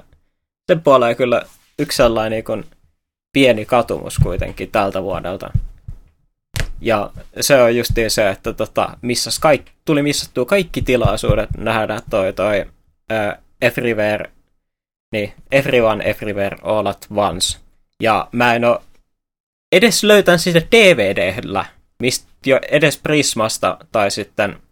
[0.66, 1.42] sen puoleen kyllä
[1.78, 2.64] yksi sellainen niin kuin
[3.32, 5.50] pieni katumus kuitenkin tältä vuodelta.
[6.80, 7.10] Ja
[7.40, 12.60] se on just se, että tota, missas kaik, tuli missattua kaikki tilaisuudet nähdä toi, toi
[12.60, 12.66] uh,
[13.62, 14.30] Everywhere,
[15.12, 17.58] niin Everyone Everywhere All at Once.
[18.00, 18.82] Ja mä en oo
[19.72, 21.64] edes löytän sitä DVDllä,
[21.98, 24.62] mistä jo edes Prismasta tai sitten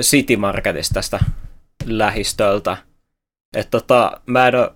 [0.00, 1.20] City Marketista tästä
[1.84, 2.76] lähistöltä.
[3.56, 4.74] Että tota, mä en oo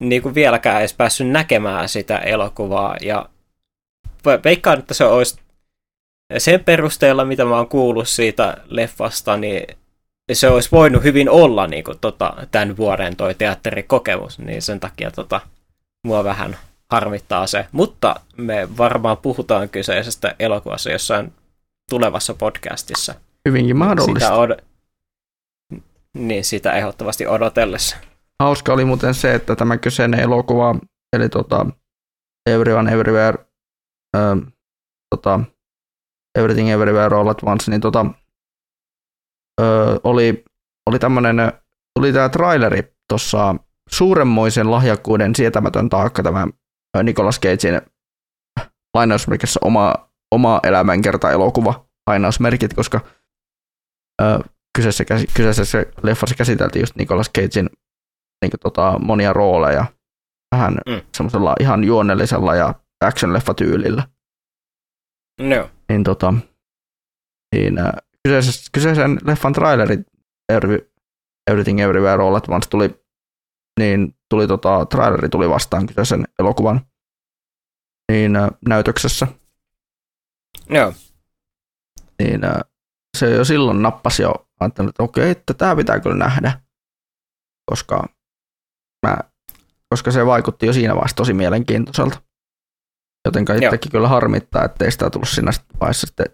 [0.00, 3.28] niin vieläkään edes päässyt näkemään sitä elokuvaa, ja
[4.44, 5.40] veikkaan, että se olisi
[6.38, 9.76] sen perusteella, mitä mä oon kuullut siitä leffasta, niin
[10.32, 15.10] se olisi voinut hyvin olla niin kuin, tota, tämän vuoden toi teatterikokemus, niin sen takia
[15.10, 15.40] tota,
[16.06, 16.56] mua vähän
[16.90, 17.66] harmittaa se.
[17.72, 21.32] Mutta me varmaan puhutaan kyseisestä elokuvassa jossain
[21.90, 23.14] tulevassa podcastissa.
[23.48, 24.20] Hyvinkin mahdollista.
[24.20, 24.62] Sitä od-
[26.14, 27.96] niin, sitä ehdottomasti odotellessa.
[28.42, 30.74] Hauska oli muuten se, että tämä kyseinen elokuva,
[31.16, 31.66] eli tota,
[32.50, 33.38] Everyone Everywhere,
[34.16, 34.38] ähm,
[35.14, 35.40] tota,
[36.38, 38.06] Everything Everywhere All at Once, niin tota,
[39.60, 40.44] ö, oli,
[40.86, 41.36] oli tämmöinen,
[41.98, 43.54] tuli tämä traileri tuossa
[43.90, 46.46] suuremmoisen lahjakkuuden sietämätön taakka, tämä
[47.02, 47.80] Nicolas Cagein
[48.94, 49.94] lainausmerkissä oma,
[50.30, 53.00] oma elämänkerta elokuva, lainausmerkit, koska
[54.22, 54.38] ö,
[54.76, 55.04] kyseisessä,
[55.36, 57.70] kyseisessä leffassa käsiteltiin just Nicolas Cagein
[58.42, 59.86] niin kuin, tota, monia rooleja
[60.54, 61.00] vähän mm.
[61.16, 62.74] semmoisella ihan juonnellisella ja
[63.04, 64.02] action-leffa-tyylillä.
[65.40, 65.70] No.
[65.88, 66.34] Niin, tota,
[67.54, 67.92] niin äh,
[68.28, 69.98] kyseisen, kyseisen leffan traileri
[70.52, 70.90] Every,
[71.50, 73.00] Everything Everywhere All at Once tuli,
[73.78, 76.80] niin tuli tota, traileri tuli vastaan kyseisen elokuvan
[78.12, 79.26] niin, äh, näytöksessä.
[80.68, 80.94] No.
[82.18, 82.60] Niin äh,
[83.18, 86.60] se jo silloin nappasi jo, ajattelin, että okei, että tämä pitää kyllä nähdä,
[87.70, 88.08] koska
[89.06, 89.18] mä,
[89.90, 92.22] koska se vaikutti jo siinä vaiheessa tosi mielenkiintoiselta.
[93.24, 95.50] Joten itsekin kyllä harmittaa, että ei sitä tullut siinä
[95.80, 96.26] vaiheessa sitten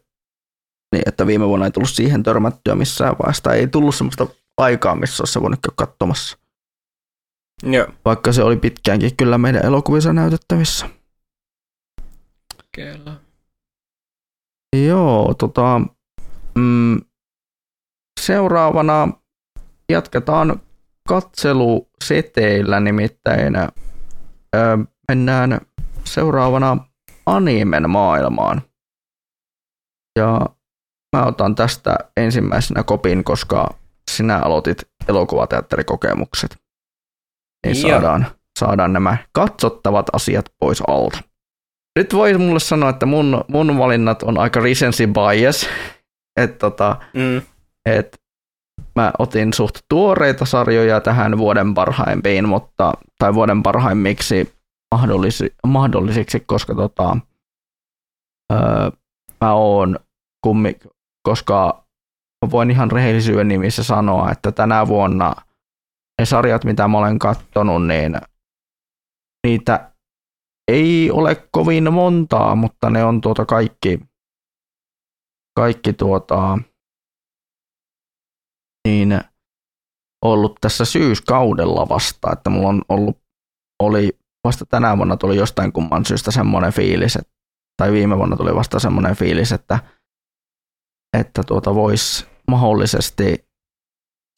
[0.93, 3.53] niin, että viime vuonna ei tullut siihen törmättyä missään vaiheessa.
[3.53, 4.27] Ei tullut semmoista
[4.57, 6.39] aikaa, missä olisi se voinut käydä katsomassa.
[7.65, 7.86] Joo.
[8.05, 10.89] Vaikka se oli pitkäänkin kyllä meidän elokuvissa näytettävissä.
[12.74, 13.16] Kyllä.
[14.86, 15.81] Joo, tota,
[16.59, 17.01] mm,
[18.20, 19.09] seuraavana
[19.89, 20.61] jatketaan
[21.09, 23.69] katseluseteillä nimittäin ö,
[25.09, 25.61] mennään
[26.05, 26.77] seuraavana
[27.27, 28.62] animen maailmaan.
[30.19, 30.41] Ja
[31.16, 33.78] mä otan tästä ensimmäisenä kopin, koska
[34.11, 34.78] sinä aloitit
[35.09, 36.64] elokuvateatterikokemukset.
[37.65, 38.27] Niin saadaan,
[38.59, 41.19] saadaan nämä katsottavat asiat pois alta.
[41.99, 45.69] nyt voi mulle sanoa, että mun, mun valinnat on aika recency bias.
[46.41, 47.43] Että tota, Mm.
[47.86, 48.20] et
[48.97, 54.55] mä otin suht tuoreita sarjoja tähän vuoden parhaimpiin, mutta, tai vuoden parhaimmiksi
[54.95, 57.16] mahdollisi, mahdollisiksi, koska tota,
[58.53, 58.59] öö,
[59.41, 59.99] mä oon
[60.45, 60.77] kummi,
[61.23, 61.85] koska
[62.51, 65.35] voin ihan rehellisyyden nimissä sanoa, että tänä vuonna
[66.20, 68.16] ne sarjat, mitä mä olen kattonut, niin
[69.47, 69.95] niitä
[70.69, 74.01] ei ole kovin montaa, mutta ne on tuota kaikki,
[75.57, 76.59] kaikki tuota,
[78.89, 79.20] niin
[80.24, 83.19] ollut tässä syyskaudella vasta, että mulla on ollut,
[83.82, 87.32] oli vasta tänä vuonna tuli jostain kumman syystä semmoinen fiilis, että,
[87.77, 89.78] tai viime vuonna tuli vasta semmoinen fiilis, että,
[91.19, 93.49] että tuota voisi mahdollisesti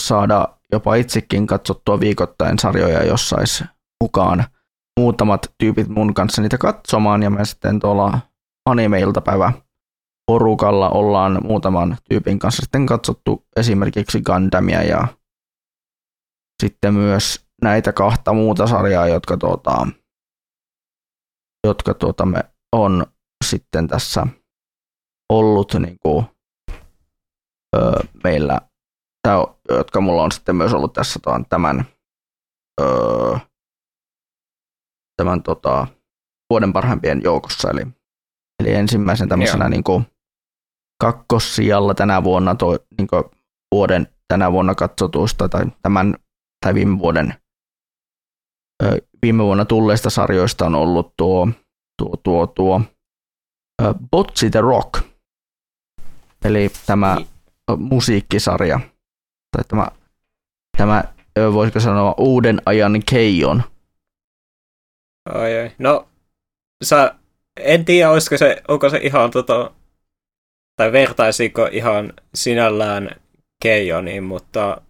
[0.03, 3.65] saada jopa itsekin katsottua viikoittain sarjoja, jos sais
[4.03, 4.45] mukaan
[5.01, 8.19] muutamat tyypit mun kanssa niitä katsomaan, ja me sitten tuolla
[8.67, 9.53] anime-iltapäivä
[10.27, 15.09] porukalla ollaan muutaman tyypin kanssa sitten katsottu esimerkiksi Gundamia ja
[16.63, 19.89] sitten myös näitä kahta muuta sarjaa, jotka, tuota,
[21.67, 23.07] jotka tuota me on
[23.45, 24.27] sitten tässä
[25.33, 26.27] ollut niin kuin,
[27.77, 28.61] öö, meillä,
[29.69, 31.85] jotka mulla on sitten myös ollut tässä tuon, tämän,
[32.81, 33.39] öö,
[35.17, 35.87] tämän tota,
[36.51, 37.71] vuoden parhaimpien joukossa.
[37.71, 37.87] Eli,
[38.61, 40.07] eli ensimmäisen tämmöisenä niin kuin,
[41.01, 43.25] kakkossijalla tänä vuonna toi, niin kuin,
[43.75, 46.15] vuoden tänä vuonna katsotuista tai tämän
[46.65, 47.35] tai viime vuoden
[49.23, 51.49] viime vuonna tulleista sarjoista on ollut tuo,
[52.03, 52.81] tuo, tuo, tuo
[53.83, 55.05] ö, Botsi the Rock,
[56.45, 57.29] eli tämä Niin.
[57.79, 58.81] musiikkisarja,
[59.57, 59.87] tai tämä,
[60.79, 61.05] tämä
[61.53, 63.63] voisiko sanoa uuden ajan Keijon.
[65.35, 65.71] Ai, ai.
[65.79, 66.09] No,
[66.85, 67.15] sä,
[67.61, 69.71] en tiedä, olisiko se, onko se ihan tota,
[70.77, 73.11] tai vertaisiko ihan sinällään
[73.63, 74.81] Keijoniin, mutta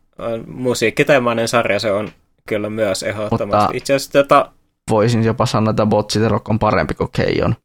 [0.47, 2.13] musiikkiteemainen sarja se on
[2.49, 3.47] kyllä myös ehdottomasti.
[3.47, 4.53] Mutta- Itse asiassa tota,
[4.91, 7.57] Voisin jopa sanoa, että Botsi the Rock on parempi kuin Keijon.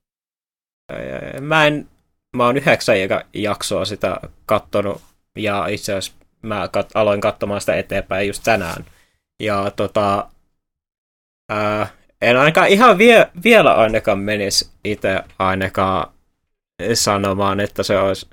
[1.42, 1.90] mä en,
[2.36, 2.96] mä oon yhdeksän
[3.34, 5.02] jaksoa sitä kattonut,
[5.38, 8.86] ja itse asiassa mä kat, aloin katsomaan sitä eteenpäin just tänään.
[9.44, 10.30] Ja tota,
[11.52, 11.88] ää,
[12.22, 16.14] en ainakaan ihan vie, vielä ainakaan menisi itse ainakaan
[16.94, 18.30] sanomaan, että se olisi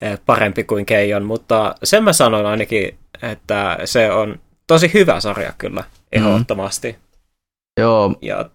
[0.00, 5.52] eh, parempi kuin Keijon, mutta sen mä sanon ainakin, että se on tosi hyvä sarja
[5.58, 6.98] kyllä, ehdottomasti.
[7.80, 8.50] Joo, Ja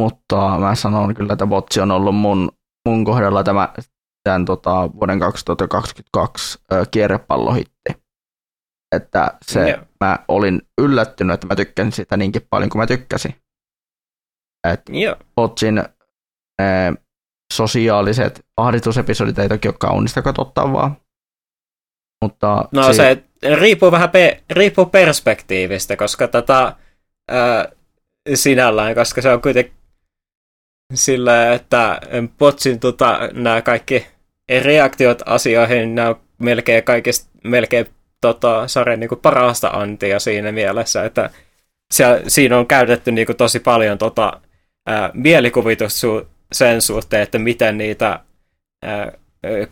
[0.00, 2.52] mutta mä sanon kyllä, että Botsi on ollut mun,
[2.88, 3.72] mun kohdalla tämä
[4.24, 8.02] tämän tota, vuoden 2022 ö, kierrepallohitti.
[8.96, 9.80] Että se, Joo.
[10.00, 13.34] mä olin yllättynyt, että mä tykkäsin sitä niinkin paljon kuin mä tykkäsin.
[14.68, 15.84] Et joo, Botsin ö,
[17.52, 20.96] sosiaaliset ahdistusepisodit ei toki ole kaunista katsottavaa.
[22.22, 23.24] Mutta no si- se
[23.54, 26.76] riippuu vähän pe- riippuu perspektiivistä, koska tätä
[27.30, 27.68] ää,
[28.34, 29.72] sinällään, koska se on kuitenkin
[30.94, 32.00] sillä, että
[32.38, 34.06] Potsin tota, nämä kaikki
[34.48, 37.86] reaktiot asioihin, nämä on melkein kaikista, melkein
[38.20, 41.30] tota, sarjan niin parasta antia siinä mielessä, että
[41.94, 44.40] se, siinä on käytetty niin kuin, tosi paljon tota,
[44.86, 48.20] ää, mielikuvitus su- sen suhteen, että miten niitä
[48.82, 49.12] ää,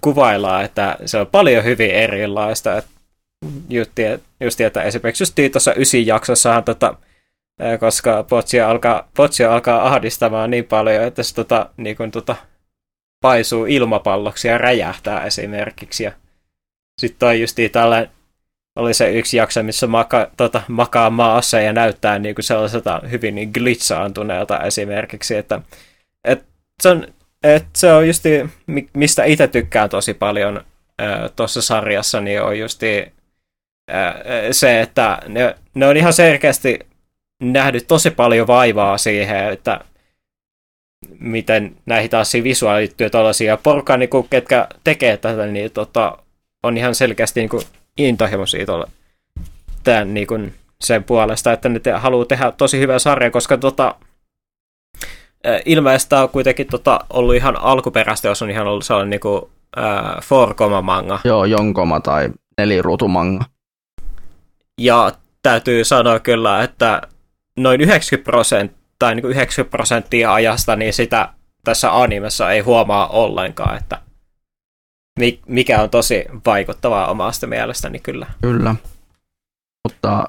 [0.00, 2.76] kuvaillaan, että se on paljon hyvin erilaista.
[2.76, 2.86] Et
[3.68, 4.02] Jutti,
[4.40, 6.94] just, että esimerkiksi just tuossa ysin jaksossahan, tota,
[7.80, 12.36] koska Potsia alkaa, Potsia alkaa ahdistamaan niin paljon, että se tota, niin kuin, tota,
[13.20, 16.04] paisuu ilmapalloksi ja räjähtää esimerkiksi.
[16.04, 16.12] Ja
[17.00, 18.10] sitten toi just tällainen
[18.76, 23.34] oli se yksi jakso, missä maka, tota, makaa maassa ja näyttää niin kuin sellaiselta hyvin
[23.34, 25.60] niin glitsaantuneelta esimerkiksi, että
[26.24, 26.44] et
[26.82, 27.06] se on,
[27.42, 30.64] et se on justi, mi- mistä itse tykkään tosi paljon
[31.36, 33.12] tuossa sarjassa, niin on justi
[34.50, 36.78] se, että ne, ne on ihan selkeästi
[37.42, 39.80] nähnyt tosi paljon vaivaa siihen, että
[41.20, 46.18] miten näihin taas visuaaliin liittyy tällaisia porukkaa, niin kuin, ketkä tekee tätä, niin tota,
[46.62, 47.62] on ihan selkeästi niin kuin,
[47.98, 48.88] intohimoisia tuolla
[49.84, 53.94] tämän, niin kuin, sen puolesta, että ne te, haluaa tehdä tosi hyvää sarjaa, koska tota,
[55.44, 59.20] ää, ilmeisesti tämä on kuitenkin tota, ollut ihan alkuperäistä, jos on ihan ollut sellainen niin
[59.20, 59.42] kuin,
[59.76, 61.20] ää, four manga.
[61.24, 62.28] Joo, jonkoma tai
[62.58, 63.44] neliruutumanga.
[64.78, 67.02] Ja täytyy sanoa kyllä, että
[67.56, 71.28] noin 90 prosenttia tai niin kuin 90 prosenttia ajasta, niin sitä
[71.64, 74.02] tässä animessa ei huomaa ollenkaan, että
[75.18, 78.26] mi- mikä on tosi vaikuttavaa omasta mielestäni kyllä.
[78.42, 78.74] Kyllä.
[79.88, 80.24] Mutta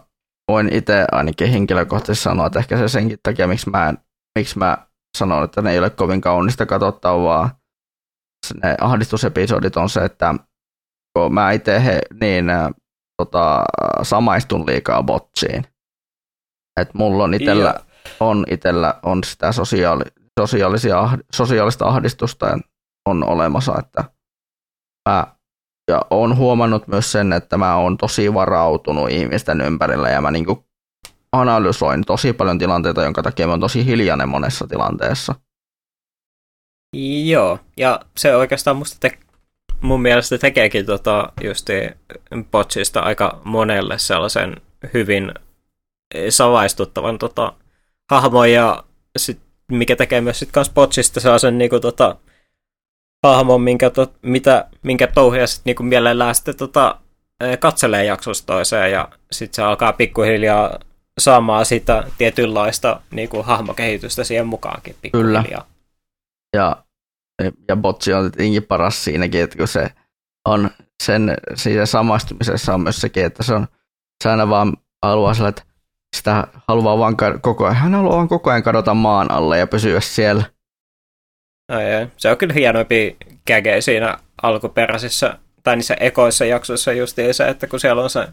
[0.48, 3.94] voin itse ainakin henkilökohtaisesti sanoa, että ehkä se senkin takia, miksi mä,
[4.40, 4.78] miksi mä
[5.18, 7.60] sanon, että ne ei ole kovin kaunista katsottavaa.
[8.64, 10.36] Ne ahdistusepisodit on se, että
[11.14, 12.46] kun mä itse he, niin
[13.18, 13.64] tota,
[14.04, 15.66] samaistun liikaa botsiin.
[16.82, 17.91] Et mulla on itellä, yeah.
[18.20, 20.04] On itellä on sitä sosiaali,
[20.40, 22.58] sosiaalisia, sosiaalista ahdistusta
[23.06, 24.04] on olemassa, että
[25.10, 25.28] mä
[25.92, 30.66] ja olen huomannut myös sen, että mä oon tosi varautunut ihmisten ympärillä ja mä niinku
[31.32, 35.36] analysoin tosi paljon tilanteita, jonka takia mä oon tosi hiljainen monessa tilanteessa.
[37.26, 39.20] Joo, ja se oikeastaan musta te-
[39.82, 41.74] mun mielestä tekeekin tota justi
[42.52, 44.56] Potsista aika monelle sellaisen
[44.94, 45.34] hyvin
[46.30, 47.54] salaistuttavan tota,
[48.12, 48.84] hahmon, ja
[49.18, 49.40] sit,
[49.72, 52.16] mikä tekee myös sit kans Potsista sellaisen niinku tota,
[53.24, 57.00] hahmon, minkä, to, mitä, minkä touhuja sitten niinku mielellään sitten tota,
[57.60, 60.80] katselee jaksosta toiseen, ja sitten se alkaa pikkuhiljaa
[61.20, 65.44] saamaan sitä tietynlaista niinku, hahmokehitystä siihen mukaankin pikkuhiljaa.
[65.44, 65.66] Kyllä.
[66.56, 66.84] Ja,
[67.68, 69.90] ja Botsi on tietenkin paras siinäkin, että kun se
[70.48, 70.70] on
[71.04, 73.68] sen siinä samastumisessa on myös sekin, että se on
[74.24, 75.64] se aina vaan haluaa sillä, että
[76.16, 80.00] sitä haluaa vaan koko ajan, hän haluaa vaan koko ajan kadota maan alle ja pysyä
[80.00, 80.44] siellä.
[81.72, 82.08] Ai, ai.
[82.18, 87.80] Se on kyllä hienoimpi käge siinä alkuperäisissä, tai niissä ekoissa jaksoissa justiin se, että kun
[87.80, 88.28] siellä on se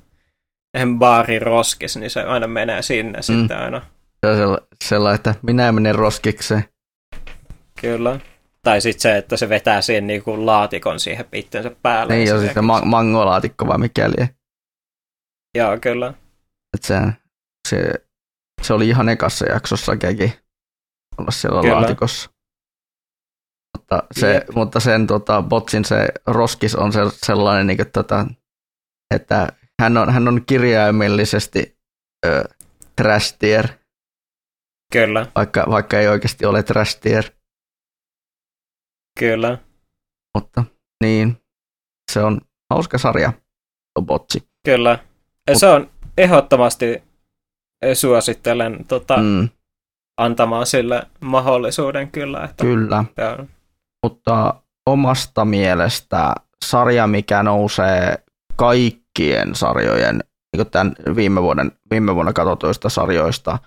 [0.98, 3.22] baari roskis, niin se aina menee sinne mm.
[3.22, 3.82] sitten aina.
[4.26, 6.64] Se on sellainen, että minä menen roskikseen.
[7.80, 8.20] Kyllä.
[8.62, 12.14] Tai sitten se, että se vetää siihen niinku laatikon siihen pittensä päälle.
[12.14, 14.28] Niin, ja sitten ma- mangolaatikko vai mikäli.
[15.54, 16.14] Joo, kyllä.
[16.74, 16.94] Et se,
[17.68, 17.92] se,
[18.62, 20.38] se, oli ihan ekassa jaksossa käki
[21.18, 21.74] olla siellä kyllä.
[21.74, 22.30] laatikossa.
[23.78, 28.26] Mutta, se, mutta sen tota, botsin se roskis on se, sellainen, niin kuin, tota,
[29.14, 31.78] että hän on, hän on kirjaimellisesti
[32.26, 32.44] ö,
[32.96, 33.68] trash tier.
[34.92, 35.26] Kyllä.
[35.34, 37.24] Vaikka, vaikka ei oikeasti ole trash tier.
[39.18, 39.58] Kyllä.
[40.38, 40.64] Mutta
[41.04, 41.36] niin,
[42.12, 42.40] se on
[42.70, 43.32] hauska sarja,
[43.94, 44.48] tuo botsi.
[44.64, 44.98] Kyllä.
[45.50, 47.02] Mut, se on ehdottomasti
[47.94, 49.48] suosittelen tota, mm.
[50.16, 52.44] antamaan sille mahdollisuuden kyllä.
[52.44, 53.04] Että kyllä.
[53.38, 53.48] On
[54.02, 54.54] mutta
[54.86, 56.34] omasta mielestä
[56.64, 58.18] sarja, mikä nousee
[58.56, 60.20] kaikkien sarjojen,
[60.56, 63.58] niin tämän viime, vuoden, viime vuonna katsotuista sarjoista,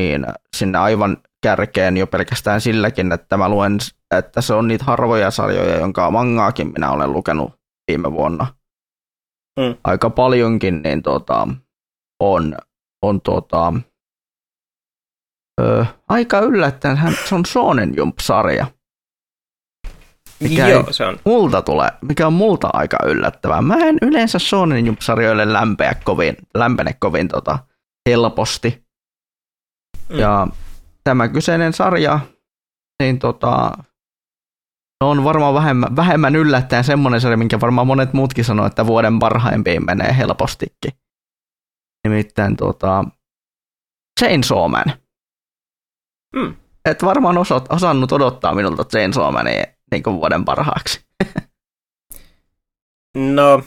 [0.00, 0.26] niin
[0.56, 3.78] sinne aivan kärkeen jo pelkästään silläkin, että mä luen,
[4.18, 7.52] että se on niitä harvoja sarjoja, jonka mangaakin minä olen lukenut
[7.90, 8.46] viime vuonna.
[9.60, 9.76] Mm.
[9.84, 11.48] Aika paljonkin, niin tota,
[12.20, 12.56] on,
[13.06, 13.72] on tota,
[15.60, 16.98] ö, aika yllättäen,
[17.28, 18.66] se on Sonen Jump-sarja
[20.40, 21.18] mikä Joo, se on.
[21.24, 23.62] multa tulee, mikä on multa aika yllättävää.
[23.62, 27.58] Mä en yleensä Shonen sarjoille lämpeä kovin, lämpene kovin tota,
[28.08, 28.84] helposti.
[30.08, 30.18] Mm.
[30.18, 30.46] Ja
[31.04, 32.20] tämä kyseinen sarja,
[33.02, 33.72] niin tota,
[35.04, 39.84] on varmaan vähemmän, vähemmän yllättäen semmoinen sarja, minkä varmaan monet muutkin sanoo, että vuoden parhaimpiin
[39.84, 40.92] menee helpostikin.
[42.04, 43.04] Nimittäin tota,
[44.20, 44.84] Chainsaw Man.
[46.36, 46.56] Mm.
[46.84, 51.04] Et varmaan osat, osannut odottaa minulta Chainsaw Mania niin kuin vuoden parhaaksi?
[53.34, 53.62] no,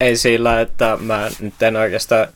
[0.00, 2.28] ei sillä, että mä nyt en oikeastaan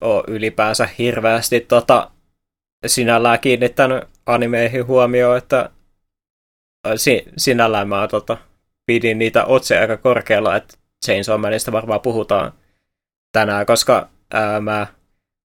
[0.00, 2.10] ole ylipäänsä hirveästi tota,
[2.86, 5.70] sinällään kiinnittänyt animeihin huomioon, että
[6.96, 8.36] si- sinällään mä tota,
[8.86, 12.52] pidin niitä otseja aika korkealla, että Chainsaw Manista varmaan puhutaan
[13.36, 14.86] tänään, koska ää, mä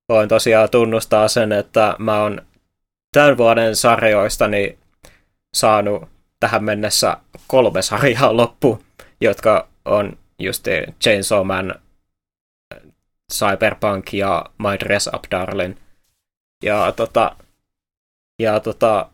[0.09, 2.41] voin tosiaan tunnustaa sen, että mä oon
[3.13, 4.79] tämän vuoden sarjoista niin
[5.55, 6.09] saanut
[6.39, 8.83] tähän mennessä kolme sarjaa loppu,
[9.21, 10.67] jotka on just
[11.01, 11.75] Chainsaw Man,
[13.33, 15.75] Cyberpunk ja My Dress Up Darling.
[16.63, 17.35] Ja tota,
[18.41, 19.09] ja tota,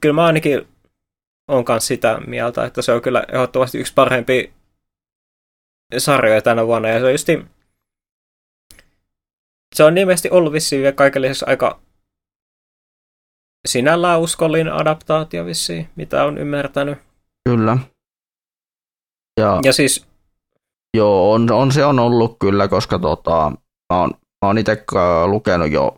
[0.00, 0.68] kyllä mä ainakin
[1.48, 4.52] on kanssa sitä mieltä, että se on kyllä ehdottomasti yksi parempi
[5.98, 6.88] sarjoja tänä vuonna.
[6.88, 7.51] Ja se on justi,
[9.74, 11.80] se on nimesti ollut vissiin kaiken lisäksi aika
[13.68, 16.98] sinällään uskollinen adaptaatio vissiin, mitä on ymmärtänyt.
[17.48, 17.78] Kyllä.
[19.40, 20.06] Ja, ja siis...
[20.96, 23.52] Joo, on, on, se on ollut kyllä, koska tota,
[23.92, 25.96] mä oon, mä oon itse äh, lukenut jo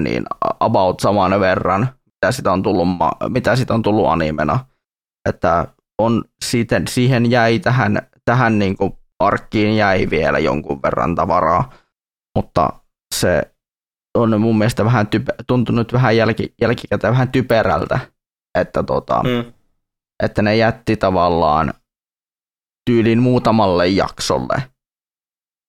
[0.00, 0.24] niin
[0.60, 2.88] about saman verran, mitä sitä on tullut,
[3.28, 4.64] mitä sitä on tullut animena.
[5.28, 5.66] Että
[5.98, 11.72] on siten, siihen jäi tähän, tähän niin kuin arkkiin jäi vielä jonkun verran tavaraa,
[12.36, 12.79] mutta
[13.20, 13.42] se
[14.14, 17.98] on mun mielestä vähän type, tuntunut vähän jälki, jälkikäteen vähän typerältä,
[18.58, 19.52] että, tota, mm.
[20.22, 21.74] että ne jätti tavallaan
[22.90, 24.62] tyylin muutamalle jaksolle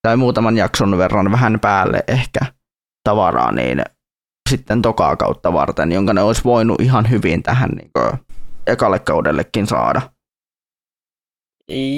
[0.08, 2.40] tai muutaman jakson verran vähän päälle ehkä
[3.04, 3.82] tavaraa, niin
[4.50, 8.12] sitten tokaa kautta varten, jonka ne olisi voinut ihan hyvin tähän niin kuin,
[8.68, 10.02] ekalle kaudellekin saada.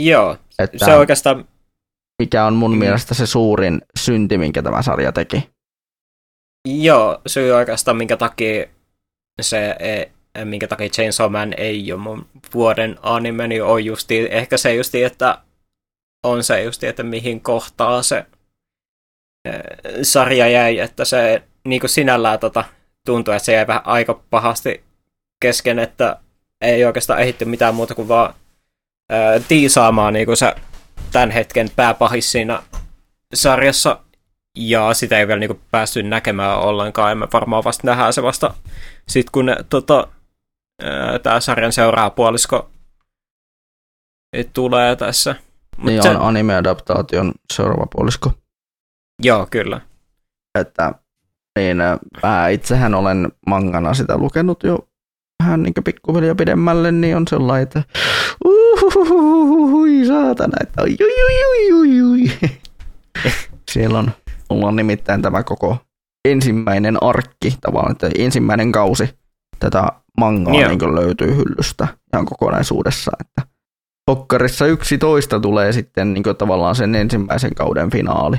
[0.04, 1.46] Joo, että se oikeastaan...
[2.24, 2.78] Mikä on mun mm.
[2.78, 5.50] mielestä se suurin synti, minkä tämä sarja teki.
[6.68, 8.66] Joo, syy oikeastaan, minkä takia
[9.42, 14.58] se, e, minkä takia Chainsaw Man ei ole mun vuoden anime, niin on justi, ehkä
[14.58, 15.38] se justi, että
[16.24, 18.26] on se justi, että mihin kohtaa se
[19.46, 19.52] e,
[20.04, 22.64] sarja jäi, että se niin kuin sinällään tota,
[23.06, 24.84] tuntuu, että se jäi vähän aika pahasti
[25.42, 26.18] kesken, että
[26.62, 28.34] ei oikeastaan ehitty mitään muuta kuin vaan
[29.10, 30.56] ää, tiisaamaan niin kuin se
[31.14, 32.64] tämän hetken pääpahis siinä
[33.34, 34.00] sarjassa,
[34.58, 38.24] ja sitä ei vielä niin kuin, päästy näkemään ollenkaan, ja me varmaan vasta nähdään se
[38.24, 38.54] vasta
[39.08, 40.08] sitten, kun ne, tota,
[41.24, 42.70] tämä sarjan seuraava puolisko
[44.54, 45.36] tulee tässä.
[45.78, 48.32] Mut niin se, on anime-adaptaation seuraava puolisko.
[49.24, 49.82] Joo, kyllä.
[50.60, 50.94] Että
[51.60, 51.78] niin
[52.24, 54.80] mä itsehän olen mangana sitä lukenut jo
[55.44, 57.84] vähän niin pikkuhiljaa pidemmälle, niin on sellainen, että
[58.74, 62.32] uhuhuhui, saatana, että ui, ui, ui, ui, ui.
[63.72, 64.12] Siellä on,
[65.22, 65.78] tämä koko
[66.26, 66.98] ensimmäinen
[67.62, 69.10] tavallaan, että ensimmäinen kausi
[69.60, 69.88] tätä
[70.18, 70.54] mangaa
[70.96, 73.54] löytyy hyllystä ihan kokonaisuudessaan, että
[74.06, 78.38] Pokkarissa 11 tulee sitten tavallaan sen ensimmäisen kauden finaali.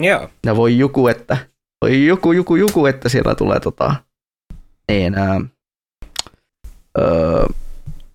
[0.00, 0.28] Joo.
[0.46, 1.36] Ja voi joku, että
[1.82, 3.60] voi joku, joku, joku, että siellä tulee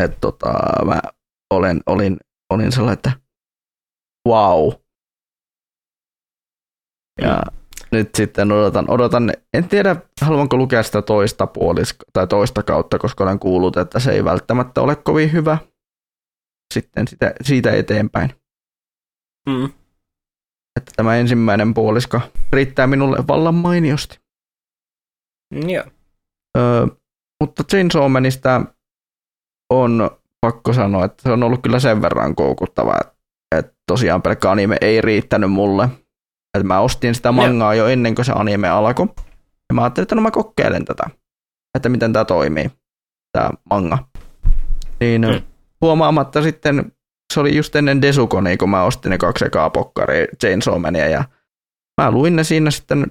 [0.03, 0.53] että tota,
[0.85, 1.01] mä
[1.53, 2.17] olen, olin,
[2.49, 3.11] olin sellainen, että
[4.27, 4.71] wow.
[7.21, 7.57] Ja mm.
[7.91, 13.23] nyt sitten odotan, odotan, en tiedä haluanko lukea sitä toista puoliska, tai toista kautta, koska
[13.23, 15.57] olen kuullut, että se ei välttämättä ole kovin hyvä
[16.73, 18.29] sitten sitä, siitä eteenpäin.
[19.49, 19.65] Mm.
[20.75, 22.21] Että tämä ensimmäinen puoliska
[22.53, 24.19] riittää minulle vallan mainiosti.
[25.51, 25.85] Joo.
[26.57, 26.87] Öö,
[27.41, 28.61] mutta Chainsaw Manista
[29.69, 30.11] on
[30.41, 33.13] pakko sanoa, että se on ollut kyllä sen verran koukuttava, että,
[33.87, 35.89] tosiaan pelkkä anime ei riittänyt mulle.
[36.57, 39.07] Että mä ostin sitä mangaa jo ennen kuin se anime alkoi.
[39.69, 41.03] Ja mä ajattelin, että no mä kokeilen tätä,
[41.77, 42.71] että miten tämä toimii,
[43.31, 43.97] tämä manga.
[44.99, 45.41] Niin hmm.
[45.81, 46.91] huomaamatta sitten,
[47.33, 51.23] se oli just ennen Desukoni, kun mä ostin ne kaksi ekaa pokkaria Chainsaw Mania, ja
[52.01, 53.07] mä luin ne siinä sitten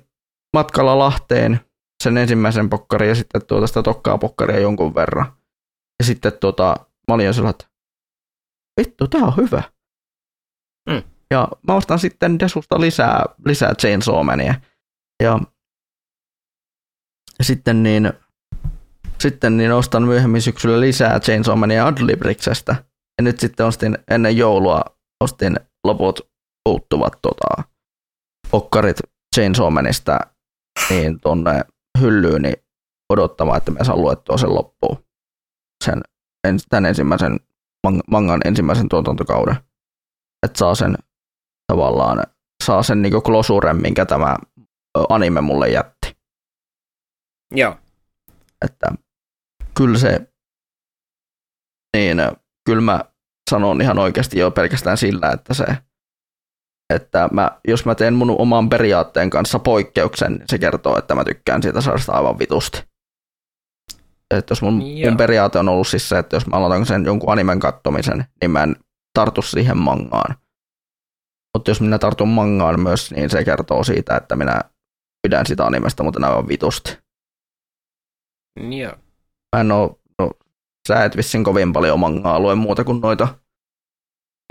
[0.57, 1.61] matkalla Lahteen,
[2.03, 5.33] sen ensimmäisen pokkarin ja sitten tuota sitä tokkaa pokkaria jonkun verran.
[6.03, 6.77] Ja sitten tuota,
[7.09, 7.73] mä olin jo sellainen, että
[8.81, 9.63] vittu, tää on hyvä.
[10.91, 11.03] Mm.
[11.31, 14.55] Ja mä ostan sitten Desusta lisää, lisää Chainsaw Mania.
[15.23, 15.39] Ja,
[17.39, 18.13] ja sitten niin,
[19.21, 22.85] sitten niin ostan myöhemmin syksyllä lisää Chainsaw Mania Adlibriksestä.
[23.19, 24.85] Ja nyt sitten ostin ennen joulua
[25.25, 26.21] ostin loput
[26.65, 27.63] puuttuvat tota,
[28.51, 28.97] pokkarit
[29.35, 30.19] Chainsaw Manista
[30.91, 31.65] niin tonne
[32.01, 32.57] hyllyyn niin
[33.13, 35.05] odottamaan, että me saa luettua sen loppuun.
[35.83, 36.03] Sen,
[36.69, 37.41] tämän ensimmäisen
[38.11, 39.57] mangan ensimmäisen tuotantokauden.
[40.47, 40.95] Että saa sen
[41.73, 42.23] tavallaan,
[42.65, 44.37] saa sen niinku klosuren, minkä tämä
[45.09, 46.17] anime mulle jätti.
[47.55, 47.77] Joo.
[48.65, 48.93] Että
[49.77, 50.33] kyllä se,
[51.97, 52.19] niin
[52.67, 53.05] kyllä mä
[53.51, 55.65] sanon ihan oikeasti jo pelkästään sillä, että se
[56.95, 61.25] että mä, jos mä teen mun oman periaatteen kanssa poikkeuksen, niin se kertoo, että mä
[61.25, 62.92] tykkään siitä sarjasta aivan vitusti.
[64.39, 67.33] Että jos mun, mun periaate on ollut siis se, että jos mä aloitan sen jonkun
[67.33, 68.77] animen kattomisen, niin mä en
[69.15, 70.37] tartu siihen mangaan.
[71.57, 74.61] Mutta jos minä tartun mangaan myös, niin se kertoo siitä, että minä
[75.23, 76.99] pidän sitä animesta, mutta aivan vitusti.
[78.71, 78.93] Joo.
[79.57, 80.31] Mä en oo, no,
[80.89, 83.29] sä et vissin kovin paljon mangaa lue muuta kuin noita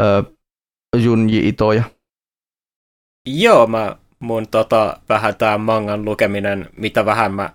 [0.02, 0.24] öö,
[0.98, 1.84] Junji Itoja.
[3.28, 7.50] Joo, mä mun tota, vähän tää mangan lukeminen, mitä vähän mä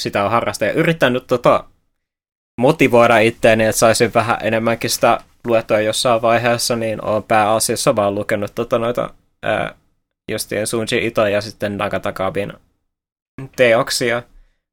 [0.00, 1.64] sitä on harrastaa ja yrittänyt tota,
[2.60, 8.54] motivoida itteeni, että saisin vähän enemmänkin sitä luettua jossain vaiheessa, niin on pääasiassa vaan lukenut
[8.54, 9.10] tota noita
[9.42, 9.74] ää,
[10.30, 12.52] justiin Sunji Ito ja sitten Nagatakabin
[13.56, 14.22] teoksia.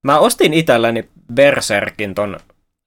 [0.03, 2.39] Mä ostin itselleni Berserkin ton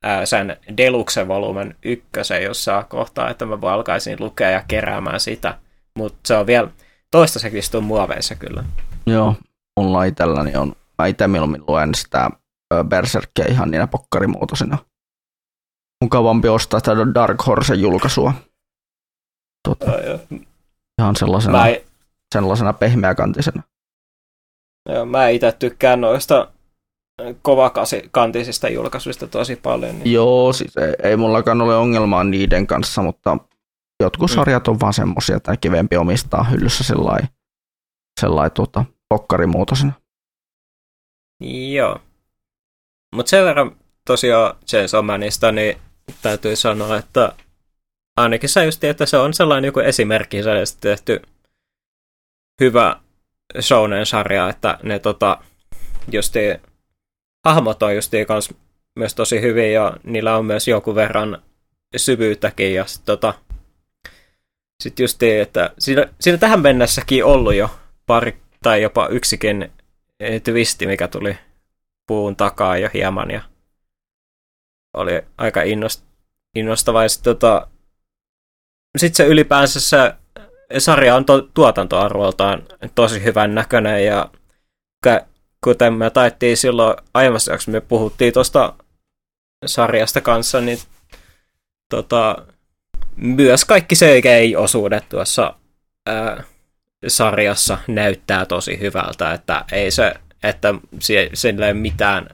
[0.04, 5.58] ää, sen Deluxe Volumen ykkösen jossain kohtaa, että mä alkaisin lukea ja keräämään sitä.
[5.96, 6.68] Mutta se on vielä,
[7.10, 8.64] toistaiseksi istuu muoveissa kyllä.
[9.06, 9.34] Joo,
[9.80, 12.30] mulla itselläni on, mä itse mieluummin luen sitä
[12.88, 14.78] Berserkia ihan niinä pokkarimuotoisina.
[16.04, 18.32] Mukavampi ostaa sitä Dark Horse julkaisua.
[19.68, 19.86] Tuota,
[21.00, 21.86] ihan sellaisena, mä ei...
[22.34, 23.62] sellaisena pehmeäkantisena.
[24.88, 26.52] Joo, mä itse tykkään noista
[27.42, 29.98] kovakantisista julkaisuista tosi paljon.
[29.98, 30.12] Niin...
[30.12, 33.38] Joo, siis ei, ei mullakaan ole ongelmaa niiden kanssa, mutta
[34.02, 34.34] jotkut mm.
[34.34, 37.28] sarjat on vaan semmoisia, että kivempi omistaa hyllyssä sellainen
[38.20, 39.92] sellai, tota, pokkarimuotoisena.
[41.70, 42.00] Joo.
[43.14, 45.78] Mutta sen verran tosiaan Chainsaw Manista, niin
[46.22, 47.32] täytyy sanoa, että
[48.16, 51.22] ainakin se just, että se on sellainen joku esimerkki sellaista tehty
[52.60, 52.96] hyvä
[53.60, 55.38] shounen-sarja, että ne tota,
[56.12, 56.40] justi,
[57.44, 58.54] hahmot on justi kans
[58.96, 61.42] myös tosi hyvin ja niillä on myös joku verran
[61.96, 63.34] syvyyttäkin ja sit, tota,
[64.82, 67.70] sit justi, että siinä, siinä tähän mennessäkin ollut jo
[68.06, 69.72] pari tai jopa yksikin
[70.44, 71.38] twisti, mikä tuli
[72.06, 73.40] puun takaa jo hieman ja
[74.96, 76.04] oli aika innost,
[76.56, 77.08] innostava.
[77.08, 77.68] Sitten tota,
[78.98, 80.14] sit se ylipäänsä se
[80.78, 82.62] sarja on to, tuotantoarvoltaan
[82.94, 84.30] tosi hyvän näköinen ja
[85.64, 88.74] kuten me taittiin silloin aiemmassa jaksossa, me puhuttiin tuosta
[89.66, 90.78] sarjasta kanssa, niin
[91.90, 92.46] tota,
[93.16, 95.54] myös kaikki CGI-osuudet tuossa
[96.06, 96.44] ää,
[97.08, 100.74] sarjassa näyttää tosi hyvältä, että ei se, että
[101.34, 102.28] sillä ei mitään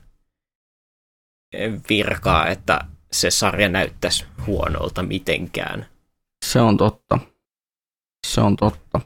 [1.88, 2.80] virkaa, että
[3.12, 5.86] se sarja näyttäisi huonolta mitenkään.
[6.44, 7.18] Se on totta.
[8.26, 9.01] Se on totta.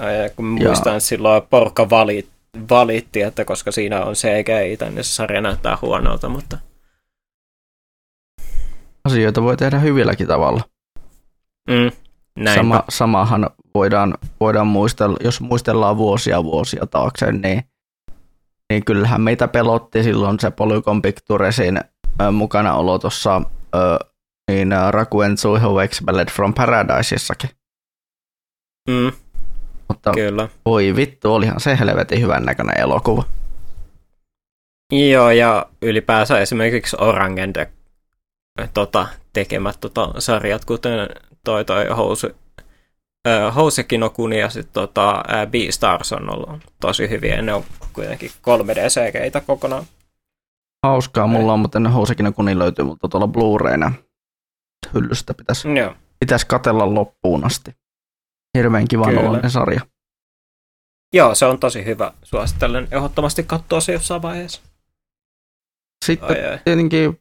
[0.00, 1.00] Ja kun muistan, ja...
[1.00, 2.30] silloin porukka valit,
[2.70, 6.58] valitti, että koska siinä on CGI, niin se sarja näyttää huonolta, mutta...
[9.04, 10.62] Asioita voi tehdä hyvilläkin tavalla.
[11.68, 11.90] Mm,
[12.54, 17.62] Sama, samahan voidaan, voidaan muistella, jos muistellaan vuosia vuosia taakse, niin,
[18.72, 21.80] niin kyllähän meitä pelotti silloin se Polygon Picturesin
[22.32, 23.42] mukana olo tuossa
[24.50, 27.50] niin Rakuen Suiho Expelled from Paradiseissakin.
[28.90, 29.12] Mm.
[29.88, 30.48] Mutta Kyllä.
[30.66, 33.24] voi vittu, olihan se helvetin hyvän näköinen elokuva.
[34.92, 37.70] Joo, ja ylipäänsä esimerkiksi Orangen de,
[38.74, 41.08] tota, tekemät tota, sarjat, kuten
[41.46, 42.34] toi toi House,
[43.26, 46.50] äh, ja sitten tota, äh, Beastars on ollut
[46.80, 47.42] tosi hyviä.
[47.42, 49.84] Ne on kuitenkin 3D-CGitä kokonaan.
[50.86, 53.92] Hauskaa mulla on, mutta ne Housekinokuni löytyy mutta tuolla Blu-rayna
[54.94, 55.94] hyllystä pitäisi, Joo.
[56.20, 57.76] pitäisi katella loppuun asti.
[58.58, 59.80] Hirveän kiva oloinen sarja.
[61.12, 62.12] Joo, se on tosi hyvä.
[62.22, 64.62] Suosittelen ehdottomasti katsoa se jossain vaiheessa.
[66.04, 66.58] Sitten ai, ai.
[66.64, 67.20] tietenkin,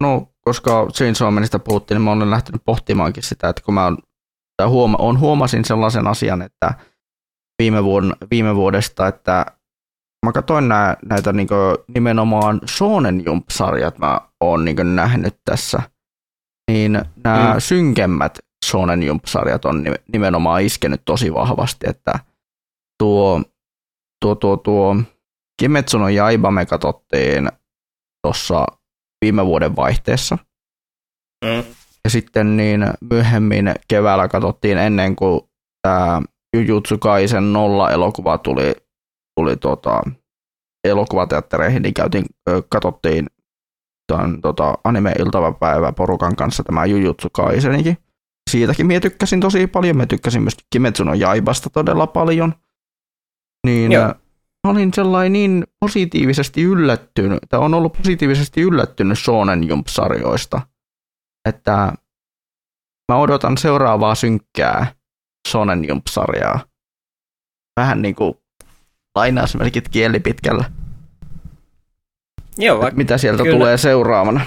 [0.00, 3.98] no, koska Chainsaw Manista puhuttiin, niin mä olen lähtenyt pohtimaankin sitä, että kun mä on,
[4.68, 6.74] huoma, on, huomasin sellaisen asian, että
[7.62, 9.46] viime, vuod, viime vuodesta, että
[10.26, 11.48] mä katsoin nää, näitä niin
[11.94, 15.82] nimenomaan Shonen Jump-sarjat mä oon niin nähnyt tässä,
[16.70, 17.60] niin nämä mm.
[17.60, 22.18] synkemmät Shonen Jump-sarjat on nimenomaan iskenyt tosi vahvasti, että
[22.98, 23.42] tuo,
[24.24, 24.96] tuo, tuo, tuo
[25.60, 27.48] Kimetsu no Jaiba me katsottiin
[28.22, 28.66] tuossa
[29.24, 30.38] viime vuoden vaihteessa.
[31.44, 31.64] Mm.
[32.04, 35.40] Ja sitten niin myöhemmin keväällä katsottiin ennen kuin
[35.82, 36.22] tämä
[36.56, 38.74] Jujutsu Kaisen nolla elokuva tuli,
[39.36, 40.02] tuli tota,
[40.88, 42.24] elokuvateattereihin, niin käytiin,
[42.68, 43.26] katsottiin
[44.12, 47.96] tämän tota, anime-iltapäivä porukan kanssa tämä Jujutsu Kaisenikin
[48.50, 49.96] siitäkin minä tykkäsin tosi paljon.
[49.96, 52.54] Mä tykkäsin myös Kimetsu no Jaibasta todella paljon.
[53.66, 54.14] Niin Joo.
[54.64, 60.60] Mä olin sellainen niin positiivisesti yllättynyt, tai on ollut positiivisesti yllättynyt Shonen Jump-sarjoista,
[61.48, 61.92] että
[63.12, 64.94] mä odotan seuraavaa synkkää
[65.48, 66.60] Shonen Jump-sarjaa.
[67.80, 68.34] Vähän niin kuin
[69.14, 70.70] lainausmerkit kieli pitkällä.
[72.58, 73.56] Joo, vaikka, mitä sieltä kyllä.
[73.56, 74.46] tulee seuraavana.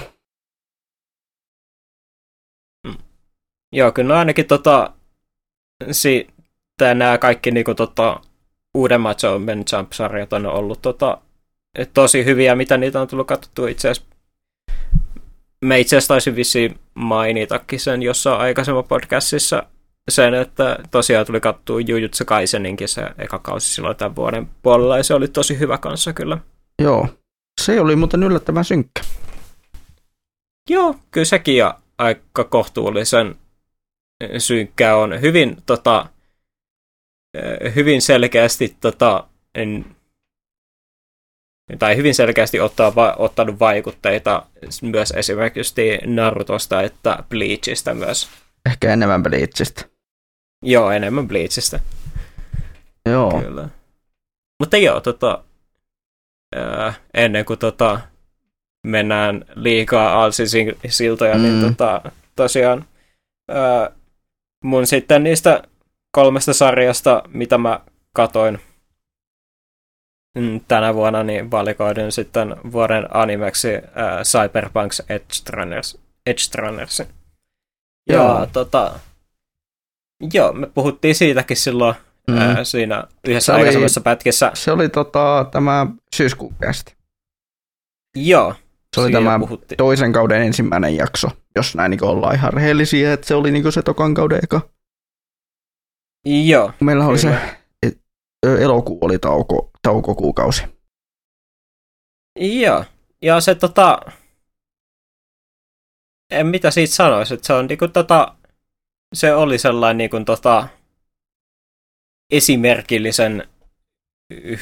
[3.72, 4.94] Joo, kyllä no ainakin tota,
[5.90, 6.26] si,
[6.80, 8.20] nämä kaikki niinku, tota,
[8.78, 11.18] uudemmat Zombie Jump-sarjat on ollut tota,
[11.94, 14.16] tosi hyviä, mitä niitä on tullut katsottua itse asiassa.
[15.64, 19.62] Me itse asiassa taisin vissiin mainitakin sen jossain aikaisemmassa podcastissa
[20.10, 25.02] sen, että tosiaan tuli kattua Jujutsu Kaiseninkin se eka kausi silloin tämän vuoden puolella, ja
[25.02, 26.38] se oli tosi hyvä kanssa kyllä.
[26.82, 27.08] Joo,
[27.60, 29.02] se oli muuten yllättävän synkkä.
[30.70, 33.34] Joo, kyllä sekin ja aika kohtuullisen
[34.38, 36.06] synkkää on hyvin, tota,
[37.74, 39.24] hyvin selkeästi tota,
[39.54, 39.84] en,
[41.78, 44.46] tai hyvin selkeästi ottaa, va, ottanut vaikutteita
[44.82, 48.28] myös esimerkiksi Narutosta että Bleachistä myös.
[48.66, 49.84] Ehkä enemmän Bleachistä.
[50.62, 51.80] Joo, enemmän Bleachistä.
[53.06, 53.40] Joo.
[53.40, 53.68] Kyllä.
[54.60, 55.44] Mutta joo, tota,
[56.56, 58.00] ää, ennen kuin tota,
[58.86, 60.24] mennään liikaa
[60.88, 61.60] siltoja, niin mm.
[61.60, 62.84] niin tota, tosiaan
[63.50, 63.90] ää,
[64.64, 65.62] mun sitten niistä
[66.12, 67.80] kolmesta sarjasta, mitä mä
[68.12, 68.58] katoin
[70.38, 73.82] mm, tänä vuonna, niin valikoidin sitten vuoden animeksi äh,
[74.22, 75.98] Cyberpunks Edge Runners.
[76.26, 77.06] Edge.
[78.08, 78.46] Ja joo.
[78.52, 79.00] tota,
[80.32, 81.94] joo, me puhuttiin siitäkin silloin
[82.28, 82.38] mm.
[82.38, 84.50] ää, siinä yhdessä Se oli- aikaisemmassa pätkissä.
[84.54, 85.86] Se oli tota, tämä
[86.16, 86.96] syyskuun kästi.
[88.16, 88.54] Joo.
[88.96, 89.76] Se oli tämä puhuttiin.
[89.76, 93.82] toisen kauden ensimmäinen jakso, jos näin niin ollaan ihan rehellisiä, että se oli niin se
[93.82, 94.60] tokan kauden eka.
[96.24, 96.72] Joo.
[96.80, 97.56] Meillä oli Kyllä.
[97.86, 100.62] se, elokuu oli tauko, taukokuukausi.
[102.38, 102.84] Joo.
[103.22, 104.00] Ja se tota...
[106.30, 108.34] En mitä siitä sanoisi, että se on niinku tota...
[109.14, 110.68] Se oli sellainen niinku tota...
[112.32, 113.48] Esimerkillisen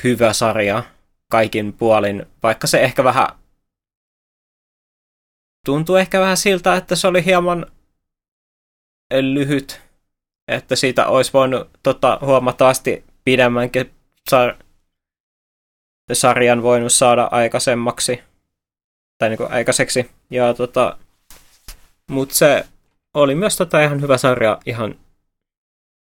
[0.04, 0.82] hyvä sarja
[1.30, 3.28] kaikin puolin, vaikka se ehkä vähän
[5.66, 7.66] tuntuu ehkä vähän siltä, että se oli hieman
[9.20, 9.80] lyhyt,
[10.48, 13.90] että siitä olisi voinut tota, huomattavasti pidemmänkin
[14.30, 14.64] sar-
[16.12, 18.20] sarjan voinut saada aikaisemmaksi,
[19.18, 20.98] tai niin kuin aikaiseksi, ja tota,
[22.10, 22.64] mutta se
[23.14, 24.94] oli myös tota ihan hyvä sarja ihan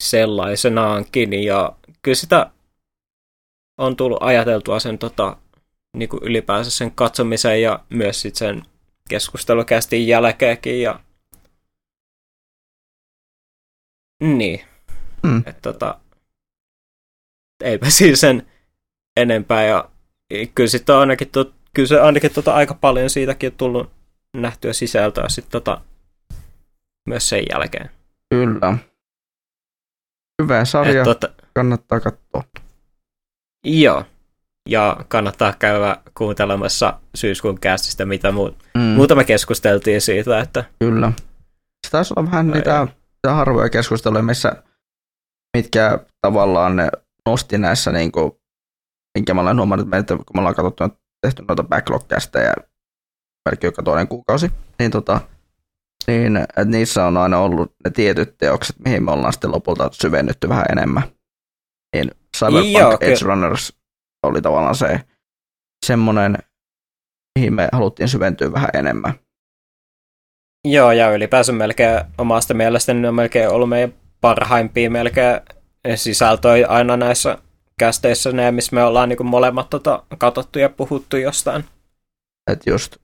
[0.03, 2.51] sellaisenaankin, ja kyllä sitä
[3.79, 5.37] on tullut ajateltua sen tota,
[5.97, 8.63] niin kuin ylipäänsä sen katsomisen ja myös sit sen
[9.09, 11.01] keskustelukästin jälkeenkin, ja
[14.21, 14.61] niin,
[15.23, 15.39] Mm.
[15.47, 15.99] että tota,
[17.65, 18.47] eipä siis sen
[19.17, 19.89] enempää, ja
[20.55, 23.91] kyllä, sit on ainakin, tot, kyllä se ainakin tota aika paljon siitäkin on tullut
[24.37, 25.81] nähtyä sisältöä sit tota,
[27.09, 27.91] myös sen jälkeen.
[28.35, 28.79] Kyllä.
[30.43, 32.45] Hyvä sarja, Et, tota, kannattaa katsoa.
[33.65, 34.05] joo,
[34.69, 38.81] ja kannattaa käydä kuuntelemassa syyskuun kästistä, mitä muu, Mm.
[38.83, 41.13] muuta me keskusteltiin siitä, että Kyllä.
[41.87, 42.87] Se taisi olla vähän niitä
[43.29, 44.63] harvoja keskusteluja, missä,
[45.57, 46.91] mitkä tavallaan ne
[47.29, 48.33] nosti näissä, niin kuin,
[49.19, 50.85] minkä mä olen huomannut, että kun me ollaan katsottu,
[51.23, 52.03] tehty noita backlog
[52.35, 52.55] ja
[53.51, 55.21] melkein joka toinen kuukausi, niin, tota,
[56.07, 60.49] niin että niissä on aina ollut ne tietyt teokset, mihin me ollaan sitten lopulta syvennytty
[60.49, 61.03] vähän enemmän.
[61.97, 63.25] Niin Cyberpunk Joo, Edge.
[63.25, 63.73] Runners
[64.23, 65.01] oli tavallaan se
[65.87, 66.39] semmoinen,
[67.39, 69.15] mihin me haluttiin syventyä vähän enemmän.
[70.65, 75.41] Joo, ja ylipäänsä melkein omasta mielestäni ne on melkein ollut meidän parhaimpia melkein
[75.95, 77.39] sisältöjä aina näissä
[77.79, 81.65] kästeissä, ne, missä me ollaan niin molemmat tota, katsottu ja puhuttu jostain.
[82.51, 82.97] Että just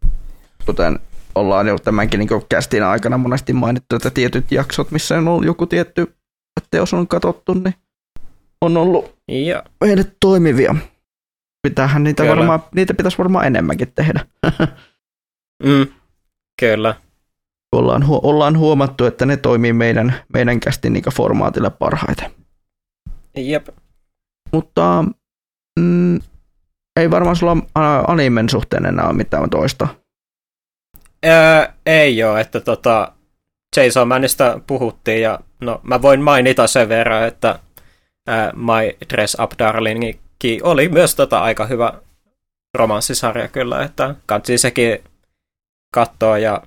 [0.66, 0.98] kuten
[1.34, 5.66] ollaan jo tämänkin niin kästin aikana monesti mainittu, että tietyt jaksot, missä on ollut joku
[5.66, 6.16] tietty
[6.70, 7.74] teos on katsottu, niin
[8.60, 10.74] on ollut Joo, meille toimivia.
[11.62, 12.36] Pitäähän niitä Kyllä.
[12.36, 14.26] varmaan, niitä pitäisi varmaan enemmänkin tehdä.
[15.64, 15.86] mm,
[16.60, 16.94] kyllä.
[17.76, 22.30] Ollaan, hu- ollaan huomattu, että ne toimii meidän, meidän kästin niin formaatille parhaiten.
[23.36, 23.68] Jep.
[24.52, 25.04] Mutta
[25.80, 26.20] mm,
[26.96, 27.56] ei varmaan sulla
[28.06, 29.88] animen suhteen enää ole mitään toista.
[31.26, 33.12] Öö, ei ole, että tota,
[33.76, 37.58] Jason Manista puhuttiin ja no mä voin mainita sen verran, että
[38.26, 40.18] ää, My Dress Up Darling
[40.62, 41.92] oli myös tota aika hyvä
[42.74, 44.98] romanssisarja kyllä, että katsi sekin
[45.94, 46.62] katsoa ja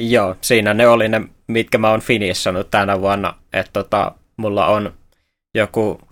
[0.00, 4.92] joo, siinä ne oli ne, mitkä mä oon finissannut tänä vuonna, että tota, mulla on
[5.54, 6.08] joku 20-30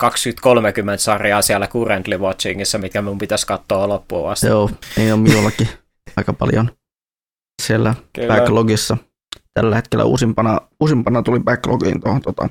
[0.96, 4.46] sarjaa siellä currently watchingissa, mitkä mun pitäisi katsoa loppuun asti.
[4.46, 5.68] Joo, ei ole minullakin
[6.16, 6.70] aika paljon
[7.62, 8.34] siellä Kyllä.
[8.34, 8.96] backlogissa.
[9.54, 12.48] Tällä hetkellä uusimpana, uusimpana tuli backlogiin tuohon tota,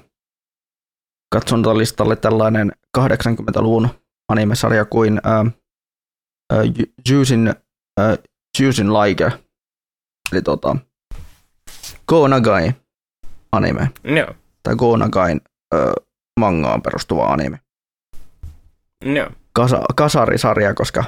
[1.36, 3.90] katsontalistalle tällainen 80-luvun
[4.30, 5.46] animesarja kuin ää,
[6.54, 7.54] ää, Ju- Juicin,
[8.00, 8.18] ää,
[8.60, 9.32] Juicin Like,
[10.32, 10.76] eli tota,
[12.10, 12.74] Go Nagai
[13.52, 15.42] anime, Joo, tai Go Nagain
[15.74, 15.94] ää,
[16.40, 17.60] mangaan perustuva anime.
[19.06, 19.30] joo.
[19.54, 21.04] Kasa, kasarisarja, koska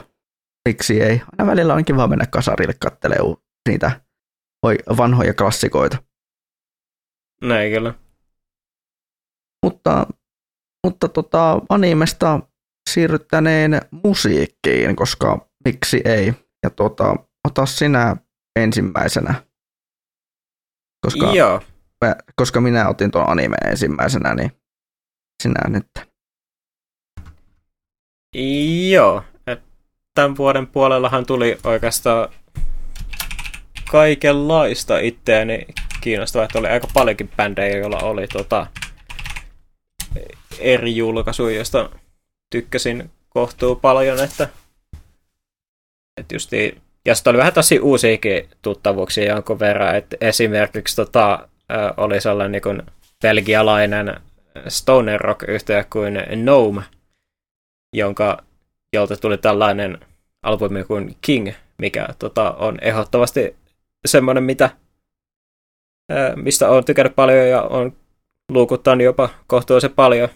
[0.68, 1.22] miksi ei.
[1.38, 4.02] Aina välillä on kiva mennä kasarille kattelee u- niitä
[4.98, 5.98] vanhoja klassikoita.
[7.42, 7.94] Näin kyllä.
[9.66, 10.08] Mutta,
[10.86, 12.40] mutta tota, animesta
[12.90, 16.34] siirryttäneen musiikkiin, koska miksi ei.
[16.64, 17.16] Ja tota,
[17.48, 18.16] ota sinä
[18.60, 19.34] ensimmäisenä.
[21.02, 21.62] Koska, Joo,
[22.06, 24.52] mä, koska minä otin tuon anime ensimmäisenä, niin
[25.44, 25.88] sinä nyt.
[28.90, 29.24] joo.
[30.14, 32.30] Tämän vuoden puolellahan tuli oikeastaan
[33.92, 35.66] kaikenlaista itseäni
[36.02, 38.68] kiinnostavaa, että oli aika paljonkin bändejä, joilla oli tota,
[40.60, 41.90] eri julkaisuja, joista
[42.50, 44.50] tykkäsin kohtuu paljon, että,
[46.18, 51.50] että justi, ja sitten oli vähän tosi uusiakin tuttavuuksia jonkun verran, että esimerkiksi tota,
[51.98, 52.84] oli sellainen niin
[53.22, 54.16] belgialainen
[54.68, 56.14] stoner rock yhtiö kuin
[56.44, 56.82] Gnome,
[57.96, 58.44] jonka,
[58.94, 60.00] jolta tuli tällainen
[60.44, 63.56] albumi kuin King, mikä tota, on ehdottomasti
[64.06, 64.70] semmoinen, mitä,
[66.36, 67.94] mistä on tykännyt paljon ja on
[68.52, 70.30] luukuttanut jopa kohtuullisen paljon.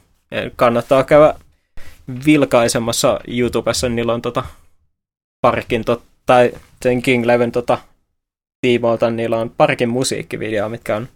[0.56, 1.36] Kannattaa käydä
[2.26, 4.44] vilkaisemassa YouTubessa, niillä on tota
[5.42, 6.52] parkin, tot, tai
[6.82, 7.78] sen King Leven tota,
[8.62, 11.08] tiimoilta, niillä on parkin musiikkivideoa, mitkä on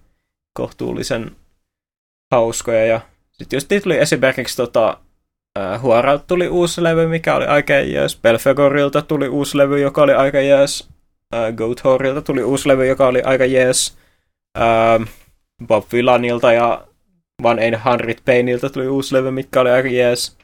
[0.54, 1.32] kohtuullisen
[2.32, 2.86] hauskoja.
[2.86, 3.02] Ja
[3.32, 4.98] sitten just tuli esimerkiksi tota,
[5.60, 5.82] äh,
[6.28, 8.20] tuli uusi levy, mikä oli aika jees.
[8.22, 10.90] Belfegorilta tuli uusi levy, joka oli aika jees.
[11.36, 13.98] Äh, Goathorilta tuli uusi levy, joka oli aika jees.
[14.58, 15.08] Äh,
[15.68, 16.88] Bob Villanilta ja
[17.44, 20.38] One Ein Hundred Painilta tuli uusi levy, mikä oli aika jees.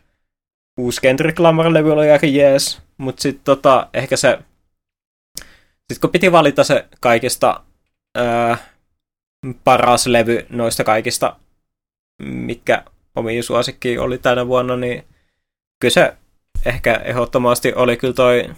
[0.79, 2.81] Uusi Kendrick Lamar-levy oli aika jees.
[2.97, 4.39] Mutta sitten tota, ehkä se...
[5.91, 7.63] Sitten kun piti valita se kaikista
[8.15, 8.57] ää,
[9.63, 11.39] paras levy noista kaikista,
[12.23, 12.83] mitkä
[13.15, 15.03] omiin suosikkiin oli tänä vuonna, niin
[15.79, 16.17] kyllä se
[16.65, 18.49] ehkä ehdottomasti oli kyllä toi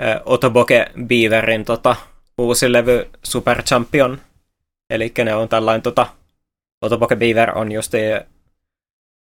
[0.00, 1.96] ää, Otoboke Beaverin tota,
[2.38, 4.20] uusi levy Super Champion.
[4.90, 6.06] Eli ne on tällainen tota,
[6.82, 7.92] Otoboke Beaver on just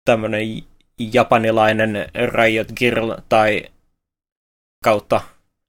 [0.05, 0.63] tämmönen
[0.99, 3.65] japanilainen Riot Girl tai
[4.85, 5.21] kautta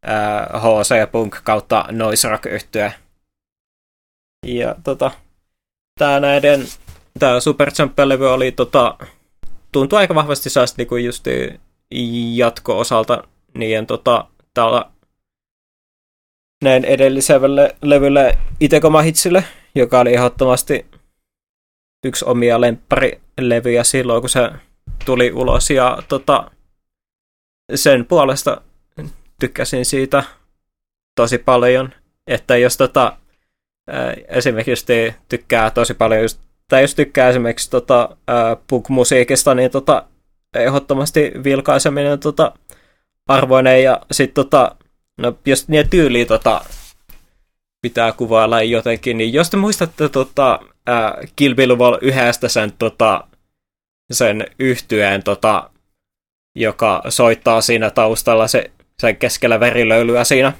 [0.07, 2.91] äh, HC Punk kautta Noise Rock yhtyä.
[4.45, 5.11] Ja tota,
[5.99, 6.65] tää näiden,
[7.19, 7.71] tää Super
[8.05, 8.97] levy oli tota,
[9.71, 11.27] tuntui aika vahvasti saasti niinku just
[12.35, 14.85] jatko-osalta niiden tota, täällä
[16.63, 19.43] näin edelliselle levylle Itekoma Hitsille,
[19.75, 20.85] joka oli ehdottomasti
[22.05, 24.49] yksi omia lempparilevyjä silloin, kun se
[25.05, 25.69] tuli ulos.
[25.69, 26.51] Ja tota,
[27.75, 28.61] sen puolesta
[29.39, 30.23] tykkäsin siitä
[31.15, 31.93] tosi paljon,
[32.27, 33.17] että jos tota,
[34.27, 34.85] esimerkiksi
[35.29, 36.29] tykkää tosi paljon
[36.69, 38.17] tai jos tykkää esimerkiksi tota,
[38.67, 40.03] punk-musiikista, niin tota,
[40.55, 42.51] ehdottomasti vilkaiseminen tota,
[43.27, 44.75] arvoinen ja sitten tota,
[45.17, 46.61] no, jos niitä tyyliä tota,
[47.81, 53.27] pitää kuvailla jotenkin, niin jos te muistatte tota, ää, Kill Bill yhdestä sen, tota,
[54.11, 55.69] sen yhtyeen, tota,
[56.55, 58.71] joka soittaa siinä taustalla se
[59.01, 60.53] sen keskellä verilöylyä siinä.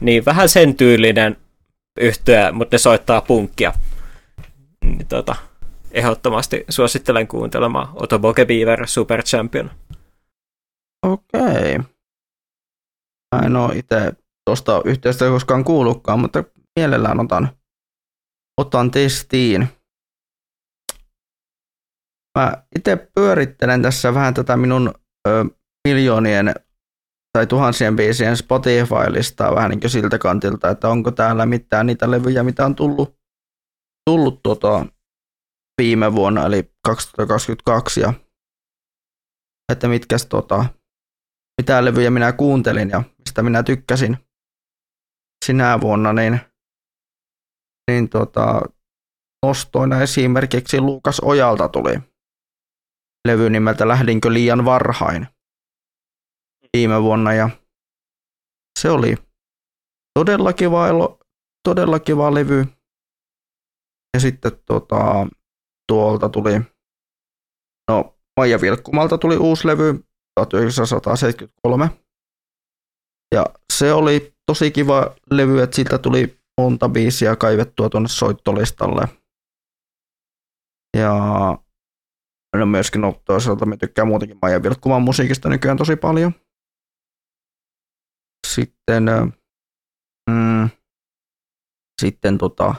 [0.00, 1.36] Niin vähän sen tyylinen
[2.00, 3.72] yhtyä, mutta ne soittaa punkkia.
[4.84, 5.36] Niin, tota,
[5.90, 9.70] ehdottomasti suosittelen kuuntelemaan Otoboke Beaver Super Champion.
[11.06, 11.78] Okei.
[13.34, 14.12] Mä en ole itse
[14.44, 16.44] tuosta yhteistä koskaan kuullutkaan, mutta
[16.78, 17.48] mielellään otan,
[18.60, 19.68] otan testiin.
[22.38, 24.94] Mä itse pyörittelen tässä vähän tätä minun
[25.28, 25.44] ö,
[25.88, 26.54] miljoonien
[27.38, 32.42] tai tuhansien biisien Spotify-listaa vähän niin kuin siltä kantilta, että onko täällä mitään niitä levyjä,
[32.42, 33.18] mitä on tullut,
[34.10, 34.86] tullut tota
[35.82, 38.14] viime vuonna, eli 2022, ja
[39.72, 40.66] että mitkä tota,
[41.62, 44.16] mitä levyjä minä kuuntelin ja mistä minä tykkäsin
[45.44, 46.40] sinä vuonna, niin,
[47.90, 48.60] niin tota,
[49.46, 51.98] nostoina esimerkiksi Luukas Ojalta tuli
[53.28, 55.33] levy nimeltä Lähdinkö liian varhain
[56.74, 57.50] viime vuonna ja
[58.78, 59.16] se oli
[60.18, 60.86] todella kiva,
[61.68, 62.66] todella kiva levy.
[64.14, 65.26] Ja sitten tota,
[65.88, 66.60] tuolta tuli,
[67.90, 70.04] no Maija Vilkkumalta tuli uusi levy
[70.40, 71.90] 1973.
[73.34, 79.08] Ja se oli tosi kiva levy, että siitä tuli monta biisiä kaivettua tuonne soittolistalle.
[80.96, 81.14] Ja
[82.56, 86.32] no myöskin no, toisaalta me tykkään muutenkin Maija Vilkkuman musiikista nykyään tosi paljon.
[88.54, 89.04] Sitten,
[90.30, 90.70] mm,
[92.00, 92.74] sitten tota,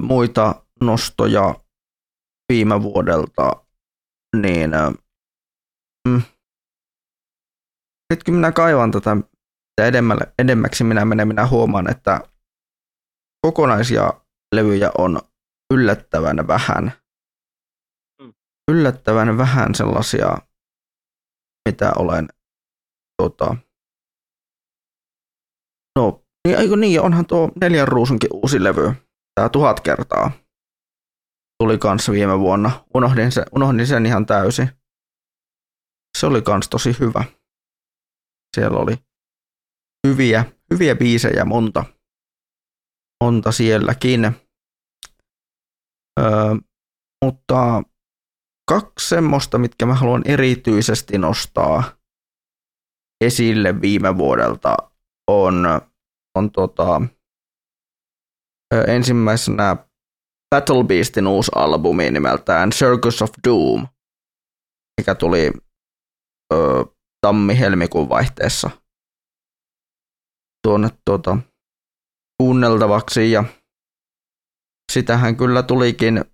[0.00, 1.54] muita nostoja
[2.52, 3.64] viime vuodelta,
[4.36, 4.70] niin
[6.08, 6.22] mm,
[8.10, 9.16] nyt kun minä kaivan tätä
[9.80, 12.20] edemmälle, edemmäksi minä menen, minä huomaan, että
[13.46, 14.12] kokonaisia
[14.54, 15.20] levyjä on
[15.74, 16.92] yllättävän vähän.
[18.22, 18.32] Mm.
[18.70, 20.38] Yllättävän vähän sellaisia,
[21.68, 22.28] mitä olen
[23.22, 23.56] tota,
[26.48, 28.92] niin, eikö niin, onhan tuo neljän ruusunkin uusi levy.
[29.34, 30.30] Tää tuhat kertaa
[31.60, 32.84] tuli kanssa viime vuonna.
[32.94, 34.70] Unohdin, se, unohdin sen ihan täysin.
[36.18, 37.24] Se oli kans tosi hyvä.
[38.56, 38.94] Siellä oli
[40.06, 41.84] hyviä, hyviä biisejä monta.
[43.24, 44.24] Monta sielläkin.
[46.20, 46.54] Öö,
[47.24, 47.82] mutta
[48.68, 51.82] kaksi semmoista, mitkä mä haluan erityisesti nostaa
[53.24, 54.76] esille viime vuodelta,
[55.30, 55.66] on,
[56.38, 57.02] on tota,
[58.86, 59.76] ensimmäisenä
[60.54, 63.86] Battle Beastin uusi albumi nimeltään Circus of Doom,
[65.00, 65.50] mikä tuli
[66.52, 66.84] ö,
[67.26, 68.70] tammi-helmikuun vaihteessa
[70.66, 71.38] tuonne tuota,
[72.42, 73.30] kuunneltavaksi.
[73.30, 73.44] Ja
[74.92, 76.24] sitähän kyllä tulikin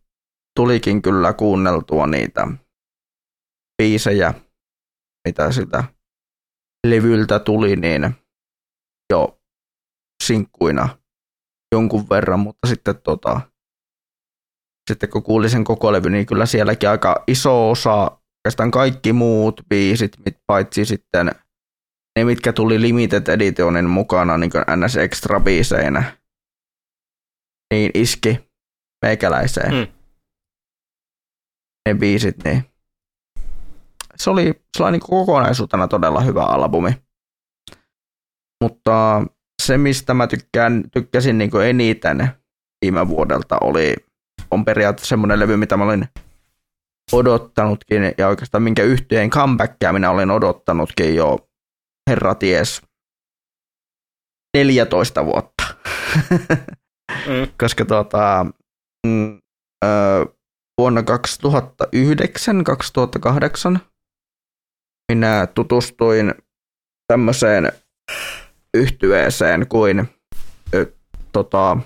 [0.57, 2.49] tulikin kyllä kuunneltua niitä
[3.83, 4.35] biisejä,
[5.29, 5.85] mitä sitä
[6.87, 8.15] levyltä tuli, niin
[9.13, 9.41] jo
[10.25, 10.89] sinkkuina
[11.73, 13.41] jonkun verran, mutta sitten, tota,
[14.91, 19.61] sitten kun kuulin sen koko levy, niin kyllä sielläkin aika iso osa, oikeastaan kaikki muut
[19.69, 20.13] biisit,
[20.47, 21.31] paitsi sitten
[22.17, 26.17] ne, mitkä tuli Limited Editionin mukana niin kuin NS Extra biiseinä,
[27.75, 28.51] niin iski
[29.05, 29.75] meikäläiseen.
[29.75, 29.93] Mm.
[31.89, 32.65] Ne biisit, niin
[34.17, 36.91] se oli, se oli niin kokonaisuutena todella hyvä albumi.
[38.63, 39.23] Mutta
[39.63, 42.29] se, mistä mä tykkään, tykkäsin niin eniten
[42.85, 43.95] viime vuodelta, oli,
[44.51, 46.09] on periaatteessa semmoinen levy, mitä mä olin
[47.13, 51.49] odottanutkin, ja oikeastaan minkä yhtyeen comebackia minä olen odottanutkin jo,
[52.11, 52.83] herra ties,
[54.57, 55.65] 14 vuotta.
[57.27, 57.49] mm.
[57.61, 58.47] Koska tuota,
[59.07, 59.39] mm,
[59.85, 59.89] ö,
[60.81, 61.05] vuonna 2009-2008
[65.13, 66.35] minä tutustuin
[67.13, 67.73] tämmöiseen
[68.77, 70.09] yhtyeeseen kuin
[70.75, 70.93] ö,
[71.33, 71.77] tota,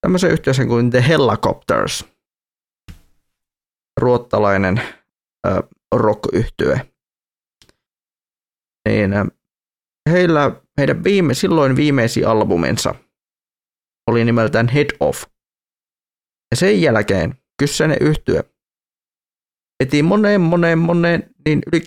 [0.00, 2.04] tämmöiseen yhtyeeseen kuin The Helicopters.
[4.00, 4.82] Ruottalainen
[5.94, 6.90] rock-yhtye.
[8.88, 9.10] Niin,
[10.10, 12.94] heillä, heidän viime, silloin viimeisin albuminsa
[14.06, 15.24] oli nimeltään Head Off.
[16.50, 18.44] Ja sen jälkeen kyseinen yhtye
[19.80, 21.82] eti moneen, moneen, moneen, niin yli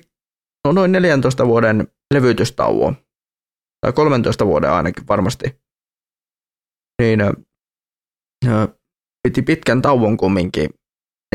[0.65, 2.97] no noin 14 vuoden levytystauon
[3.83, 5.61] tai 13 vuoden ainakin varmasti,
[7.01, 7.19] niin
[9.23, 10.69] piti pitkän tauon kumminkin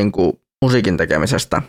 [0.01, 1.61] niin kuin musiikin tekemisestä.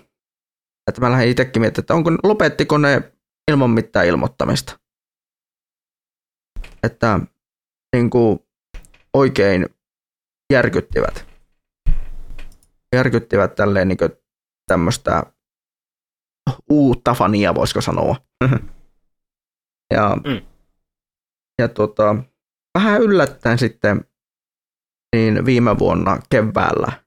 [0.90, 3.12] Että mä lähdin itsekin miettimään, että onko, lopettiko ne
[3.50, 4.78] ilman mitään ilmoittamista.
[6.82, 7.20] Että
[7.96, 8.38] niin kuin
[9.14, 9.66] oikein
[10.52, 11.26] järkyttivät.
[12.94, 13.98] Järkyttivät tälleen niin
[14.66, 15.22] tämmöistä
[16.70, 18.16] uutta fania, voisiko sanoa.
[19.94, 20.49] ja mm
[21.60, 22.16] ja tota,
[22.78, 24.04] vähän yllättäen sitten
[25.16, 27.04] niin viime vuonna keväällä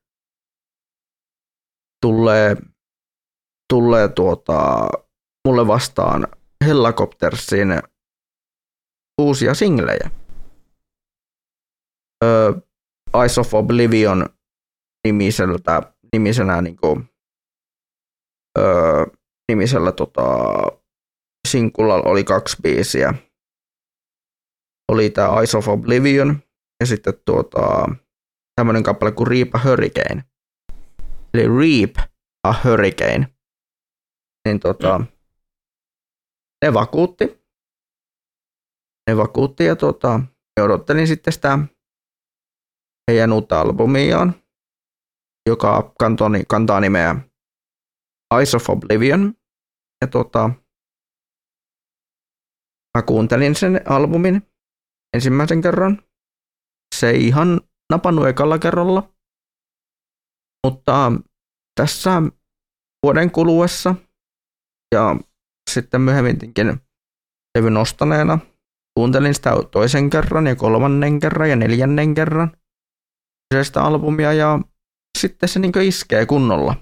[2.02, 2.56] tulee,
[3.74, 4.88] tulee tuota,
[5.48, 6.28] mulle vastaan
[6.66, 7.68] Helicoptersin
[9.22, 10.12] uusia singlejä.
[12.24, 12.54] Ö,
[13.22, 14.26] Eyes of Oblivion
[15.08, 17.10] nimiseltä, nimisenä niin kuin,
[18.58, 18.64] ö,
[19.52, 20.24] nimisellä tota,
[21.48, 23.14] sinkulla oli kaksi biisiä
[24.92, 26.44] oli tämä Eyes of Oblivion
[26.80, 27.86] ja sitten tuota,
[28.56, 30.24] tämmöinen kappale kuin Reap a Hurricane.
[31.34, 32.10] Eli Reap
[32.48, 33.28] a Hurricane.
[34.48, 35.08] Niin tota, mm.
[36.66, 37.44] ne vakuutti.
[39.10, 40.20] Ne vakuutti ja tota,
[40.62, 41.60] odottelin sitten sitä
[43.12, 44.36] heidän uutta albumiaan,
[45.50, 47.16] joka kantoi, kantaa nimeä
[48.38, 49.34] Eyes of Oblivion.
[50.02, 50.50] Ja tota,
[52.98, 54.53] mä kuuntelin sen albumin
[55.14, 56.02] ensimmäisen kerran.
[56.96, 57.62] Se ei ihan
[57.92, 59.14] napannut ekalla kerralla,
[60.68, 61.12] mutta
[61.80, 62.22] tässä
[63.06, 63.96] vuoden kuluessa
[64.96, 65.16] ja
[65.70, 66.82] sitten myöhemminkin
[67.58, 68.40] levyn ostaneena
[69.00, 72.58] kuuntelin sitä toisen kerran ja kolmannen kerran ja neljännen kerran
[73.50, 74.60] kyseistä albumia ja
[75.20, 76.76] sitten se niin iskee kunnolla.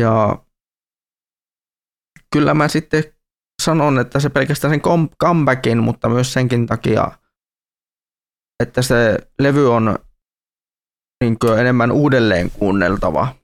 [0.00, 0.44] Ja
[2.32, 3.04] kyllä mä sitten
[3.62, 4.82] sanon, että se pelkästään sen
[5.22, 7.12] comebackin, mutta myös senkin takia,
[8.62, 9.98] että se levy on
[11.24, 13.34] niin enemmän uudelleen kuunneltava.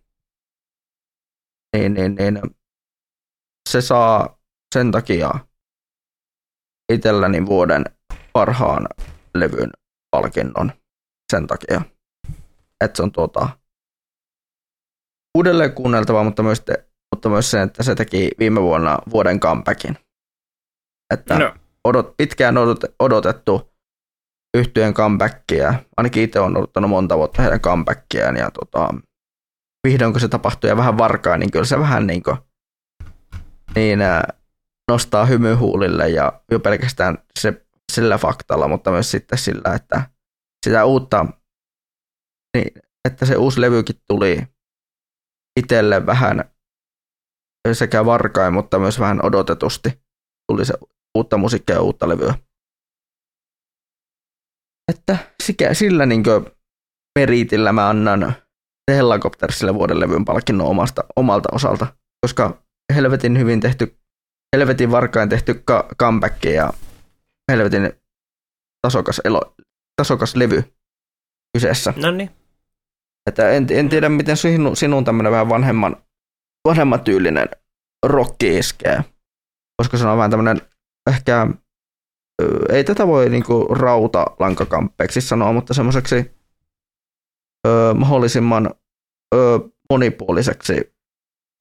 [1.77, 2.41] Niin, niin, niin,
[3.71, 4.39] se saa
[4.75, 5.31] sen takia
[6.93, 7.85] itselläni vuoden
[8.33, 8.87] parhaan
[9.35, 9.71] levyn
[10.11, 10.73] palkinnon
[11.33, 11.83] sen takia,
[12.85, 13.49] että se on tuota,
[15.39, 19.99] uudelleen kuunneltava, mutta myös, te, mutta myös sen, että se teki viime vuonna vuoden comebackin.
[21.15, 21.55] Että no.
[21.85, 23.75] odot, pitkään odot, odotettu
[24.57, 25.75] yhtyeen comebackia.
[25.97, 28.95] Ainakin itse olen odottanut monta vuotta heidän comebackiaan ja tota,
[29.87, 32.37] vihdoin kun se tapahtui ja vähän varkaa, niin kyllä se vähän niin, kuin,
[33.75, 33.99] niin
[34.91, 40.11] nostaa hymyhuulille ja jo pelkästään se, sillä faktalla, mutta myös sitten sillä, että
[40.67, 41.27] sitä uutta,
[42.57, 44.43] niin, että se uusi levykin tuli
[45.61, 46.54] itselle vähän
[47.73, 50.01] sekä varkain, mutta myös vähän odotetusti
[50.53, 50.75] tuli se
[51.19, 52.35] uutta musiikkia ja uutta levyä.
[54.93, 56.23] Että sikä, sillä niin
[57.19, 58.35] meritillä mä annan
[58.91, 61.87] Helicoptersille vuoden levyn palkinnon omasta, omalta osalta,
[62.27, 62.63] koska
[62.95, 63.99] helvetin hyvin tehty,
[64.57, 66.73] helvetin varkain tehty ka- comeback ja
[67.53, 67.93] helvetin
[68.83, 69.55] tasokas, elo,
[69.97, 70.65] tasokas levy
[71.57, 71.95] kyseessä.
[71.97, 72.31] No niin.
[73.27, 75.97] Että en, en tiedä, miten sinun, sinun tämmöinen vähän vanhemman,
[76.69, 77.49] vanhemman tyylinen
[78.07, 79.05] rokki iskee.
[79.77, 80.61] Koska se on vähän tämmöinen
[81.11, 81.47] ehkä,
[82.73, 86.31] ei tätä voi niinku rautalankakamppeeksi sanoa, mutta semmoiseksi
[87.95, 88.75] mahdollisimman
[89.35, 89.59] ö,
[89.91, 90.95] monipuoliseksi,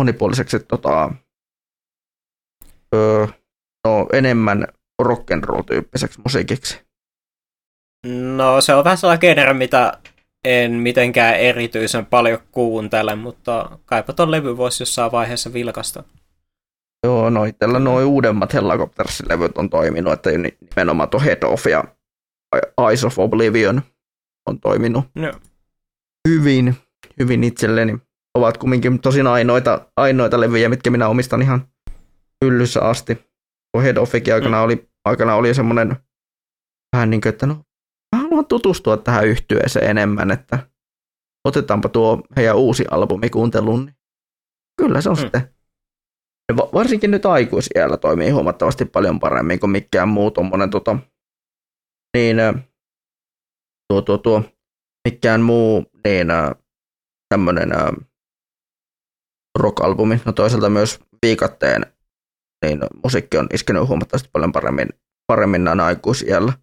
[0.01, 1.11] monipuoliseksi tota,
[2.95, 3.27] ö,
[3.87, 4.67] no, enemmän
[5.03, 6.81] rock'n'roll-tyyppiseksi musiikiksi.
[8.35, 9.99] No se on vähän sellainen genre, mitä
[10.43, 16.03] en mitenkään erityisen paljon kuuntele, mutta kaipa ton levy voisi jossain vaiheessa vilkasta.
[17.03, 20.29] Joo, no itsellä noin uudemmat Hellacopters-levyt on toiminut, että
[20.71, 21.83] nimenomaan tuo Head Off ja
[22.87, 23.81] Eyes of Oblivion
[24.45, 25.31] on toiminut no.
[26.29, 26.75] hyvin,
[27.19, 27.97] hyvin itselleni.
[28.37, 31.67] Ovat kumminkin tosin ainoita, ainoita levyjä, mitkä minä omistan ihan
[32.45, 33.15] hyllyssä asti.
[33.71, 34.63] Tuo Head Offikin aikana mm.
[34.63, 35.95] oli, aikana oli semmoinen
[36.95, 37.63] vähän niin kuin, että no
[38.33, 40.59] haluan tutustua tähän yhtyeeseen enemmän, että
[41.47, 43.85] otetaanpa tuo heidän uusi albumi kuunteluun.
[43.85, 43.95] Niin
[44.77, 45.21] kyllä se on mm.
[45.21, 45.53] sitten.
[46.73, 50.97] Varsinkin nyt aikuisiellä toimii huomattavasti paljon paremmin kuin mikään muu tuommoinen tota,
[52.17, 52.37] niin
[53.89, 54.43] tuo, tuo, tuo,
[55.09, 56.27] mikään muu niin
[57.29, 57.69] tämmöinen
[59.59, 60.21] rock-albumi.
[60.25, 61.93] No toisaalta myös viikatteen
[62.63, 64.89] niin musiikki on iskenyt huomattavasti paljon paremmin,
[65.27, 66.53] paremmin näin aikuisiellä.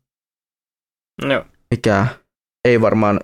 [1.23, 1.47] No.
[1.71, 2.07] Mikä
[2.65, 3.21] ei varmaan,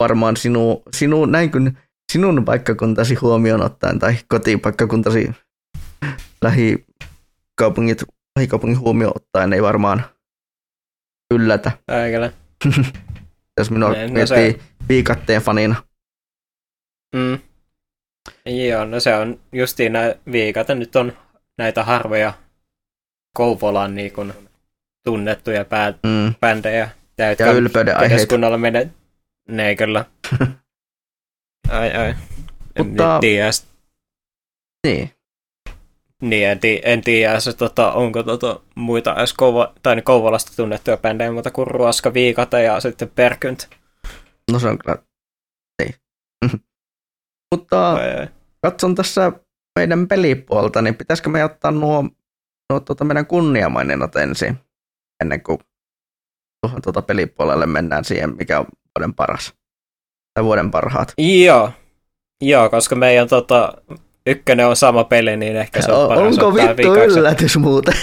[0.00, 1.78] varmaan sinu, sinu, näin kuin
[2.12, 5.30] sinun paikkakuntasi huomioon ottaen tai kotipaikkakuntasi
[6.42, 8.04] lähikaupungit,
[8.36, 10.04] lähikaupungin huomioon ottaen ei varmaan
[11.34, 11.72] yllätä.
[11.88, 12.32] Äikälä.
[13.58, 14.58] Jos minua no miettii se...
[14.88, 15.74] viikatteen fanina.
[17.16, 17.38] Mm.
[18.46, 21.12] Joo, no se on justiin nämä viikat, nyt on
[21.58, 22.32] näitä harvoja
[23.36, 24.32] Kouvolan niin kuin,
[25.04, 26.34] tunnettuja pää, mm.
[26.40, 26.90] bändejä.
[27.18, 28.58] Ja ylpeyden aiheita.
[28.58, 28.90] menee,
[29.48, 30.04] ne kyllä.
[31.70, 32.14] ai ai.
[32.78, 33.14] Mutta...
[33.14, 33.50] En tiedä.
[34.86, 35.10] Niin.
[36.22, 40.52] Niin, en, tii, en tiedä, se, tota, onko tota, muita edes Kouvo, tai niin Kouvolasta
[40.56, 43.68] tunnettuja bändejä, mutta kuin Ruoska, Viikata ja sitten Perkynt.
[44.52, 44.98] No se on kyllä,
[45.82, 45.94] ei.
[47.54, 48.28] mutta ai, ai.
[48.62, 49.32] katson tässä
[49.78, 52.02] meidän pelipuolta, niin pitäisikö me ottaa nuo,
[52.70, 54.56] nuo tuota meidän kunniamaininnat ensin,
[55.22, 55.58] ennen kuin
[56.82, 58.66] tuota pelipuolelle mennään siihen, mikä on
[58.98, 59.54] vuoden paras,
[60.34, 61.12] tai vuoden parhaat.
[61.18, 61.70] Joo,
[62.42, 63.72] Joo koska meidän tota,
[64.26, 67.18] ykkönen on sama peli, niin ehkä se on paras Onko vittu viikaksi.
[67.18, 67.94] yllätys muuten?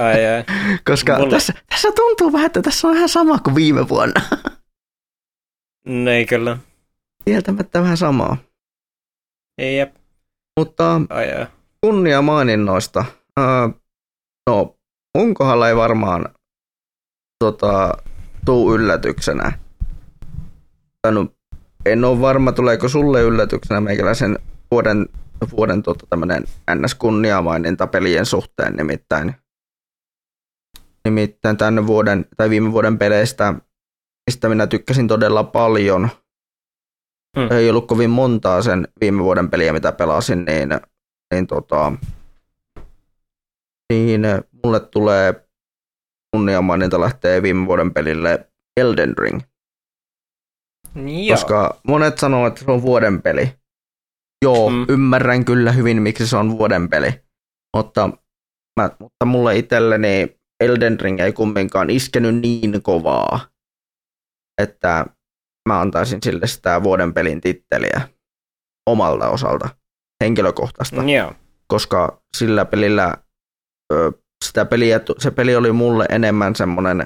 [0.00, 0.44] ai, ai.
[0.84, 1.30] Koska Mulla...
[1.30, 4.20] tässä, tässä tuntuu vähän, että tässä on vähän sama kuin viime vuonna.
[5.86, 6.58] Niin kyllä.
[7.24, 8.36] Kieltämättä vähän samaa.
[9.62, 9.94] Jep.
[10.60, 11.46] Mutta ai, ai.
[11.80, 13.04] kunnia maininnoista.
[13.40, 13.80] Uh,
[14.50, 14.76] no,
[15.34, 16.34] kohdalla ei varmaan
[17.38, 17.98] tota,
[18.44, 19.58] tuu yllätyksenä.
[21.10, 21.26] No,
[21.86, 24.38] en ole varma, tuleeko sulle yllätyksenä meikäläisen
[24.70, 25.08] vuoden,
[25.56, 26.44] vuoden tota, tämmönen
[26.74, 29.34] NS-kunniamaininta pelien suhteen nimittäin.
[31.04, 33.54] Nimittäin tänne vuoden tai viime vuoden peleistä,
[34.26, 36.08] mistä minä tykkäsin todella paljon.
[37.38, 37.50] Hmm.
[37.50, 40.68] Ei ollut kovin montaa sen viime vuoden peliä, mitä pelasin, niin,
[41.34, 41.92] niin, tota,
[43.92, 44.22] niin
[44.64, 45.43] mulle tulee
[46.34, 48.48] kunniamaininta lähtee viime vuoden pelille
[48.80, 49.40] Elden Ring.
[50.94, 51.36] Joo.
[51.36, 53.52] Koska monet sanoo, että se on vuoden peli.
[54.44, 54.86] Joo, mm.
[54.88, 57.20] ymmärrän kyllä hyvin, miksi se on vuoden peli.
[57.76, 58.08] Mutta,
[58.80, 63.40] mä, mutta mulle itselleni Elden Ring ei kumminkaan iskenyt niin kovaa,
[64.62, 65.06] että
[65.68, 68.08] mä antaisin sille sitä vuoden pelin titteliä
[68.90, 69.68] omalta osalta,
[70.24, 71.02] henkilökohtaista.
[71.02, 71.32] Joo.
[71.66, 73.16] Koska sillä pelillä,
[74.44, 77.04] sitä peliä, se peli oli mulle enemmän semmoinen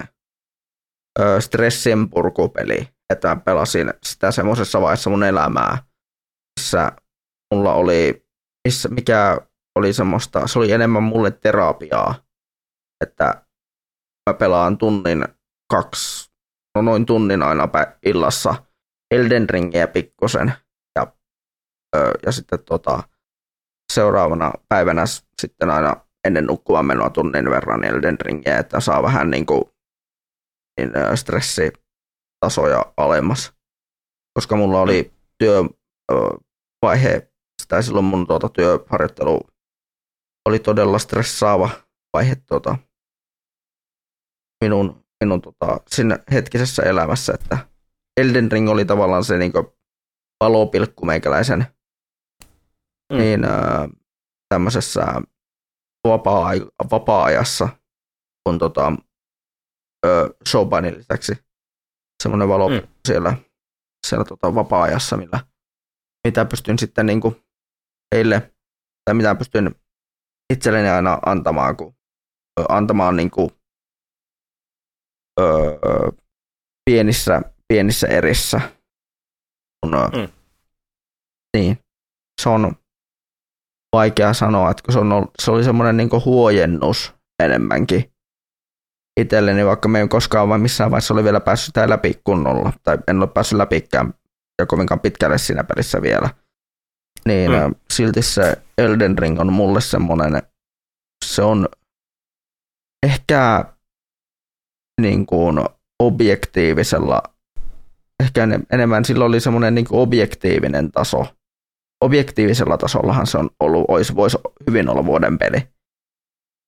[1.40, 5.78] stressinpurkupeli, että mä pelasin sitä semmoisessa vaiheessa mun elämää,
[6.60, 6.92] missä
[7.54, 8.26] mulla oli,
[8.68, 9.40] missä, mikä
[9.78, 12.14] oli semmoista, se oli enemmän mulle terapiaa,
[13.04, 13.46] että
[14.30, 15.24] mä pelaan tunnin
[15.72, 16.30] kaksi,
[16.76, 17.68] no noin tunnin aina
[18.06, 18.54] illassa
[19.14, 20.52] Elden Ringiä pikkusen
[20.98, 21.12] ja,
[22.26, 23.02] ja sitten tota,
[23.92, 25.04] seuraavana päivänä
[25.42, 29.62] sitten aina ennen nukkumaan menoa tunnin verran Elden Ringiä, että saa vähän niin kuin
[30.80, 33.52] niin stressitasoja alemmas.
[34.34, 37.32] Koska mulla oli työvaihe
[37.68, 39.40] tai silloin mun tuota, työharjoittelu
[40.48, 41.70] oli todella stressaava
[42.12, 42.78] vaihe tuota,
[44.64, 47.58] minun, minun tuota, siinä hetkisessä elämässä, että
[48.20, 49.52] Elden Ring oli tavallaan se niin
[50.40, 51.66] valopilkku meikäläisen
[53.12, 53.18] mm.
[53.18, 53.88] niin, ää,
[54.48, 55.02] tämmöisessä
[56.90, 57.68] vapaa-ajassa,
[58.44, 58.92] kun tota,
[60.48, 61.32] Shobanin lisäksi
[62.22, 62.88] semmoinen valo mm.
[63.08, 63.36] siellä,
[64.06, 65.40] siellä tota vapaa-ajassa, millä,
[66.26, 67.36] mitä pystyn sitten niin kuin
[68.14, 68.52] heille,
[69.04, 69.74] tai mitä pystyn
[70.52, 71.94] itselleni aina antamaan, kun,
[72.68, 73.50] antamaan niin kuin,
[75.40, 75.78] öö,
[76.90, 78.60] pienissä, pienissä erissä.
[79.80, 80.32] Kun, mm.
[81.56, 81.78] Niin,
[82.42, 82.76] se on
[83.92, 88.12] vaikea sanoa, että kun se, on ollut, se oli semmoinen niin huojennus enemmänkin
[89.20, 92.98] itselleni, vaikka me ei koskaan vai missään vaiheessa oli vielä päässyt sitä läpi kunnolla, tai
[93.08, 94.14] en ole päässyt läpikään
[94.58, 96.30] ja kovinkaan pitkälle siinä pelissä vielä.
[97.26, 97.74] Niin mm.
[97.90, 100.42] silti se Elden Ring on mulle semmoinen,
[101.24, 101.68] se on
[103.06, 103.64] ehkä
[105.00, 105.60] niin kuin
[106.02, 107.22] objektiivisella,
[108.22, 111.26] ehkä enemmän sillä oli semmoinen niin objektiivinen taso.
[112.00, 115.58] Objektiivisella tasollahan se on ollut, olisi, voisi hyvin olla vuoden peli.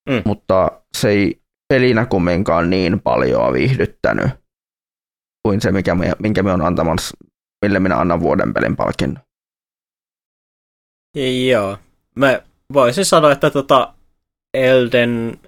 [0.08, 0.22] Mm.
[0.24, 4.30] Mutta se ei pelinä kumminkaan niin paljon viihdyttänyt
[5.42, 7.16] kuin se, mikä me, minkä me on antamassa,
[7.64, 9.24] mille minä annan vuoden pelin palkinnon.
[11.48, 11.78] Joo.
[12.16, 12.42] Mä
[12.72, 13.94] voisin sanoa, että tota
[14.54, 15.38] Elden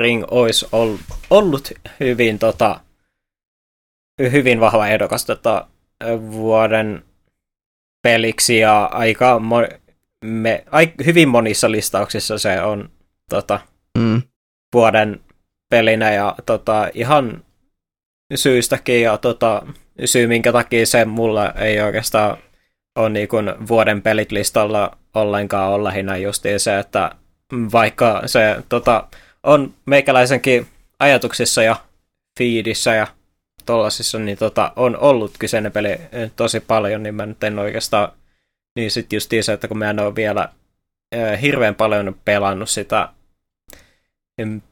[0.00, 0.66] Ring olisi
[1.30, 2.80] ollut hyvin, tota,
[4.20, 5.68] hyvin vahva ehdokas tota,
[6.30, 7.04] vuoden
[8.06, 9.78] peliksi ja aika mo-
[10.24, 12.90] me, ai, hyvin monissa listauksissa se on
[13.30, 13.60] tota,
[13.98, 14.22] mm.
[14.74, 15.20] vuoden
[15.70, 17.44] pelinä ja tota, ihan
[18.34, 19.62] syystäkin ja tota,
[20.04, 22.36] syy minkä takia se mulla ei oikeastaan
[22.96, 27.10] ole niin kuin vuoden pelit listalla ollenkaan on lähinnä justiin se, että
[27.72, 29.08] vaikka se tota,
[29.42, 30.66] on meikäläisenkin
[30.98, 31.76] ajatuksissa ja
[32.38, 33.06] fiidissä ja
[33.66, 36.00] tollasissa, niin tota, on ollut kyseinen peli
[36.36, 38.12] tosi paljon, niin mä nyt en oikeastaan,
[38.76, 40.48] niin sitten justiin se, että kun mä en ole vielä
[41.16, 43.08] äh, hirveän paljon pelannut sitä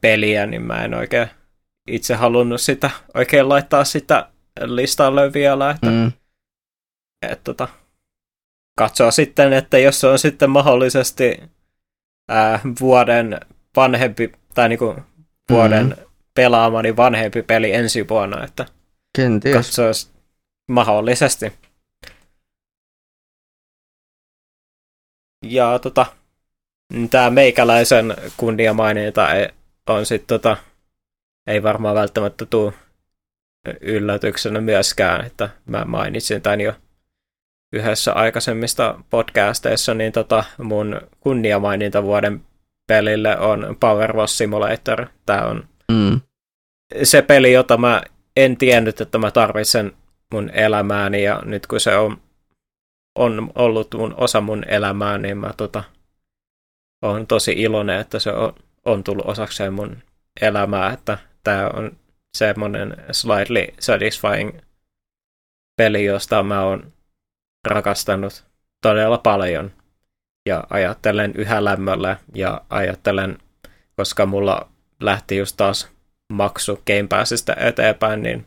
[0.01, 1.29] peliä, niin mä en oikein
[1.89, 4.29] itse halunnut sitä oikein laittaa sitä
[4.61, 6.13] listalle vielä, että mm.
[7.23, 7.69] et, tota,
[8.79, 11.43] katsoa sitten, että jos se on sitten mahdollisesti
[12.29, 13.41] ää, vuoden
[13.77, 14.97] vanhempi, tai niinku
[15.51, 16.05] vuoden mm-hmm.
[16.35, 18.67] pelaamani vanhempi peli ensi vuonna, että
[19.17, 19.57] Kenties.
[19.57, 19.91] katsoa
[20.69, 21.53] mahdollisesti.
[25.45, 26.07] Ja tota,
[27.11, 29.29] tämä meikäläisen kunniamaininta
[29.89, 30.57] on sitten tota,
[31.47, 32.73] ei varmaan välttämättä tule
[33.81, 36.75] yllätyksenä myöskään, että mä mainitsin tämän jo
[37.73, 42.45] yhdessä aikaisemmista podcasteissa, niin tota, mun kunniamaininta vuoden
[42.87, 45.07] pelille on Power Wash Simulator.
[45.27, 46.21] Tämä on mm.
[47.03, 48.03] se peli, jota mä
[48.37, 49.93] en tiennyt, että mä tarvitsen
[50.33, 52.21] mun elämääni, ja nyt kun se on,
[53.19, 55.85] on ollut mun osa mun elämää, niin mä tota,
[57.03, 58.55] on tosi iloinen, että se on,
[58.85, 60.03] on tullut osakseen mun
[60.41, 61.97] elämää, että tämä on
[62.37, 64.59] semmoinen slightly satisfying
[65.77, 66.93] peli, josta mä oon
[67.69, 68.45] rakastanut
[68.83, 69.71] todella paljon.
[70.47, 73.39] Ja ajattelen yhä lämmöllä ja ajattelen,
[73.97, 74.69] koska mulla
[75.01, 75.94] lähti just taas
[76.35, 78.47] maksu Game Passista eteenpäin, niin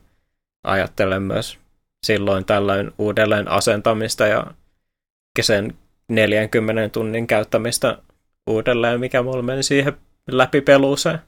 [0.63, 1.57] ajattelen myös
[2.05, 4.47] silloin tällöin uudelleen asentamista ja
[5.41, 5.77] sen
[6.09, 7.97] 40 tunnin käyttämistä
[8.49, 9.97] uudelleen, mikä mulla meni siihen
[10.31, 11.19] läpi peluuseen.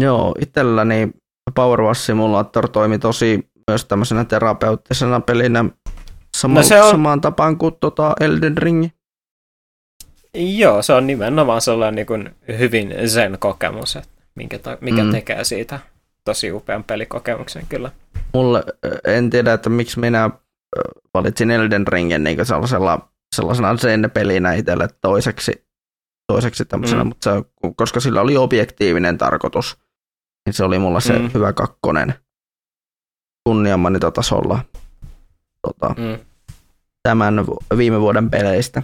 [0.00, 1.10] Joo, itselläni
[1.54, 5.64] Power Wash Simulator toimi tosi myös tämmöisenä terapeuttisena pelinä
[6.36, 6.90] sama, no se on...
[6.90, 8.88] samaan tapaan kuin tota Elden Ring.
[10.34, 15.10] Joo, se on nimenomaan sellainen niin kuin hyvin sen kokemus, että minkä, ta- mikä mm.
[15.10, 15.78] tekee siitä
[16.24, 17.90] tosi upean pelikokemuksen kyllä.
[18.34, 18.64] Mulle,
[19.04, 20.30] en tiedä, että miksi minä
[21.14, 25.66] valitsin Elden Ringen niin sellaisella, sellaisena sen pelinä itselle toiseksi,
[26.26, 27.08] toiseksi tämmöisenä, mm.
[27.08, 27.42] mutta se,
[27.76, 29.78] koska sillä oli objektiivinen tarkoitus,
[30.46, 31.30] niin se oli mulla se mm.
[31.34, 32.14] hyvä kakkonen
[33.44, 34.64] kunniamanitotasolla
[35.62, 36.18] tota, mm.
[37.02, 37.34] tämän
[37.76, 38.82] viime vuoden peleistä.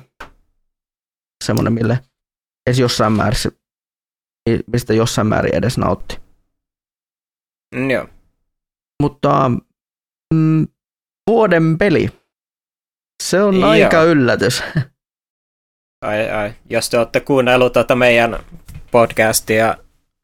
[1.45, 1.99] Semmoinen, mille
[2.67, 3.39] edes jossain määrin,
[4.73, 6.21] mistä jossain määrin edes nautti.
[7.75, 8.07] Mm, joo.
[9.03, 9.51] Mutta
[10.35, 10.67] mm,
[11.31, 12.09] vuoden peli.
[13.23, 13.71] Se on Joo.
[13.71, 14.63] aika yllätys.
[16.05, 16.53] Ai, ai.
[16.71, 18.37] Jos te olette kuunnellut tätä meidän
[18.91, 19.77] podcastia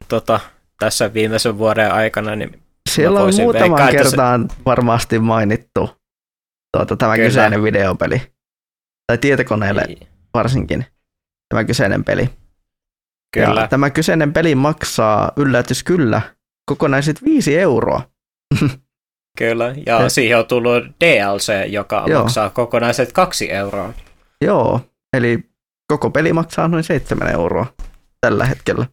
[0.07, 0.39] tota,
[0.79, 4.55] tässä viimeisen vuoden aikana, niin siellä on muutaman kertaan se...
[4.65, 5.89] varmasti mainittu
[6.77, 7.27] tuota, tämä Kyllä.
[7.27, 8.21] kyseinen videopeli.
[9.07, 10.07] Tai tietokoneelle niin.
[10.33, 10.85] varsinkin
[11.49, 12.29] tämä kyseinen peli.
[13.33, 13.61] Kyllä.
[13.61, 16.21] Ja tämä kyseinen peli maksaa, yllätys kyllä,
[16.65, 18.01] kokonaiset viisi euroa.
[19.37, 22.21] Kyllä, ja, ja siihen on tullut DLC, joka Joo.
[22.21, 23.93] maksaa kokonaiset kaksi euroa.
[24.41, 24.81] Joo,
[25.13, 25.39] eli
[25.87, 27.65] koko peli maksaa noin seitsemän euroa
[28.21, 28.85] tällä hetkellä.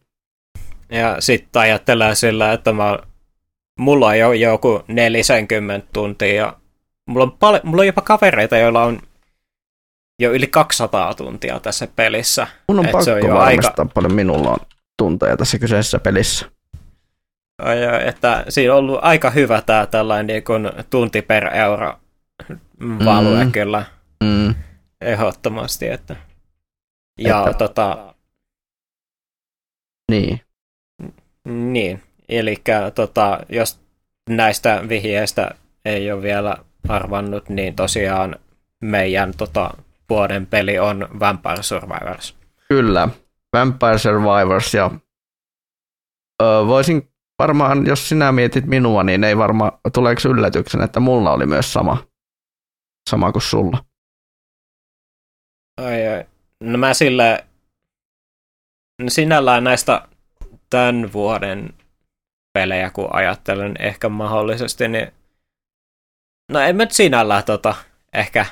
[0.91, 2.99] Ja sitten ajattelee sillä, että mä,
[3.79, 6.53] mulla on jo joku 40 tuntia
[7.09, 8.99] mulla on, pal- mulla on jopa kavereita, joilla on
[10.21, 12.47] jo yli 200 tuntia tässä pelissä.
[12.69, 14.57] Mun on Et pakko se on jo aika- paljon minulla on
[14.97, 16.45] tunteja tässä kyseisessä pelissä.
[17.61, 17.77] Ai,
[18.07, 21.99] Että siinä on ollut aika hyvä tämä tällainen niin kuin tunti per euro
[23.05, 23.51] value Mm.
[23.51, 23.85] kyllä
[24.23, 24.55] Mm.
[25.01, 25.87] ehdottomasti.
[25.87, 26.15] Että.
[27.19, 28.15] Ja Että- tota,
[30.11, 30.41] Niin.
[31.47, 32.55] niin, eli
[32.95, 33.79] tota, jos
[34.29, 35.51] näistä vihjeistä
[35.85, 36.57] ei ole vielä
[36.89, 38.35] arvannut, niin tosiaan
[38.83, 39.71] meidän tota,
[40.09, 42.37] vuoden peli on Vampire Survivors.
[42.69, 43.09] Kyllä.
[43.53, 44.91] Vampire Survivors ja
[46.41, 47.09] öö, voisin
[47.39, 52.07] varmaan, jos sinä mietit minua, niin ei varmaan, tuleeko yllätyksen, että mulla oli myös sama,
[53.09, 53.85] sama kuin sulla.
[55.81, 56.25] Ai, ai.
[56.59, 57.45] No mä sille
[59.01, 60.07] no sinällään näistä
[60.69, 61.73] tämän vuoden
[62.53, 65.11] pelejä, kun ajattelen ehkä mahdollisesti, niin
[66.51, 67.75] no en mä nyt sinällään tota,
[68.13, 68.45] ehkä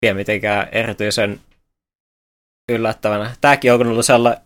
[0.00, 1.40] pidä mitenkään erityisen
[2.68, 3.36] yllättävänä.
[3.40, 4.42] Tääkin on ollut sellainen,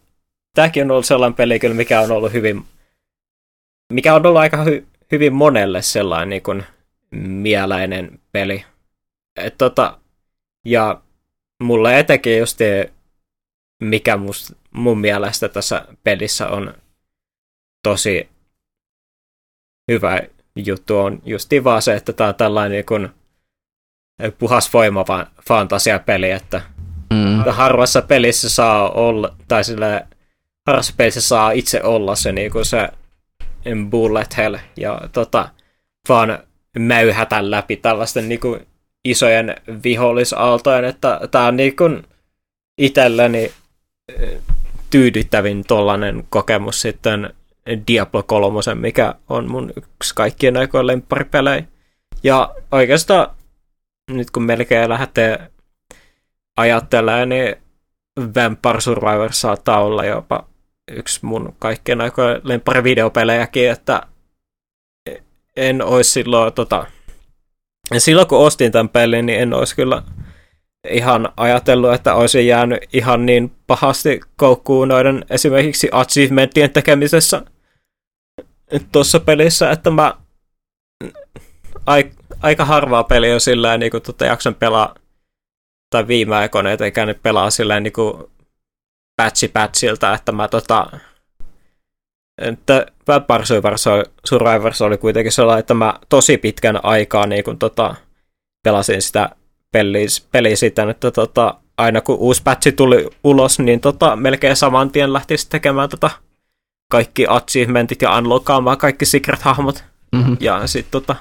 [0.55, 2.65] tääkin on ollut sellainen peli kyllä, mikä on ollut hyvin,
[3.93, 6.65] mikä on ollut aika hy, hyvin monelle sellainen niin kuin
[7.21, 8.65] mieläinen peli.
[9.37, 9.99] Et tota,
[10.65, 11.03] ja
[11.63, 12.59] mulle etenkin just
[13.81, 16.75] mikä must, mun mielestä tässä pelissä on
[17.83, 18.29] tosi
[19.91, 20.21] hyvä
[20.57, 23.09] juttu on justi vaan se, että tää on tällainen niin kuin
[24.39, 25.05] puhas voima
[25.49, 26.63] fantasiapeli, että
[27.13, 27.45] Mm.
[27.53, 30.07] harvassa pelissä saa olla, tai sille
[30.67, 32.89] harvassa pelissä saa itse olla se niin kuin se
[33.91, 35.49] bullet hell, ja tota,
[36.09, 36.39] vaan
[36.79, 38.67] mäyhätä läpi tällaisten niin kuin
[39.05, 42.03] isojen vihollisaaltojen, että tää on niin kuin
[42.79, 43.53] itselleni
[44.19, 44.39] eh,
[44.91, 47.35] tyydyttävin tollanen kokemus sitten
[47.89, 51.65] Diablo 3, mikä on mun yksi kaikkien aikojen lempparipelejä.
[52.23, 53.27] Ja oikeastaan
[54.11, 55.51] nyt kun melkein lähtee
[56.57, 57.57] ajattelemaan, niin
[58.21, 60.47] Vampire Survivor saattaa olla jopa
[60.91, 64.03] yksi mun kaikkien aikojen lempparivideopelejäkin, että
[65.57, 66.87] en olisi silloin tota,
[67.99, 70.03] silloin kun ostin tämän pelin, niin en olisi kyllä
[70.91, 77.43] ihan ajatellut, että olisin jäänyt ihan niin pahasti koukkuun noiden esimerkiksi achievementtien tekemisessä
[78.93, 80.15] tuossa pelissä, että mä
[82.43, 84.95] aika harvaa peliä on sillä niin kuin tota jakson pelaa
[85.91, 88.25] tai viime aikoina etenkään nyt pelaa silleen niin kuin
[89.17, 90.87] patchi patchilta, että mä tota
[92.41, 93.45] että Vampire
[94.25, 97.95] Survivors oli kuitenkin sellainen, että mä tosi pitkän aikaa niin kun, tota,
[98.63, 99.31] pelasin sitä
[99.73, 104.91] peliä, peliä siten, että tota, aina kun uusi patchi tuli ulos, niin tota, melkein saman
[104.91, 106.11] tien lähti tekemään tota,
[106.91, 109.85] kaikki achievementit ja unlockaamaan kaikki secret-hahmot.
[110.13, 110.37] Mm-hmm.
[110.41, 111.17] Ja sitten tota,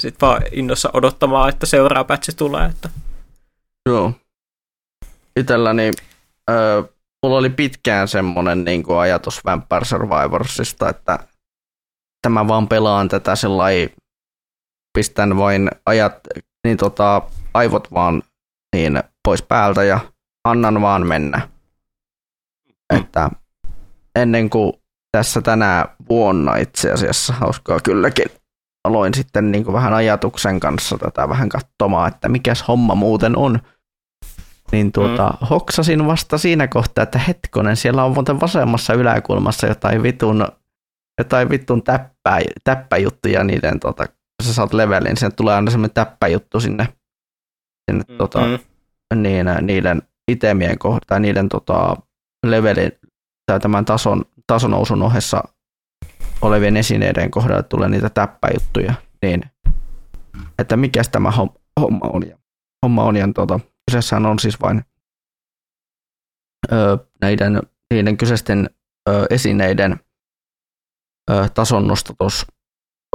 [0.00, 2.66] sit vaan innossa odottamaan, että seuraava patchi tulee.
[2.66, 2.88] Että...
[3.88, 4.12] Joo.
[5.36, 5.92] Itselläni,
[6.50, 6.82] öö,
[7.22, 11.18] mulla oli pitkään semmoinen niin kuin ajatus Vampire Survivorsista, että
[12.22, 13.90] tämä vaan pelaan tätä sellainen,
[14.98, 16.14] pistän vain ajat,
[16.64, 17.22] niin tota,
[17.54, 18.22] aivot vaan
[18.76, 20.00] niin pois päältä ja
[20.44, 21.48] annan vaan mennä.
[22.96, 23.30] Että
[24.14, 24.72] ennen kuin
[25.12, 28.26] tässä tänä vuonna itse asiassa, hauskaa kylläkin,
[28.88, 33.58] aloin sitten niin kuin vähän ajatuksen kanssa tätä vähän katsomaan, että mikäs homma muuten on.
[34.72, 35.46] Niin tuota, mm.
[35.46, 40.48] hoksasin vasta siinä kohtaa, että hetkonen, siellä on muuten vasemmassa yläkulmassa jotain vitun,
[41.18, 46.60] jotain vitun täppää, täppäjuttuja niiden, tota, kun sä saat levelin, sinne tulee aina semmoinen täppäjuttu
[46.60, 46.88] sinne,
[47.90, 48.16] sinne mm.
[48.16, 48.40] tota,
[49.14, 51.96] niin, niiden itemien tai niiden tota,
[52.46, 52.92] levelin,
[53.46, 55.42] tai tämän tason, tasonousun ohessa
[56.42, 59.42] olevien esineiden kohdalla tulee niitä täppäjuttuja, niin
[60.58, 61.30] että mikä tämä
[61.80, 62.28] homma on.
[62.28, 62.38] Ja,
[62.86, 63.60] homma on, ja tuota,
[63.90, 64.84] kyseessähän on siis vain
[66.72, 67.62] ö, näiden,
[67.94, 68.70] niiden kyseisten
[69.08, 70.00] ö, esineiden
[71.30, 72.46] ö, tason nostatus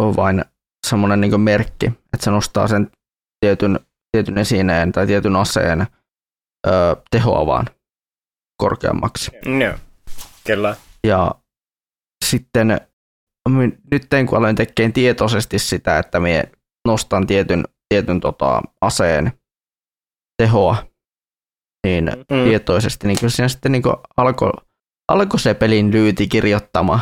[0.01, 0.45] on vain
[0.87, 2.91] semmoinen niin merkki, että se nostaa sen
[3.39, 3.79] tietyn,
[4.11, 5.87] tietyn esineen tai tietyn aseen
[6.67, 7.65] ö, tehoa vaan
[8.57, 9.31] korkeammaksi.
[9.59, 9.73] Joo,
[10.45, 10.75] kyllä.
[11.07, 11.35] Ja
[12.25, 12.81] sitten
[13.91, 16.43] nyt kun aloin tekemään tietoisesti sitä, että minä
[16.87, 19.31] nostan tietyn, tietyn tota, aseen
[20.37, 20.75] tehoa,
[21.87, 22.43] niin mm.
[22.43, 23.83] tietoisesti, niin kyllä siinä sitten niin
[24.17, 24.51] alkoi
[25.07, 26.99] alko se pelin lyyti kirjoittamaan.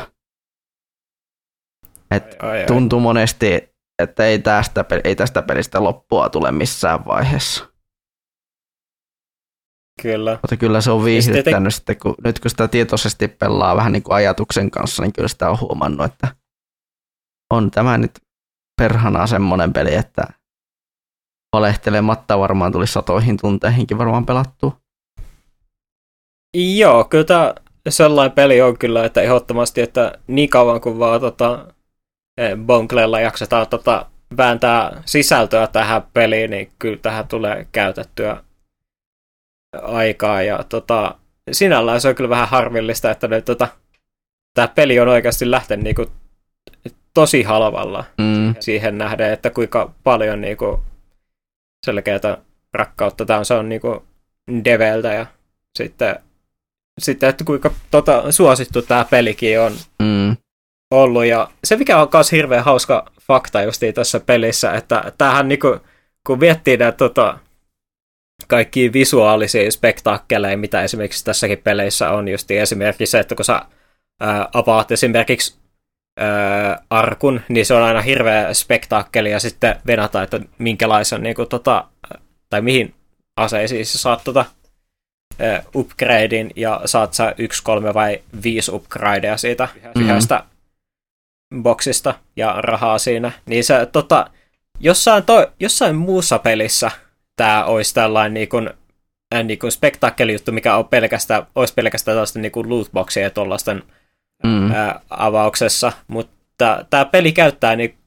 [2.12, 3.04] Et ai, ai, tuntui ai.
[3.04, 3.70] monesti,
[4.04, 7.71] että ei tästä, ei tästä pelistä loppua tule missään vaiheessa.
[10.02, 10.32] Kyllä.
[10.32, 11.76] Mutta kyllä se on viihdyttänyt te...
[11.76, 15.50] sitten, kun, nyt kun sitä tietoisesti pelaa vähän niin kuin ajatuksen kanssa, niin kyllä sitä
[15.50, 16.36] on huomannut, että
[17.54, 18.12] on tämä nyt
[18.82, 20.24] perhana semmoinen peli, että
[21.56, 24.78] valehtelematta varmaan tuli satoihin tunteihinkin varmaan pelattua.
[26.58, 27.54] Joo, kyllä tämä
[27.90, 31.68] sellainen peli on kyllä, että ehdottomasti, että niin kauan kuin vaan tota,
[32.38, 34.06] eh, Bonklella jaksetaan tota,
[34.38, 38.44] vääntää sisältöä tähän peliin, niin kyllä tähän tulee käytettyä
[39.82, 40.42] aikaa.
[40.42, 41.16] Ja tota,
[41.52, 43.68] sinällään se on kyllä vähän harmillista, että nyt tota,
[44.54, 46.06] tämä peli on oikeasti lähtenyt niinku
[47.14, 48.56] tosi halvalla mm.
[48.60, 50.84] siihen nähden, että kuinka paljon niinku
[51.86, 52.38] selkeätä
[52.74, 54.04] rakkautta tämä on, on niinku
[54.66, 55.26] Develtä ja
[55.78, 56.16] sitten,
[57.00, 59.72] sitten että kuinka tota, suosittu tämä pelikin on
[60.02, 60.38] mm.
[60.92, 61.26] ollut.
[61.26, 65.78] Ja se mikä on myös hirveän hauska fakta justiin tässä pelissä, että tämähän niinku,
[66.28, 67.40] kun miettii näitä tota,
[68.48, 73.62] kaikki visuaalisia spektaakkeleja, mitä esimerkiksi tässäkin peleissä on, just esimerkiksi se, että kun sä
[74.22, 75.56] ää, avaat esimerkiksi
[76.20, 81.50] ää, arkun, niin se on aina hirveä spektaakkeli ja sitten venata, että minkälaisen niin kuin,
[81.50, 81.88] tota,
[82.50, 82.94] tai mihin
[83.38, 84.46] aseisiin sä saat tota,
[85.40, 90.02] ää, upgradein ja saat sä yksi, kolme vai viisi upgradea siitä mm-hmm.
[90.02, 90.44] yhdestä
[91.62, 94.28] boksista ja rahaa siinä, niin se tota,
[94.80, 96.92] jossain, to, jossain muussa pelissä
[97.36, 98.70] tämä olisi tällainen niin kuin,
[99.36, 103.84] äh, niin kuin spektakkelijuttu, mikä on pelkästään, olisi pelkästään tällaista niin kuin lootboxia tuollaisten
[104.44, 104.72] mm.
[104.72, 107.98] ää, avauksessa, mutta tämä peli käyttää niin,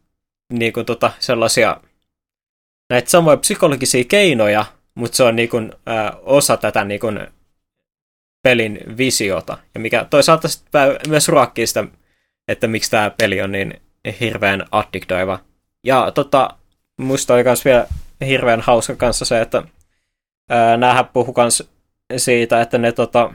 [0.53, 1.81] niin kuin tota, sellaisia
[2.91, 4.65] näitä samoja psykologisia keinoja,
[4.95, 7.21] mutta se on niin kuin, ää, osa tätä niin kuin,
[8.43, 10.49] pelin visiota, ja mikä toisaalta
[11.09, 11.85] myös ruokkii sitä,
[12.49, 13.81] että miksi tämä peli on niin
[14.21, 15.39] hirveän addiktoiva.
[15.85, 16.51] Ja tota,
[16.97, 17.87] musta oli myös vielä
[18.21, 19.63] hirveän hauska kanssa se, että
[20.51, 21.71] ää, näähän puhu kans
[22.17, 23.35] siitä, että ne tota,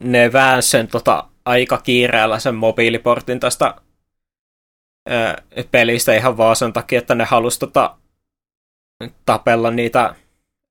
[0.00, 3.74] ne vähän sen tota, aika kiireellä sen mobiiliportin tästä
[5.08, 7.96] ää, pelistä ihan vaan sen takia, että ne halusi tota,
[9.26, 10.14] tapella niitä,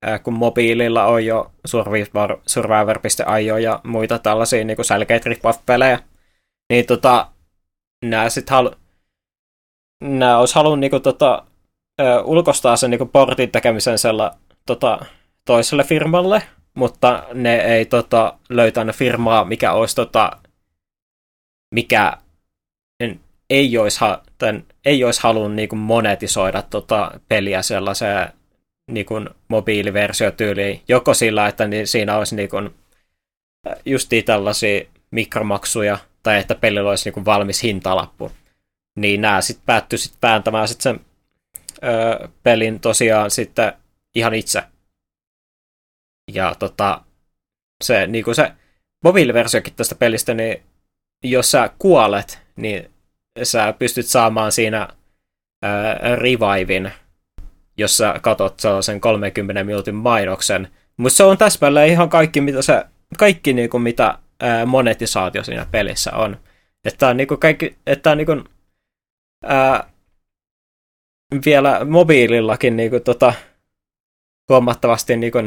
[0.02, 6.02] ää, kun mobiililla on jo Survivor, Survivor.io ja muita tällaisia niin selkeitä rip pelejä
[6.72, 7.32] niin tota,
[8.04, 8.70] nää sit halu,
[10.00, 11.47] nää olisi halunnut niinku tota,
[12.00, 14.34] ö, ulkostaa sen niinku portin tekemisen sella,
[14.66, 15.04] tota,
[15.44, 16.42] toiselle firmalle,
[16.74, 20.30] mutta ne ei tota, löytänyt firmaa, mikä olisi tota,
[21.74, 22.12] mikä
[23.50, 24.00] ei olisi,
[24.38, 28.32] tämän, ei olisi halunnut niin kuin monetisoida tota peliä sellaiseen
[28.90, 32.74] niin kuin mobiiliversiotyyliin, joko sillä, että niin siinä olisi niin kuin,
[33.84, 38.32] justiin tällaisia mikromaksuja, tai että pelillä olisi niin kuin valmis hintalappu.
[38.96, 41.00] Niin nämä sitten päättyi sitten pääntämään sit sen
[42.42, 43.72] pelin tosiaan sitten
[44.14, 44.62] ihan itse.
[46.32, 47.04] Ja tota,
[47.84, 48.52] se, niin kuin se
[49.04, 50.62] mobiiliversiokin tästä pelistä, niin
[51.24, 52.90] jos sä kuolet, niin
[53.42, 54.88] sä pystyt saamaan siinä
[55.62, 56.92] ää, revivin,
[57.76, 60.68] jos sä katot sellaisen 30 minuutin mainoksen.
[60.96, 62.84] Mutta se on täsmälleen ihan kaikki, mitä se,
[63.18, 66.40] kaikki niinku, mitä ää, monetisaatio siinä pelissä on.
[66.84, 68.44] Että on niinku kaikki, että on niinku,
[69.44, 69.90] ää,
[71.44, 73.32] vielä mobiilillakin niinku, tota,
[74.48, 75.38] huomattavasti niinku,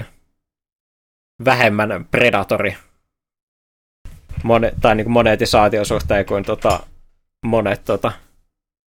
[1.45, 2.77] vähemmän predatori
[4.43, 6.79] monet, tai niin monetisaation suhteen kuin tota,
[7.45, 8.11] monet tota,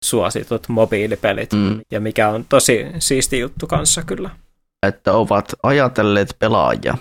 [0.04, 1.80] suositut mobiilipelit, mm.
[1.90, 4.30] ja mikä on tosi siisti juttu kanssa kyllä.
[4.86, 6.98] Että ovat ajatelleet pelaajia.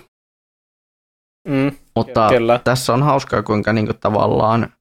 [1.48, 2.60] Mm, Mutta kyllä.
[2.64, 4.74] tässä on hauskaa, kuinka niin kuin, tavallaan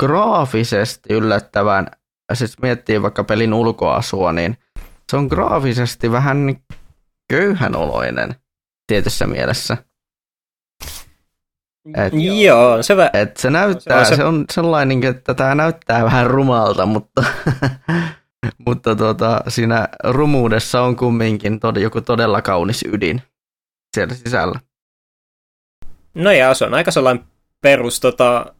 [0.00, 1.86] graafisesti yllättävän,
[2.34, 4.58] siis miettii vaikka pelin ulkoasua, niin
[5.10, 6.56] se on graafisesti vähän
[7.28, 8.34] köyhänoloinen
[8.86, 9.76] tietyssä mielessä.
[11.94, 12.12] Et,
[12.42, 14.16] Joo, se, vä- et se näyttää, se on, se...
[14.16, 17.24] se on sellainen, että tämä näyttää vähän rumalta, mutta,
[18.66, 23.22] mutta tuota, siinä rumuudessa on kumminkin tod- joku todella kaunis ydin
[23.96, 24.60] siellä sisällä.
[26.14, 27.24] No ja se on aika sellainen
[27.60, 28.54] perus, tota,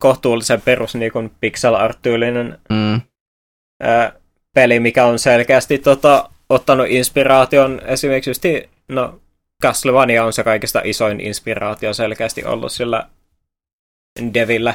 [0.00, 3.00] kohtuullisen perus niin kuin pixel art-tyylinen mm.
[3.82, 4.12] ää,
[4.54, 8.42] peli, mikä on selkeästi tota, ottanut inspiraation esimerkiksi just,
[8.88, 9.20] no,
[9.62, 13.06] Castlevania on se kaikista isoin inspiraatio selkeästi ollut sillä
[14.34, 14.74] Devillä.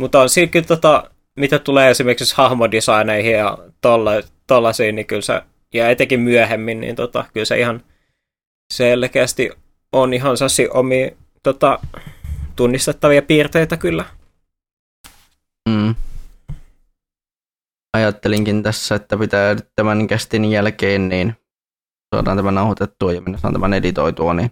[0.00, 4.10] Mutta on siinä kyllä tota, mitä tulee esimerkiksi hahmodesigneihin ja tolla,
[4.46, 5.42] tollaisiin, niin kyllä se,
[5.74, 7.82] ja etenkin myöhemmin, niin tota, kyllä se ihan
[8.72, 9.50] selkeästi
[9.92, 11.78] on ihan sassi omi tota,
[12.56, 14.04] tunnistettavia piirteitä kyllä.
[15.68, 15.94] Mm.
[17.92, 21.36] Ajattelinkin tässä, että pitää tämän kästin jälkeen niin
[22.14, 24.50] saadaan tämä nauhoitettua ja minä saan tämän editoitua, niin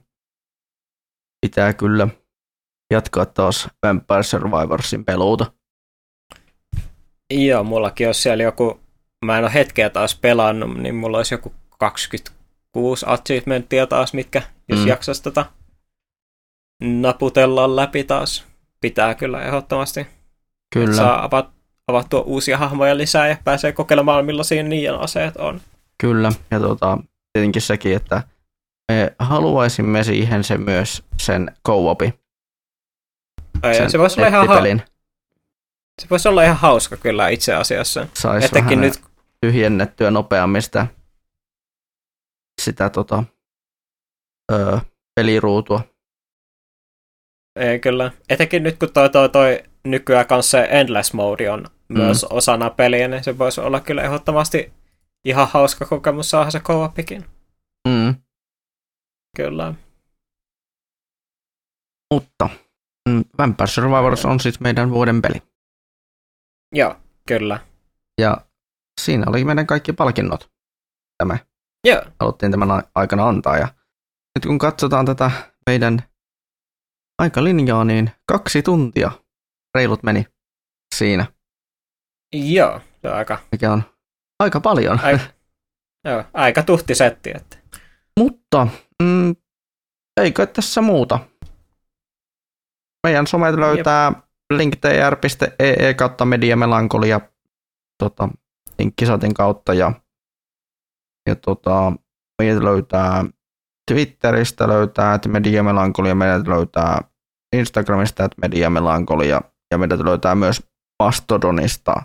[1.41, 2.09] pitää kyllä
[2.93, 5.53] jatkaa taas Vampire Survivorsin peluuta.
[7.31, 8.81] Joo, mullakin on siellä joku
[9.25, 14.81] mä en ole hetkeä taas pelannut, niin mulla olisi joku 26 achievementtia taas, mitkä jos
[14.81, 14.87] mm.
[14.87, 15.47] jaksaisi tota
[16.83, 18.47] naputella läpi taas.
[18.81, 20.07] Pitää kyllä ehdottomasti.
[20.75, 20.97] Kyllä.
[20.97, 21.51] Saa avat,
[21.89, 25.61] avattua uusia hahmoja lisää ja pääsee kokeilemaan, millaisia niiden aseet on.
[26.01, 26.99] Kyllä, ja tota,
[27.33, 28.23] tietenkin sekin, että
[28.93, 32.15] me haluaisimme siihen se myös sen co-opi.
[33.77, 34.63] Sen se voisi olla ihan ha-
[36.03, 38.07] se voisi olla ihan hauska kyllä itse asiassa.
[38.15, 39.03] Saisi Etenkin nyt
[39.41, 40.87] tyhjennettyä nopeammin sitä,
[42.63, 43.25] sitä tota,
[44.53, 44.79] öö,
[45.15, 45.81] peliruutua.
[47.59, 48.11] Ei kyllä.
[48.29, 51.99] Etenkin nyt kun toi, toi, toi nykyään kanssa se Endless Mode on mm.
[51.99, 54.73] myös osana peliä, niin se voisi olla kyllä ehdottomasti
[55.25, 56.93] ihan hauska kokemus saada se co
[57.89, 58.15] Mm.
[59.37, 59.75] Kyllä.
[62.15, 62.49] Mutta
[63.09, 65.43] mm, Vampire Survivors on siis meidän vuoden peli.
[66.75, 66.97] Joo,
[67.29, 67.61] kyllä.
[68.21, 68.37] Ja
[69.01, 70.51] siinä oli meidän kaikki palkinnot.
[71.19, 71.39] Tämä.
[71.87, 72.03] Joo.
[72.21, 73.59] Haluttiin tämän aikana antaa.
[73.59, 73.69] Ja
[74.39, 75.31] nyt kun katsotaan tätä
[75.67, 76.03] meidän
[77.19, 79.11] aikalinjaa, niin kaksi tuntia
[79.75, 80.27] reilut meni
[80.95, 81.27] siinä.
[82.33, 83.39] Joo, se on aika...
[83.53, 83.83] Mikä on
[84.43, 85.01] aika paljon.
[85.03, 85.25] Aika,
[86.09, 87.33] joo, aika tuhti setti.
[87.35, 87.59] Että.
[88.19, 88.67] Mutta
[89.03, 89.37] mm,
[90.21, 91.19] eikö tässä muuta?
[93.07, 94.13] Meidän somet löytää
[94.53, 97.21] linktr.ee kautta mediamelankolia
[97.99, 98.29] tota,
[98.79, 99.93] linkkisatin kautta ja,
[101.29, 101.93] ja tota,
[102.43, 103.25] meidät löytää
[103.91, 107.08] Twitteristä löytää, että mediamelankolia, meidät löytää
[107.57, 110.63] Instagramista, että mediamelankolia ja meidät löytää myös
[111.03, 112.03] Mastodonista,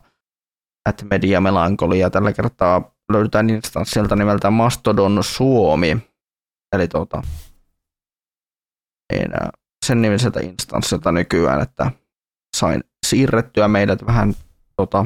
[0.90, 2.10] että mediamelankolia.
[2.10, 5.98] Tällä kertaa löydetään instanssilta nimeltä Mastodon Suomi,
[6.76, 7.22] eli tota,
[9.14, 9.32] niin,
[9.86, 11.92] sen nimiseltä instanssilta nykyään, että
[12.58, 14.34] sain siirrettyä meidät vähän
[14.78, 15.06] tota,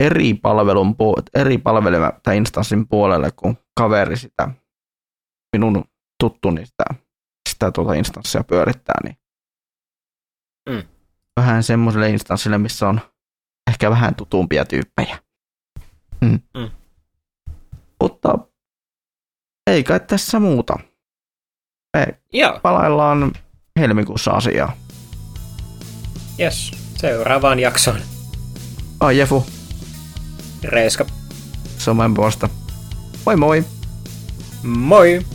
[0.00, 0.96] eri palvelun,
[1.34, 4.48] eri palvelun tai instanssin puolelle, kun kaveri sitä
[5.56, 5.84] minun
[6.22, 6.84] tuttuni sitä,
[7.62, 9.16] sitä tuota instanssia pyörittää, niin
[10.68, 10.82] mm.
[11.36, 13.00] vähän semmoiselle instanssille, missä on
[13.70, 15.18] ehkä vähän tutumpia tyyppejä.
[16.20, 16.40] Mm.
[16.54, 16.70] Mm.
[18.00, 18.38] Mutta
[19.66, 20.78] ei kai tässä muuta.
[21.96, 22.60] Me Joo.
[22.62, 23.32] palaillaan
[23.78, 24.76] helmikuussa asiaa.
[26.40, 28.00] Yes, seuraavaan jaksoon.
[29.00, 29.46] Ai Jefu.
[30.64, 31.06] Reiska.
[31.78, 32.48] Somen puolesta.
[33.26, 33.64] Moi moi.
[34.62, 35.26] Moi.